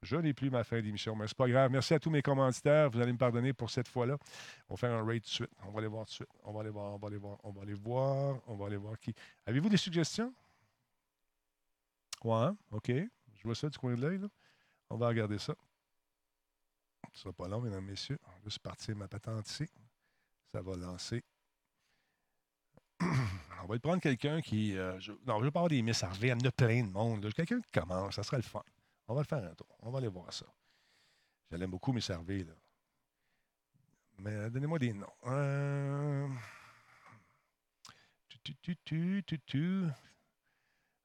[0.00, 1.70] Je n'ai plus ma fin d'émission, mais c'est pas grave.
[1.70, 2.90] Merci à tous mes commanditaires.
[2.90, 4.16] Vous allez me pardonner pour cette fois-là.
[4.68, 5.50] On va faire un raid tout de suite.
[5.64, 6.28] On va aller voir tout de suite.
[6.42, 8.76] On va aller voir, on va aller voir, on va aller voir, on va aller
[8.76, 9.14] voir qui.
[9.46, 10.32] Avez-vous des suggestions?
[12.24, 12.88] Ouais, OK.
[12.88, 14.20] Je vois ça du coin de l'œil.
[14.90, 15.54] On va regarder ça.
[17.12, 18.18] Ce sera pas long, mesdames, messieurs.
[18.26, 19.68] On va juste partir ma patente ici.
[20.52, 21.24] Ça va lancer.
[23.62, 24.76] On va prendre quelqu'un qui.
[24.76, 26.04] Euh, non, je ne veux pas avoir des Miss.
[26.20, 27.32] Il y en a plein de monde.
[27.32, 28.16] Quelqu'un qui commence.
[28.16, 28.62] Ça serait le fun.
[29.08, 29.66] On va le faire un tour.
[29.80, 30.46] On va aller voir ça.
[31.50, 32.44] J'aime beaucoup Miss Harvey.
[32.44, 32.54] Là.
[34.18, 35.06] Mais euh, donnez-moi des noms.
[35.26, 36.28] Euh...
[38.44, 39.84] Tu, tu, tu,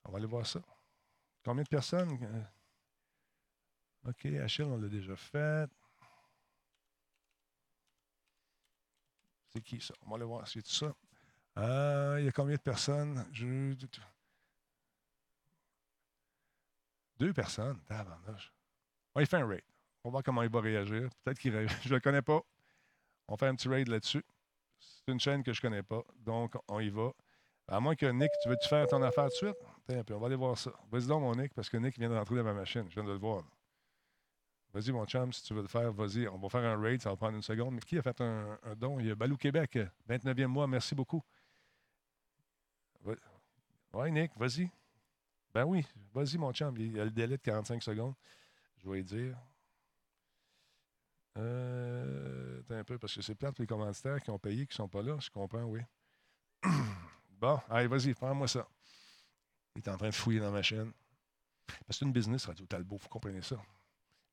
[0.06, 0.61] On va aller voir ça.
[1.48, 2.19] Combien de personnes?
[2.22, 5.69] Euh, OK, Achille, on l'a déjà fait.
[9.53, 9.94] C'est qui ça?
[10.02, 10.45] On va aller voir.
[10.45, 10.94] C'est tout ça.
[11.57, 13.26] Euh, il y a combien de personnes?
[17.18, 17.80] Deux personnes.
[19.15, 19.64] On va faire un raid.
[20.03, 21.10] On va voir comment il va réagir.
[21.24, 21.53] Peut-être qu'il
[21.84, 22.41] Je ne le connais pas.
[23.30, 24.26] On fait un petit raid là-dessus.
[24.80, 26.03] C'est une chaîne que je ne connais pas.
[26.26, 27.14] Donc, on y va.
[27.69, 29.56] À moins que Nick, tu veux-tu faire ton affaire de suite?
[29.90, 30.72] On va aller voir ça.
[30.92, 32.86] Vas-y donc, mon Nick, parce que Nick vient de rentrer dans ma machine.
[32.90, 33.44] Je viens de le voir.
[34.74, 36.28] Vas-y, mon chum, si tu veux le faire, vas-y.
[36.28, 37.76] On va faire un raid, ça va prendre une seconde.
[37.76, 39.00] Mais qui a fait un, don?
[39.00, 40.68] Il y a Balou Québec, 29e mois.
[40.68, 41.24] Merci beaucoup.
[43.94, 44.70] Ouais, Nick, vas-y.
[45.54, 46.76] Ben oui, vas-y, mon chum.
[46.78, 48.14] Il y a le délai de 45 secondes.
[48.78, 49.38] Je vais dire.
[51.38, 54.90] Euh, un peu, parce que c'est plate les commanditaires qui ont payé, qui ne sont
[54.90, 55.18] pas là.
[55.20, 55.82] Je comprends, oui.
[57.40, 58.68] bon, allez, vas-y, prends-moi ça.
[59.78, 60.91] Il est en train de fouiller dans ma chaîne.
[61.68, 63.62] Parce que c'est une business, Radio Talbot, vous comprenez ça.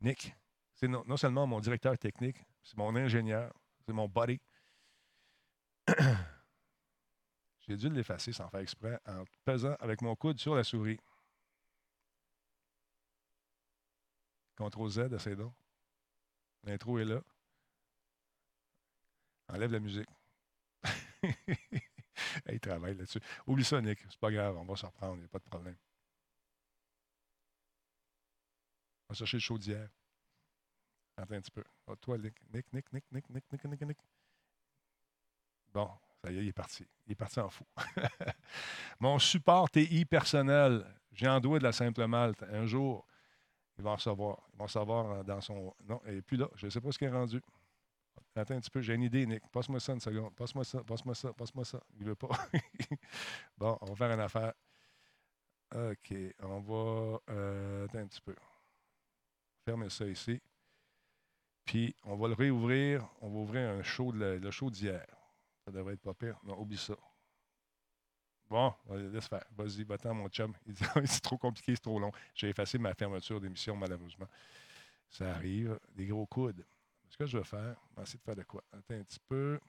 [0.01, 0.35] Nick,
[0.73, 3.53] c'est non, seulement mon directeur technique, c'est mon ingénieur,
[3.85, 4.41] c'est mon buddy.
[7.69, 10.99] J'ai dû l'effacer sans faire exprès en pesant avec mon coude sur la souris.
[14.57, 15.53] CTRL Z, essaye donc.
[16.63, 17.21] L'intro est là.
[19.49, 20.09] Enlève la musique.
[22.53, 23.21] il travaille là-dessus.
[23.47, 24.01] Oublie ça, Nick.
[24.09, 25.77] C'est pas grave, on va s'en reprendre, il n'y a pas de problème.
[29.09, 29.89] On va chercher le show d'hier.
[31.17, 31.65] Attends un petit peu.
[31.87, 33.99] Oh, toi, Nick, Nick, Nick, Nick, Nick, Nick, Nick, Nick, Nick.
[35.73, 35.91] Bon,
[36.23, 36.87] ça y est, il est parti.
[37.07, 37.65] Il est parti en fou.
[39.01, 42.43] Mon support TI personnel, j'ai en doué de la simple malte.
[42.45, 43.07] Un jour,
[43.77, 44.39] il va en recevoir.
[44.53, 45.75] Il va en savoir dans son.
[45.85, 46.49] Non, il n'est plus là.
[46.55, 47.41] Je ne sais pas ce qu'il est rendu.
[48.37, 49.47] Attends un petit peu, j'ai une idée, Nick.
[49.53, 50.35] Passe-moi ça une seconde.
[50.35, 51.81] Passe-moi ça, passe-moi ça, passe-moi ça.
[51.99, 52.29] Il veut pas.
[53.59, 54.53] bon, on va faire une affaire.
[55.73, 57.21] OK, on va.
[57.31, 58.35] Euh, attends un petit peu.
[59.65, 60.41] Fermer ça ici.
[61.65, 63.09] Puis, on va le réouvrir.
[63.21, 65.07] On va ouvrir un show de le show d'hier.
[65.65, 66.39] Ça devrait être pas pire.
[66.45, 66.97] Non, oublie ça.
[68.51, 69.45] Bon, laisse faire.
[69.57, 70.53] Vas-y, va mon chum.
[71.07, 72.13] C'est trop compliqué, c'est trop long.
[72.35, 74.29] J'ai effacé ma fermeture d'émission, malheureusement.
[75.09, 75.79] Ça arrive.
[75.95, 76.65] Des gros coudes.
[77.09, 78.63] Ce que je vais faire, on va essayer de faire de quoi?
[78.73, 79.61] Attends un petit peu.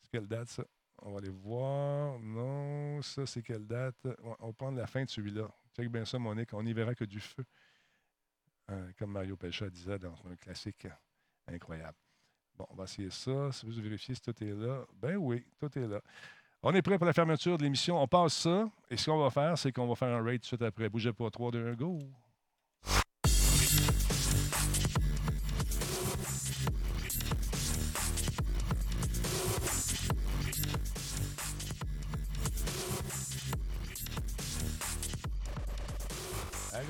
[0.00, 0.64] C'est quelle date, ça?
[1.02, 2.18] On va aller voir.
[2.18, 4.06] Non, ça, c'est quelle date?
[4.40, 5.48] On va prendre la fin de celui-là.
[5.76, 6.52] Check bien ça, Monique.
[6.52, 7.44] On n'y verra que du feu.
[8.70, 10.86] Euh, comme Mario Pelcha disait dans un classique
[11.46, 11.96] incroyable.
[12.56, 13.50] Bon, on va essayer ça.
[13.52, 14.84] Si vous vérifiez si tout est là.
[14.94, 16.00] Ben oui, tout est là.
[16.62, 18.00] On est prêt pour la fermeture de l'émission.
[18.00, 18.70] On passe ça.
[18.88, 20.88] Et ce qu'on va faire, c'est qu'on va faire un raid tout de suite après.
[20.88, 21.28] Bougez pas.
[21.28, 21.98] 3, 2, 1, go.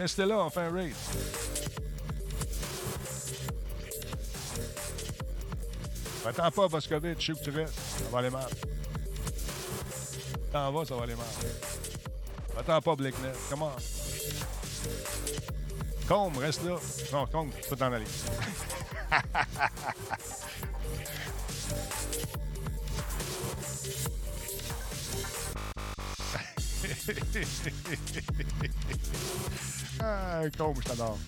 [0.03, 0.97] Restez là, on fait un raid.
[6.27, 7.75] Attends pas, Boscovitch, je sais où tu restes.
[7.77, 8.49] Ça va aller mal.
[10.51, 11.25] T'en vas, ça va aller mal.
[12.59, 13.37] Attends pas, Blakeness.
[13.49, 13.71] Comment?
[16.09, 16.79] Combe, reste là.
[17.13, 18.05] Non, Combe, tu peux t'en aller.
[30.03, 31.19] Ah, Combe, je t'adore.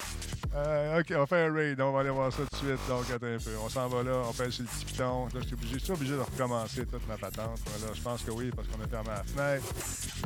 [0.57, 1.81] Euh, OK, on fait un raid.
[1.81, 2.89] On va aller voir ça tout de suite.
[2.89, 3.57] Donc, attends un peu.
[3.65, 4.23] On s'en va là.
[4.29, 5.25] On sur le petit piton.
[5.27, 7.59] Là, je suis obligé, obligé de recommencer toute ma patente.
[7.93, 9.67] Je pense que oui, parce qu'on a fermé la fenêtre.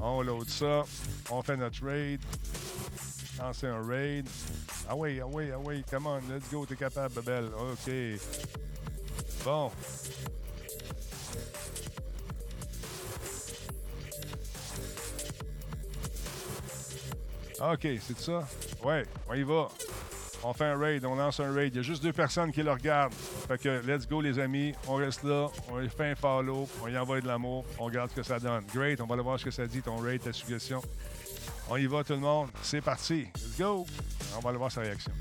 [0.03, 0.85] On load ça.
[1.31, 2.20] On fait notre raid.
[3.39, 4.29] Lancer un raid.
[4.89, 5.83] Ah oui, ah oui, ah oui.
[5.91, 6.66] Come on, let's go.
[6.66, 7.47] T'es capable, Babel.
[7.47, 7.93] OK.
[9.45, 9.70] Bon.
[17.60, 18.47] OK, c'est ça?
[18.85, 19.68] Ouais, on y va.
[20.44, 21.74] On fait un raid, on lance un raid.
[21.74, 23.12] Il y a juste deux personnes qui le regardent.
[23.12, 26.97] Fait que let's go les amis, on reste là, on fait un follow, on y
[26.97, 28.64] envoie de l'amour, on regarde ce que ça donne.
[28.72, 30.80] Great, on va aller voir ce que ça dit, ton raid, ta suggestion.
[31.68, 33.26] On y va tout le monde, c'est parti.
[33.35, 33.85] Let's go!
[34.36, 35.12] On va aller voir sa réaction.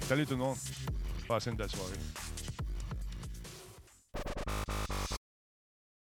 [0.00, 0.56] Salut tout le monde.
[1.28, 1.92] Passez une belle soirée.